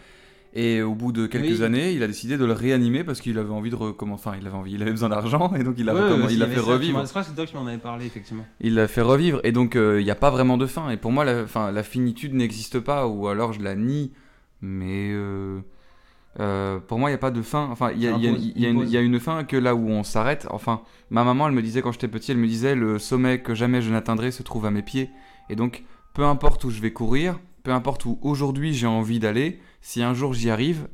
[0.59, 1.62] Et au bout de quelques Oui.
[1.65, 4.23] années, il a décidé de le réanimer parce qu'il avait envie de recommencer.
[4.27, 6.47] Enfin, il avait envie, il avait besoin d'argent et donc il a, recomm- il a
[6.47, 7.03] fait revivre.
[7.05, 8.47] Je crois que c'est toi qui m'en avais parlé, effectivement.
[8.61, 10.89] Il l'a fait revivre et donc il n'y a pas vraiment de fin.
[10.89, 14.12] Et pour moi, la, fin, la finitude n'existe pas ou alors je la nie.
[14.62, 15.61] Mais euh,
[16.41, 17.69] euh, pour moi, il n'y a pas de fin.
[17.70, 20.47] Enfin, il y, y a une fin que là où on s'arrête.
[20.51, 20.81] Enfin,
[21.11, 23.83] ma maman, elle me disait quand j'étais petit, elle me disait le sommet que jamais
[23.83, 25.11] je n'atteindrai se trouve à mes pieds.
[25.51, 25.85] Et donc,
[26.15, 30.15] peu importe où je vais courir, peu importe où aujourd'hui j'ai envie d'aller, si un
[30.15, 30.89] jour j'y arrive,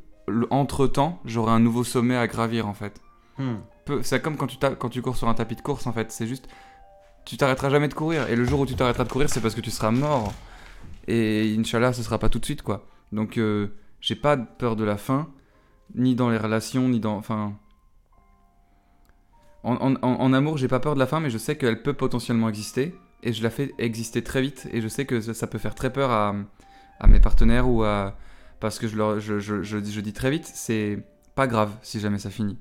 [0.51, 3.01] entre-temps, j'aurai un nouveau sommet à gravir en fait
[3.39, 3.57] Hmm.
[4.03, 6.13] c'est comme quand tu, tapes- quand tu cours sur un tapis de course en fait.
[6.13, 6.47] C'est juste,
[7.25, 8.29] tu t'arrêteras jamais de courir.
[8.29, 10.35] Et le jour où tu t'arrêteras de courir, c'est parce que tu seras mort.
[11.09, 12.87] Et Inch'Allah, ce sera pas tout de suite, quoi.
[13.11, 13.69] Donc, euh,
[14.01, 15.31] j'ai pas peur de la fin,
[15.95, 17.17] ni dans les relations, ni dans.
[17.17, 17.55] Enfin.
[19.65, 21.83] En, en- en- en amour, j'ai pas peur de la fin, mais je sais qu'elle
[21.83, 22.95] peut potentiellement exister.
[23.23, 24.69] Et je la fais exister très vite.
[24.73, 26.35] Et je sais que ça, ça peut faire très peur à,
[27.01, 28.17] à mes partenaires ou à.
[28.63, 31.71] Parce que je, leur, je, je, je, dis- je dis très vite, c'est pas grave
[31.83, 32.57] si jamais ça finit.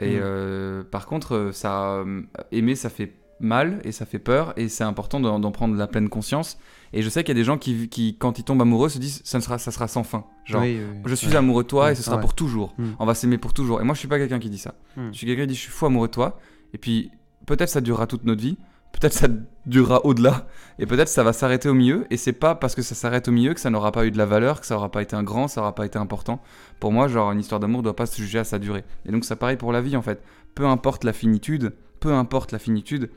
[0.00, 0.20] Et Mhm.
[0.22, 2.22] euh, par contre, euh, ça, euh,
[2.52, 4.52] aimer, ça fait mal et ça fait peur.
[4.58, 6.58] Et c'est important d'en prendre la pleine conscience.
[6.92, 8.98] Et je sais qu'il y a des gens qui, qui, quand ils tombent amoureux, se
[8.98, 10.24] disent ça, ne sera, ça sera sans fin.
[10.44, 11.00] Genre, Oui, oui, oui.
[11.06, 11.36] je suis Ouais.
[11.36, 12.22] amoureux de toi Ouais, et ce sera ouais.
[12.22, 12.74] pour toujours.
[12.78, 12.84] Mm.
[12.98, 13.80] On va s'aimer pour toujours.
[13.80, 14.74] Et moi, je suis pas quelqu'un qui dit ça.
[14.96, 15.08] Mm.
[15.12, 16.38] Je suis quelqu'un qui dit je suis fou amoureux de toi.
[16.74, 17.10] Et puis,
[17.46, 18.58] peut-être ça durera toute notre vie.
[18.92, 19.28] Peut-être ça
[19.66, 20.46] durera au-delà.
[20.78, 22.06] Et peut-être ça va s'arrêter au milieu.
[22.10, 24.18] Et c'est pas parce que ça s'arrête au milieu que ça n'aura pas eu de
[24.18, 26.40] la valeur, que ça aura pas été un grand, ça aura pas été important.
[26.80, 28.84] Pour moi, genre, une histoire d'amour doit pas se juger à sa durée.
[29.06, 30.22] Et donc, ça pareil pour la vie, en fait.
[30.54, 33.10] Peu importe la finitude, peu importe la finitude,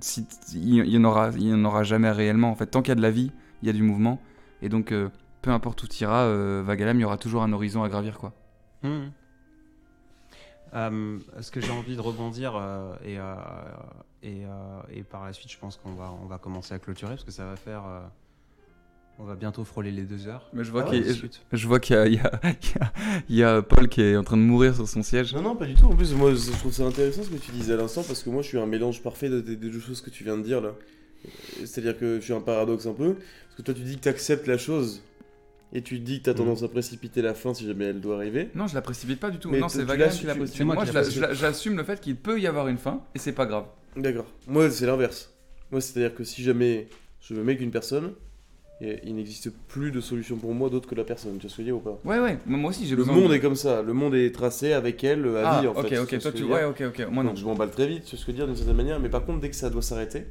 [0.00, 2.50] si, il y en aura, il y en aura jamais réellement.
[2.50, 3.32] En fait, tant qu'il y a de la vie,
[3.62, 4.20] il y a du mouvement.
[4.62, 5.08] Et donc, euh,
[5.42, 8.18] peu importe où tu iras, euh, Vagalem, il y aura toujours un horizon à gravir,
[8.18, 8.32] quoi.
[8.82, 9.10] Mhm.
[10.74, 13.34] Euh, ce que j'ai envie de rebondir euh, et, euh,
[14.22, 14.48] et, euh,
[14.92, 17.30] et par la suite, je pense qu'on va, on va commencer à clôturer parce que
[17.30, 17.84] ça va faire.
[17.86, 18.00] euh,
[19.20, 20.48] on va bientôt frôler les deux heures.
[20.52, 21.30] Mais je vois Ah qu'il ouais.
[21.52, 22.40] Je vois qu'il y a, il y, a,
[23.28, 25.34] il y a- Paul qui est en train de mourir sur son siège.
[25.34, 25.86] Non, non, pas du tout.
[25.86, 28.30] En plus, moi, je trouve ça intéressant ce que tu disais à l'instant parce que
[28.30, 30.60] moi, je suis un mélange parfait de- des deux choses que tu viens de dire
[30.60, 30.70] là.
[31.64, 33.14] C'est-à-dire que je suis un paradoxe un peu.
[33.14, 35.02] Parce que toi, tu dis que tu acceptes la chose
[35.72, 38.16] et tu dis que tu as tendance à précipiter la fin si jamais elle doit
[38.16, 38.48] arriver.
[38.54, 39.50] Non, je la précipite pas du tout.
[39.50, 40.64] Mais non, c'est l'as- qui la précipite.
[40.66, 40.84] moi
[41.32, 43.64] j'assume le fait qu'il peut y avoir une fin et c'est pas grave.
[43.96, 44.26] D'accord.
[44.46, 45.32] Moi, c'est l'inverse.
[45.70, 46.88] Moi, c'est-à-dire que si jamais
[47.20, 48.12] je me mets avec une personne,
[48.80, 51.36] et il n'existe plus de solution pour moi d'autre que la personne.
[51.38, 51.98] Tu vois ce que je veux dire ou pas?
[52.04, 53.34] Ouais, ouais, moi aussi j'ai Le monde de...
[53.34, 53.82] est comme ça.
[53.82, 55.98] Le monde est tracé avec elle à Ah, vie en ok, fait.
[55.98, 56.44] ok, ce toi tu.
[56.44, 57.06] Ouais, ok, ok.
[57.10, 57.30] Moi non.
[57.30, 59.00] Donc je m'emballe très vite, tu vois ce que je veux dire d'une certaine manière.
[59.00, 60.28] Mais par contre, dès que ça doit s'arrêter,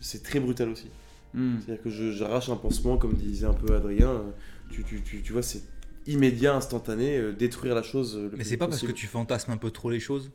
[0.00, 0.88] c'est très brutal aussi.
[1.34, 1.56] Hmm.
[1.60, 4.08] C'est-à-dire que je- j'arrache un pansement, comme disait un peu Adrien.
[4.10, 4.22] euh,
[4.70, 5.62] Tu, tu, tu, tu vois, c'est
[6.06, 8.16] immédiat, instantané, euh, détruire la chose.
[8.16, 10.30] euh, le Mais plus c'est pas parce que tu fantasmes un peu trop les choses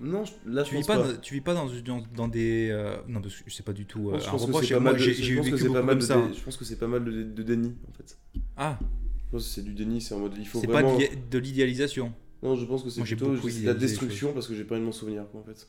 [0.00, 1.12] Non, je- là, je tu vis pense pas, pas.
[1.12, 2.68] dans- tu vis pas dans, dans, dans des.
[2.70, 4.68] euh, non, parce que c'est pas du tout euh, je pense que reproche.
[4.68, 5.94] c'est pas Moi, mal de- j'ai je j'ai pense que vécu c'est beaucoup pas mal
[5.96, 6.16] comme de ça.
[6.26, 6.34] dé-.
[6.38, 8.18] Je pense que c'est pas mal de, de déni, en fait.
[8.56, 8.78] Ah,
[9.26, 10.88] Je pense que c'est du déni, c'est en mode il faut c'est vraiment.
[10.88, 12.12] pas de l'idé- de l'idéalisation.
[12.42, 14.74] Non, je pense que c'est Moi, plutôt c'est de la destruction parce que j'ai pas
[14.74, 15.68] envie de m'en souvenir, quoi, en fait.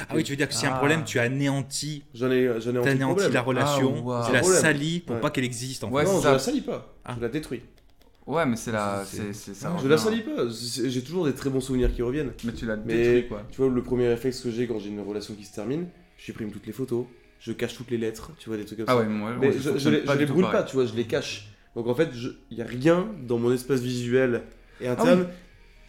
[0.00, 0.78] Ah oui, tu veux dire que si y a un Ah.
[0.78, 3.32] problème, tu anéantis, J'en ai, j'en ai t'anéantis anti-problème.
[3.32, 4.26] la relation, Ah, wow.
[4.26, 4.60] tu la Problème.
[4.60, 5.20] salis pour Ouais.
[5.22, 6.08] pas qu'elle existe en Ouais, fait.
[6.10, 6.32] non, c'est je ça.
[6.32, 6.94] la salis pas.
[7.04, 7.14] Ah.
[7.16, 7.60] Je la détruis.
[8.26, 9.02] Ouais, mais c'est la.
[9.04, 9.76] C'est- C'est c'est ça.
[9.82, 10.48] Je la salis pas.
[10.50, 12.32] C'est- J'ai toujours des très bons souvenirs qui reviennent.
[12.44, 13.42] Mais tu la Mais quoi.
[13.50, 15.86] tu vois, le premier réflexe que j'ai quand j'ai une relation qui se termine,
[16.16, 17.04] je supprime toutes les photos,
[17.40, 18.98] je cache toutes les lettres, tu vois, des trucs comme Ah ça.
[19.00, 21.48] ouais, moi, Mais je, je les, je les brûle pas, tu vois, je les cache.
[21.74, 22.10] Donc en fait,
[22.50, 24.42] il y a rien dans mon espace visuel
[24.80, 25.26] et Ah interne.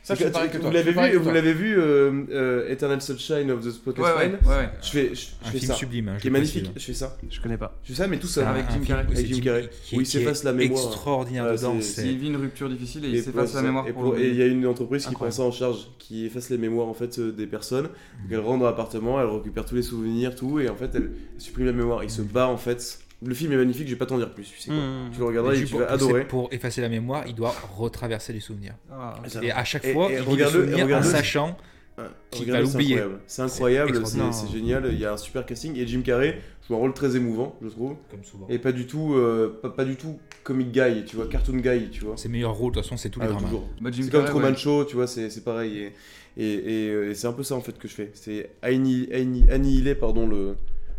[0.05, 3.71] Ça, je pareil vous l'avez vu, vous l'avez vu, euh, euh, Eternal Sunshine of the
[3.71, 4.39] Spotless Ouais, ouais, Mind.
[4.45, 4.49] ouais.
[4.55, 4.69] ouais.
[4.81, 6.09] Je fais, je, je Un fais film ça, sublime.
[6.09, 6.63] hein, je qui est magnifique.
[6.71, 6.81] précise.
[6.81, 7.79] Je fais ça, Je connais pas.
[7.83, 8.45] je fais ça, mais tout seul.
[8.45, 9.03] Avec un Jim film- Carrey.
[9.05, 9.69] Avec c'est Jim Carrey.
[9.93, 10.83] Où il s'efface la mémoire.
[10.83, 11.77] Extraordinaire dedans.
[12.03, 13.85] Il vit une rupture difficile et il s'efface la mémoire.
[14.17, 16.87] Et il y a une entreprise qui prend ça en charge, qui efface les mémoires
[16.89, 17.85] en fait euh, des personnes.
[17.85, 21.11] Donc elle rentre dans l'appartement, elle récupère tous les souvenirs, tout, et en fait elle
[21.37, 22.03] supprime la mémoire.
[22.03, 22.99] Il se bat en fait.
[23.25, 24.43] Le film est magnifique, je vais pas t'en dire plus.
[24.49, 24.77] Tu sais quoi.
[24.77, 25.11] Mmh.
[25.13, 26.25] Tu le regarderas Et tu coup, vas pour- adorer.
[26.27, 28.75] Pour effacer la mémoire, il doit retraverser les souvenirs.
[28.91, 31.57] Ah, Et à chaque fois, et il vit le et en sachant
[31.95, 32.95] Ah, Qui regarde, va c'est l'oublier.
[32.95, 33.21] incroyable.
[33.27, 34.01] C'est incroyable,
[34.33, 34.89] c'est génial.
[34.91, 37.67] Il y a un super casting et Jim Carrey joue un rôle très émouvant, je
[37.67, 37.97] trouve.
[38.09, 38.47] comme souvent.
[38.49, 41.89] Et pas du tout, euh, pas, pas du tout comic guy, tu vois, cartoon guy,
[41.91, 42.17] tu vois.
[42.17, 43.45] Ses meilleurs rôles, de toute façon, c'est tous les Ah, dramas.
[43.45, 43.69] toujours.
[43.79, 44.55] Bah, Jim C'est comme Carrey, Truman ouais.
[44.57, 45.77] Show, tu vois, c'est c'est pareil.
[45.77, 46.53] Et, et,
[46.85, 48.09] et, euh, et c'est un peu ça en fait que je fais.
[48.15, 50.55] C'est anni- anni- annihiler pardon, le-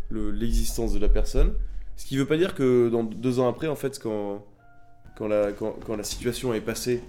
[0.09, 1.55] le- l'existence de la personne.
[1.97, 4.43] Ce qui veut pas dire que dans deux ans après, en fait, quand,
[5.17, 7.01] quand, la, quand, quand la situation est passée,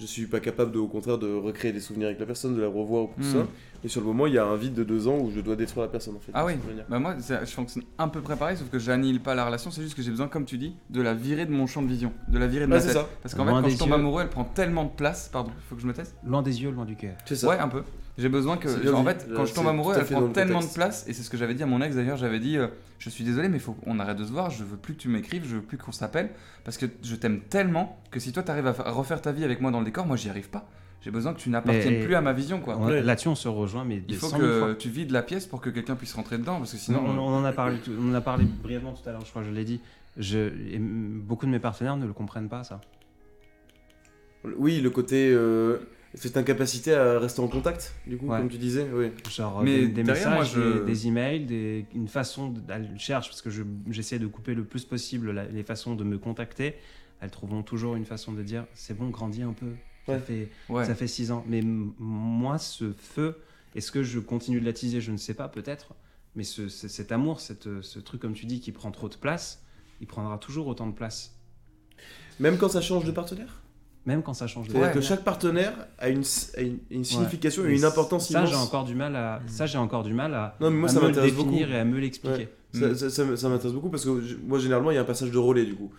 [0.00, 2.60] je suis pas capable de, au contraire de recréer des souvenirs avec la personne, de
[2.60, 3.32] la revoir ou tout Hmm.
[3.42, 3.46] ça.
[3.84, 5.54] Et sur le moment, il y a un vide de deux ans où je dois
[5.56, 6.32] détruire la personne en fait.
[6.34, 6.54] Ah oui.
[6.88, 9.82] Bah moi, c'est- je fonctionne un peu préparé, sauf que j'annihile pas la relation, c'est
[9.82, 12.12] juste que j'ai besoin, comme tu dis, de la virer de mon champ de vision,
[12.28, 12.90] de la virer de ma tête.
[12.92, 13.08] ça.
[13.22, 13.94] Parce qu'en fait, quand je tombe yeux.
[13.94, 15.28] amoureux, elle prend tellement de place.
[15.32, 16.16] Pardon, faut que je me teste.
[16.24, 17.14] Loin des yeux, loin du cœur.
[17.24, 17.48] C'est ça.
[17.48, 17.82] Ouais, un peu.
[18.18, 18.68] J'ai besoin que.
[18.68, 21.22] Genre, en fait, quand je tombe amoureux, elle prend le tellement de place, et c'est
[21.22, 22.16] ce que j'avais dit à mon ex d'ailleurs.
[22.16, 22.66] J'avais dit, euh,
[22.98, 24.50] je suis désolé, mais il faut qu'on arrête de se voir.
[24.50, 26.30] Je veux plus que tu m'écrives, je veux plus qu'on s'appelle,
[26.64, 29.60] parce que je t'aime tellement que si toi t'arrives à, à refaire ta vie avec
[29.60, 30.68] moi dans le décor, moi j'y arrive pas.
[31.00, 32.76] J'ai besoin que tu n'appartiennes plus à ma vision, quoi.
[32.76, 33.00] On- Ouais.
[33.02, 34.74] Là-dessus, on se rejoint, mais Il faut que fois.
[34.74, 37.18] tu vides la pièce pour que quelqu'un puisse rentrer dedans, parce que Sinon, on, euh,
[37.20, 39.48] on en a parlé, on en a parlé brièvement tout à l'heure, je crois que
[39.48, 39.80] je l'ai dit.
[40.16, 40.38] Je,
[40.72, 42.80] et m- beaucoup de mes partenaires ne le comprennent pas, ça.
[44.56, 45.30] Oui, le côté.
[45.32, 45.78] euh,
[46.20, 48.38] cette incapacité à rester en contact, du coup, Ouais.
[48.38, 48.88] comme tu disais.
[48.92, 49.10] Oui.
[49.30, 52.48] Genre Mais des, des derrière, messages, moi, je- des, des emails, des, une façon.
[52.50, 55.94] De, elles cherchent, parce que je- j'essaie de couper le plus possible la- les façons
[55.94, 56.74] de me contacter.
[57.20, 59.72] Elles trouveront toujours une façon de dire c'est bon, grandis un peu.
[60.06, 60.18] Ça, Ouais.
[60.20, 60.84] fait, ouais.
[60.84, 61.44] ça fait six ans.
[61.48, 63.36] Mais moi, ce feu,
[63.74, 65.00] est-ce que je continue de l'attiser?
[65.00, 65.94] Je ne sais pas, peut-être.
[66.34, 69.16] Mais ce, ce- cet amour, cette, ce truc, comme tu dis, qui prend trop de
[69.16, 69.62] place,
[70.00, 71.34] il prendra toujours autant de place,
[72.40, 73.60] Même quand ça change de partenaire?
[74.08, 75.08] Même quand ça change de C'est-à-dire que partenaire.
[75.08, 76.22] chaque partenaire a une,
[76.56, 78.50] a une, une signification et une importance ça, immense.
[78.50, 79.48] j'ai encore du mal à, Mm.
[79.48, 81.50] ça, j'ai encore du mal à, Non, mais moi à ça me le m'intéresse beaucoup.
[81.50, 82.48] définir et à me l'expliquer.
[82.72, 82.94] Ça, Mm.
[82.96, 84.10] ça- ça m- ça m'intéresse beaucoup parce que
[84.46, 85.90] moi généralement il y a un passage de relais du coup.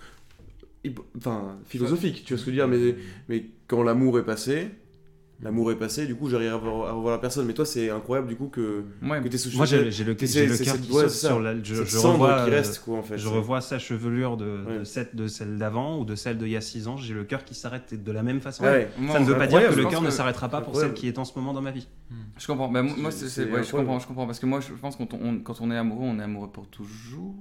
[1.17, 2.95] Enfin, philosophique, tu vois ce que je veux dire, mais,
[3.27, 4.69] mais quand l'amour est passé,
[5.41, 7.45] l'amour est passé, du coup j'arrive à revoir, à revoir la personne.
[7.45, 10.27] Mais toi c'est incroyable du coup que, Ouais, que t'es sous Moi, j'ai le, cœur
[10.29, 11.61] cette- qui ouais, saute sur la.
[11.63, 13.17] Je, revois, qui reste quoi en fait.
[13.17, 16.61] Je revois sa chevelure de, cette- de celle d'avant ou de celle d'il y a
[16.61, 16.97] 6 ans.
[16.97, 18.63] J'ai le cœur qui s'arrête de la même façon.
[18.63, 18.89] Ouais, ouais.
[18.99, 21.07] Moi, Ça ne veut pas dire que le cœur ne s'arrêtera pas pour celle qui
[21.07, 21.87] est en ce moment dans ma vie.
[22.37, 22.69] Je comprends.
[22.69, 25.39] Bah, moi, C'est- je comprends, je comprends parce que moi, je pense que quand on,
[25.39, 27.33] quand on est amoureux, on est amoureux pour toujours.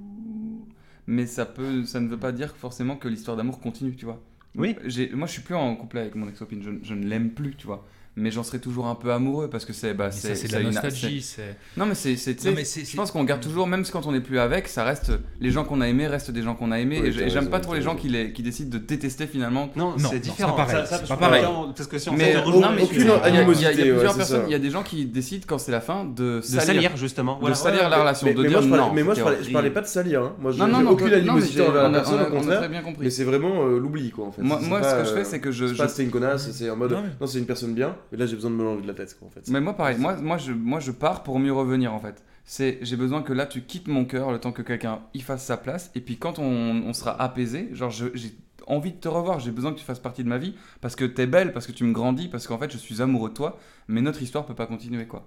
[1.06, 4.20] Mais ça peut, ça ne veut pas dire forcément que l'histoire d'amour continue, tu vois.
[4.58, 4.76] Oui.
[5.12, 6.80] Moi, je suis plus en couple avec mon ex-copine.
[6.82, 7.86] Je ne l'aime plus, tu vois.
[8.16, 11.22] Mais j'en serai toujours un peu amoureux parce que c'est, bah, c'est, de la nostalgie.
[11.22, 14.66] c'est- Non, mais c'est, je pense qu'on garde toujours, même quand on n'est plus avec,
[14.66, 17.00] ça reste les gens qu'on a aimés restent des gens qu'on a aimés.
[17.00, 19.68] Oui, et j'aime pas trop les gens qui, les, qui décident de détester finalement.
[19.76, 20.50] Non, Non, c'est différent.
[20.56, 21.44] c'est pas pareil, Ça- ça, pas pareil.
[21.76, 23.72] Parce que si on Mais non, mais aucune il y a- il y a- animosité,
[23.92, 26.40] plusieurs personnes, il y a des gens qui décident quand c'est la fin de de
[26.42, 26.96] salir.
[26.96, 27.38] justement.
[27.40, 28.92] De salir la relation, de mais dire moi, je parlais, non.
[28.94, 30.22] mais moi je parlais, pas de salir.
[30.22, 30.32] Hein.
[30.40, 32.58] Moi j'ai aucune animosité envers la on a- personne, au contraire.
[32.58, 33.04] très bien compris.
[33.04, 34.42] Mais c'est vraiment euh, l'oubli quoi en fait.
[34.42, 35.66] Moi, ce que je fais, euh, c'est que je.
[35.88, 38.50] c'est une connasse, c'est en mode Non, c'est une personne bien, mais là j'ai besoin
[38.50, 39.48] de me l'enlever de la tête quoi en fait.
[39.48, 42.22] Mais moi, pareil, moi, moi, je, moi, je pars pour mieux revenir en fait.
[42.44, 45.44] C'est, j'ai besoin que là, tu quittes mon cœur le temps que quelqu'un y fasse
[45.44, 45.90] sa place.
[45.94, 46.44] Et puis quand on,
[46.86, 48.32] on sera apaisé, genre, je- j'ai
[48.66, 49.38] envie de te revoir.
[49.40, 51.72] J'ai besoin que tu fasses partie de ma vie parce que t'es belle, parce que
[51.72, 53.58] tu me grandis, parce qu'en fait, je suis amoureux de toi.
[53.88, 55.26] Mais notre histoire peut pas continuer, quoi.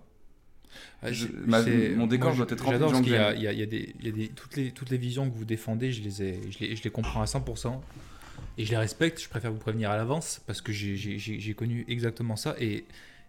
[1.04, 1.62] Ah, Je- ma-
[1.96, 3.54] mon décor moi, doit être rempli de J'adore gens que y a, il y a-
[3.54, 5.92] y a des, il y a des toutes les toutes les visions que vous défendez,
[5.92, 7.82] je les ai, je les, je les comprends à 100%
[8.58, 9.22] et je les respecte.
[9.22, 12.86] Je préfère vous prévenir à l'avance parce que j'ai- connu exactement ça et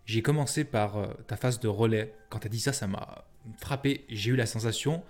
[0.06, 2.12] j'ai commencé par euh, ta phase de relais.
[2.28, 3.24] Quand tu as dit ça, ça m'a
[3.60, 4.04] frappé.
[4.08, 5.02] J'ai eu la sensation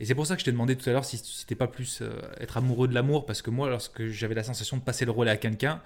[0.00, 2.00] et c'est pour ça que je t'ai demandé tout à l'heure si c'était pas plus
[2.02, 2.10] euh,
[2.40, 5.30] être amoureux de l'amour parce que moi, lorsque j'avais la sensation de passer le relais
[5.30, 5.80] à quelqu'un.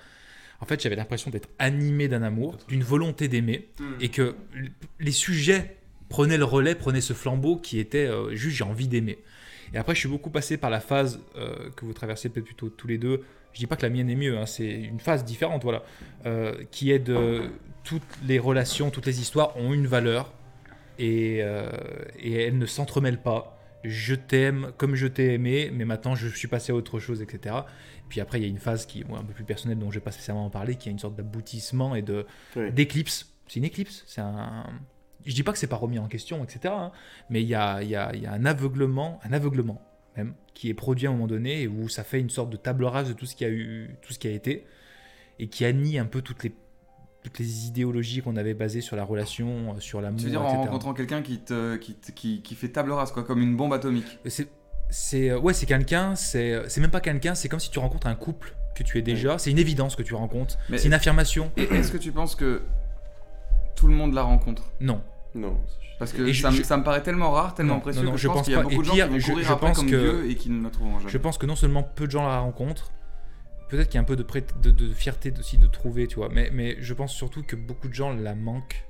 [0.60, 3.68] En fait, j'avais l'impression d'être animé d'un amour, d'une volonté d'aimer,
[4.00, 4.36] et que
[5.00, 5.76] les sujets
[6.08, 9.18] prenaient le relais, prenaient ce flambeau qui était euh, juste j'ai envie d'aimer.
[9.74, 12.68] Et après, je suis beaucoup passé par la phase euh, que vous traversez peut-être plutôt
[12.68, 13.24] tous les deux.
[13.52, 15.82] Je dis pas que la mienne est mieux, hein, c'est une phase différente, voilà,
[16.26, 17.50] euh, qui est de
[17.84, 20.32] toutes les relations, toutes les histoires ont une valeur
[20.98, 21.70] et, euh,
[22.18, 23.58] et elles ne s'entremêlent pas.
[23.84, 27.56] Je t'aime comme je t'ai aimé, mais maintenant je suis passé à autre chose, etc.
[28.08, 29.90] Puis après, il y a une phase qui est bon, un peu plus personnelle dont
[29.90, 32.26] je vais pas spécialement en parler, qui a une sorte d'aboutissement et de
[32.70, 33.32] d'éclipse.
[33.48, 34.04] C'est une éclipse.
[34.06, 34.66] C'est un.
[35.24, 36.74] Je dis pas que c'est pas remis en question, etc.
[36.76, 36.92] hein,
[37.30, 39.80] mais il y a, y, a, y a un aveuglement, un aveuglement
[40.16, 42.56] même, qui est produit à un moment donné et où ça fait une sorte de
[42.56, 44.66] table rase de tout ce qui a eu, tout ce qui a été,
[45.38, 46.52] et qui annie un peu toutes les
[47.22, 50.42] toutes les idéologies qu'on avait basées sur la relation, euh, sur l'amour, Tu veux dire
[50.42, 50.58] en etc.
[50.64, 53.72] rencontrant quelqu'un qui, te, qui, te- qui, qui fait table rase, quoi, comme une bombe
[53.72, 54.18] atomique.
[54.26, 54.48] C'est,
[54.90, 57.78] c'est, euh, ouais, c'est quelqu'un, c'est, euh, c'est même pas quelqu'un, c'est comme si tu
[57.78, 59.38] rencontres un couple que tu es déjà.
[59.38, 60.58] C'est une évidence que tu rencontres.
[60.68, 61.52] Mais- c'est une affirmation.
[61.56, 62.62] Est-ce que tu penses que
[63.76, 64.72] tout le monde la rencontre?
[64.80, 65.00] Non.
[65.36, 65.60] Non.
[66.02, 68.02] Parce que Et je- ça, me- je- ça me paraît tellement rare, tellement Non, précieux
[68.02, 69.12] non, non, que je pense pense qu'il y a beaucoup de Et gens pire, qui
[69.12, 71.10] vont je- courir je après pense comme que- Dieu et qui ne la trouveront jamais.
[71.12, 72.90] Je pense que non seulement peu de gens la rencontrent,
[73.68, 74.26] peut-être qu'il y a un peu de,
[74.62, 77.86] de, de fierté aussi de trouver, tu vois, mais, mais je pense surtout que beaucoup
[77.88, 78.84] de gens la manquent.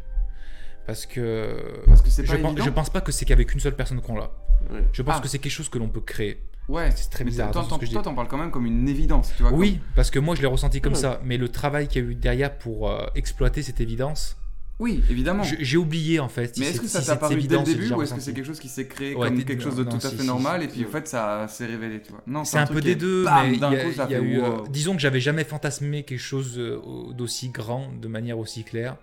[0.87, 1.57] Parce que.
[1.87, 2.65] Parce que c'est je, pas pense, évident.
[2.65, 4.31] je pense pas que c'est qu'avec une seule personne qu'on l'a.
[4.71, 4.83] Ouais.
[4.93, 5.21] Je pense Ah.
[5.21, 6.43] que c'est quelque chose que l'on peut créer.
[6.69, 9.43] Ouais, C'est très bizarre, Toi, à ce t'en parles quand même comme une évidence, tu
[9.43, 9.53] vois.
[9.53, 10.99] Oui, parce que moi je l'ai ressenti comme Ouais.
[10.99, 14.37] ça, mais le travail qu'il y a eu derrière pour euh, exploiter cette évidence,
[14.79, 15.45] Oui, évidemment.
[15.45, 16.55] j'ai oublié en fait.
[16.55, 18.33] si Mais est-ce que ça si t'a paru dès le début ou est-ce que c'est
[18.33, 20.23] quelque chose qui s'est créé Ouais, comme quelque chose de non, tout à si, fait
[20.23, 22.23] si, normal si, et puis en fait ça s'est révélé, tu vois.
[22.27, 24.13] Non, C'est un peu des deux, bam, mais il y d'un a, coup, ça il
[24.13, 24.41] y a fait eu.
[24.43, 28.65] euh, disons que j'avais jamais fantasmé quelque chose euh, au- d'aussi grand, de manière aussi
[28.65, 28.97] claire.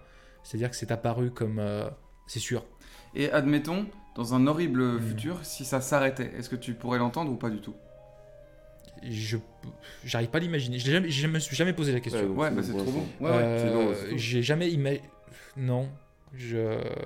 [0.44, 1.60] C'est-à-dire que c'est apparu comme.
[1.60, 1.88] euh,
[2.28, 2.66] c'est sûr.
[3.16, 3.86] Et admettons,
[4.16, 5.00] dans un horrible Hmm.
[5.02, 7.76] futur, si ça s'arrêtait, est-ce que tu pourrais l'entendre ou pas du tout?
[9.10, 9.38] Je
[10.04, 10.78] j'arrive pas à l'imaginer.
[10.78, 12.28] Je jamais, je me suis jamais posé la question.
[12.36, 13.06] Ouais, bah c'est trop bon.
[13.22, 13.32] Ouais.
[13.32, 13.94] Euh.
[14.18, 15.04] J'ai jamais imaginé.
[15.60, 15.90] Non.
[16.36, 16.58] Je.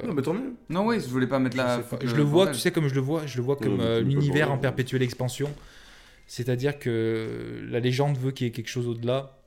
[0.05, 0.53] Non, mais tant mieux.
[0.69, 1.81] Non, oui, je voulais pas mettre je, la.
[2.03, 4.51] Je le vois, tu sais comme je le vois, je le vois comme euh, l'univers
[4.51, 5.49] en perpétuelle expansion.
[6.27, 9.37] C'est-à-dire que la légende veut qu'il y ait quelque chose au-delà.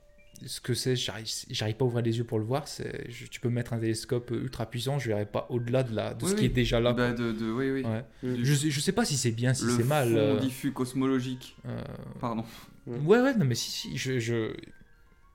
[0.45, 2.65] Ce que c'est, j'arrive j'arrive pas à ouvrir les yeux pour le voir.
[3.09, 6.23] Je- tu peux mettre un télescope ultra puissant, je verrai pas au-delà de, la, de
[6.25, 6.45] Oui, ce qui oui.
[6.47, 6.93] est déjà là.
[6.93, 7.83] Bah, de, de- oui, oui.
[7.83, 8.03] Ouais.
[8.43, 10.09] Je, sais- je sais pas si c'est bien, si le c'est mal.
[10.09, 11.55] fond euh, diffus cosmologique.
[11.67, 11.81] euh,
[12.19, 12.43] Pardon.
[12.85, 14.19] Ouais, ouais, non, mais si, si, je...
[14.19, 14.53] je-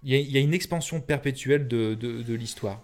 [0.04, 2.80] Il, y a, il y a une expansion perpétuelle de, de, de l'histoire.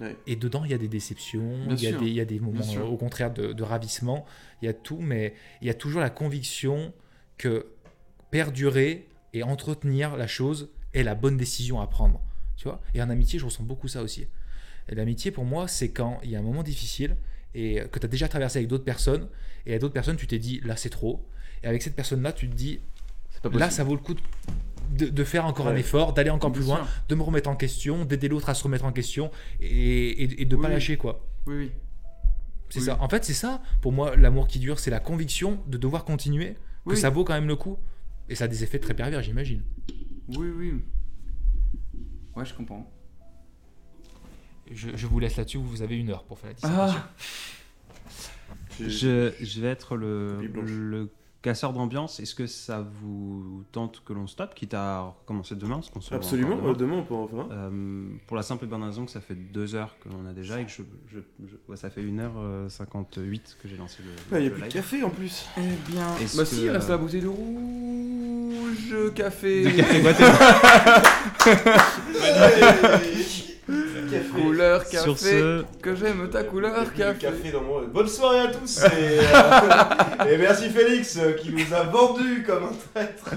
[0.00, 0.16] Ouais.
[0.26, 2.40] Et dedans, il y a des déceptions, il y, a des, il y a des
[2.40, 4.26] moments, euh, au contraire, de, de ravissement,
[4.60, 6.92] il y a tout, mais il y a toujours la conviction
[7.38, 7.66] que
[8.30, 12.20] perdurer et entretenir la chose est la bonne décision à prendre.
[12.56, 14.26] Tu vois Et en amitié, je ressens beaucoup ça aussi.
[14.88, 17.16] L'amitié, pour moi, c'est quand il y a un moment difficile
[17.54, 19.28] et que tu as déjà traversé avec d'autres personnes,
[19.66, 21.24] et à d'autres personnes, tu t'es dit, là, c'est trop.
[21.62, 22.80] Et avec cette personne-là, tu te dis,
[23.52, 24.20] là, ça vaut le coup de,
[24.90, 26.86] de faire encore un effort, d'aller encore plus loin, sûr.
[27.08, 29.30] de me remettre en question, d'aider l'autre à se remettre en question
[29.60, 29.66] et,
[30.24, 30.74] et, et de Oui, pas oui.
[30.74, 31.26] lâcher quoi.
[31.46, 31.70] Oui, oui.
[32.70, 32.86] C'est Oui.
[32.86, 32.98] ça.
[33.00, 33.62] En fait, c'est ça.
[33.82, 36.54] Pour moi, l'amour qui dure, c'est la conviction de devoir continuer,
[36.86, 36.96] que Oui.
[36.96, 37.78] ça vaut quand même le coup.
[38.28, 39.62] Et ça a des effets très pervers, j'imagine.
[40.28, 40.72] Oui, oui.
[42.34, 42.90] Ouais, je comprends.
[44.72, 45.58] Je, je vous laisse là-dessus.
[45.58, 47.00] Vous avez une heure pour faire la dissertation.
[47.00, 47.10] Ah,
[48.80, 51.10] Je, je vais être le
[51.44, 52.18] casseur d'ambiance.
[52.20, 56.14] Est-ce que ça vous tente que l'on stoppe, quitte à recommencer demain parce qu'on se
[56.14, 57.48] Absolument, euh, demain demain on peut en faire un.
[57.52, 60.32] Euh, pour la simple et bonne raison que ça fait deux heures que l'on a
[60.32, 64.40] déjà et que je, je- je- ouais, ça fait 1h58 que j'ai lancé le, Ah,
[64.40, 65.44] Il y a le plus de café en plus.
[65.58, 66.16] Eh bien.
[66.16, 69.64] Est-ce Bah que, si, il reste euh, la bouteille de rouge café.
[69.76, 70.24] Café.
[74.34, 74.98] couleur café.
[75.04, 77.18] Sur ce, Que j'aime ta couleur café.
[77.26, 77.86] café dans mon...
[77.88, 78.86] Bonne soirée à tous et,
[79.20, 83.30] euh, et merci Félix euh, qui nous a vendu comme un traître.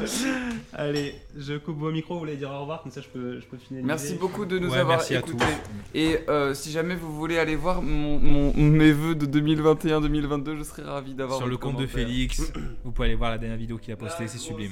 [0.73, 3.45] allez, je coupe vos micros, vous voulez dire au revoir, comme ça je peux, je
[3.45, 3.87] peux finaliser.
[3.87, 5.45] Merci beaucoup de nous Ouais, avoir écoutés.
[5.93, 10.63] Et euh, si jamais vous voulez aller voir mon, mon- mes vœux de 2021-2022, je
[10.63, 11.87] serais ravi d'avoir Sur le compte de.
[11.87, 12.41] Félix,
[12.83, 14.71] vous pouvez aller voir la dernière vidéo qu'il a postée, c'est sublime.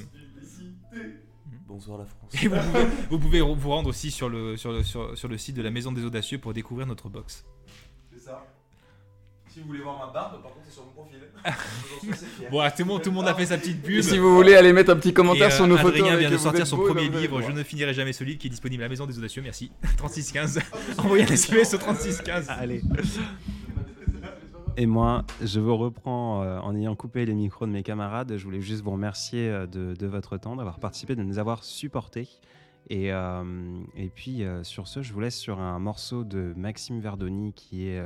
[1.66, 2.32] Bonsoir la France.
[2.42, 5.36] Et vous pouvez, vous pouvez vous rendre aussi sur le, sur, le, sur, sur le
[5.36, 7.44] site de la Maison des Audacieux pour découvrir notre box.
[8.12, 8.46] C'est ça.
[9.48, 11.18] Si vous voulez voir ma barbe, par contre c'est sur mon profil.
[12.50, 13.96] Bon, ah, tout, le monde, tout le monde a fait sa petite pub.
[13.96, 16.00] Et si vous voulez aller mettre un petit commentaire Et, euh, sur nos photos.
[16.00, 17.40] Adrien vient de sortir son beau, premier allez livre.
[17.40, 19.42] Je ne finirai jamais ce livre, qui est disponible à la Maison des Audacieux.
[19.42, 19.72] Merci.
[19.96, 20.60] 3615.
[20.98, 22.50] Envoyez un SMS au 3615.
[22.50, 22.82] Allez.
[24.78, 28.36] Et moi, je vous reprends euh, en ayant coupé les micros de mes camarades.
[28.36, 32.28] Je voulais juste vous remercier euh, de, votre temps, d'avoir participé, de nous avoir supportés.
[32.90, 33.42] Et, euh,
[34.14, 38.00] puis, sur ce, je vous laisse sur un morceau de Maxime Verdoni, qui est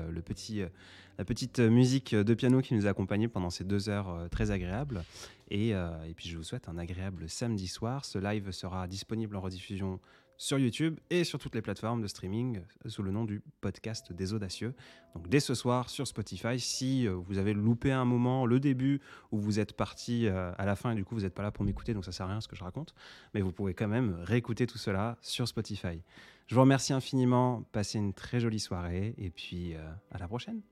[1.19, 5.03] la petite musique de piano qui nous a accompagnés pendant ces deux heures très agréables.
[5.51, 5.75] Et
[6.17, 8.07] puis, je vous souhaite un agréable samedi soir.
[8.07, 10.01] Ce live sera disponible en rediffusion
[10.41, 14.33] sur YouTube et sur toutes les plateformes de streaming sous le nom du podcast des
[14.33, 14.75] audacieux.
[15.15, 19.03] Donc dès ce soir sur Spotify, si euh, vous avez loupé un moment, le début,
[19.33, 21.51] où vous êtes parti euh, à la fin et du coup vous n'êtes pas là
[21.51, 22.95] pour m'écouter, donc ça sert à rien ce que je raconte,
[23.35, 26.01] mais vous pouvez quand même réécouter tout cela sur Spotify.
[26.47, 30.63] Je vous remercie infiniment, passez une très jolie soirée et puis euh, à la prochaine.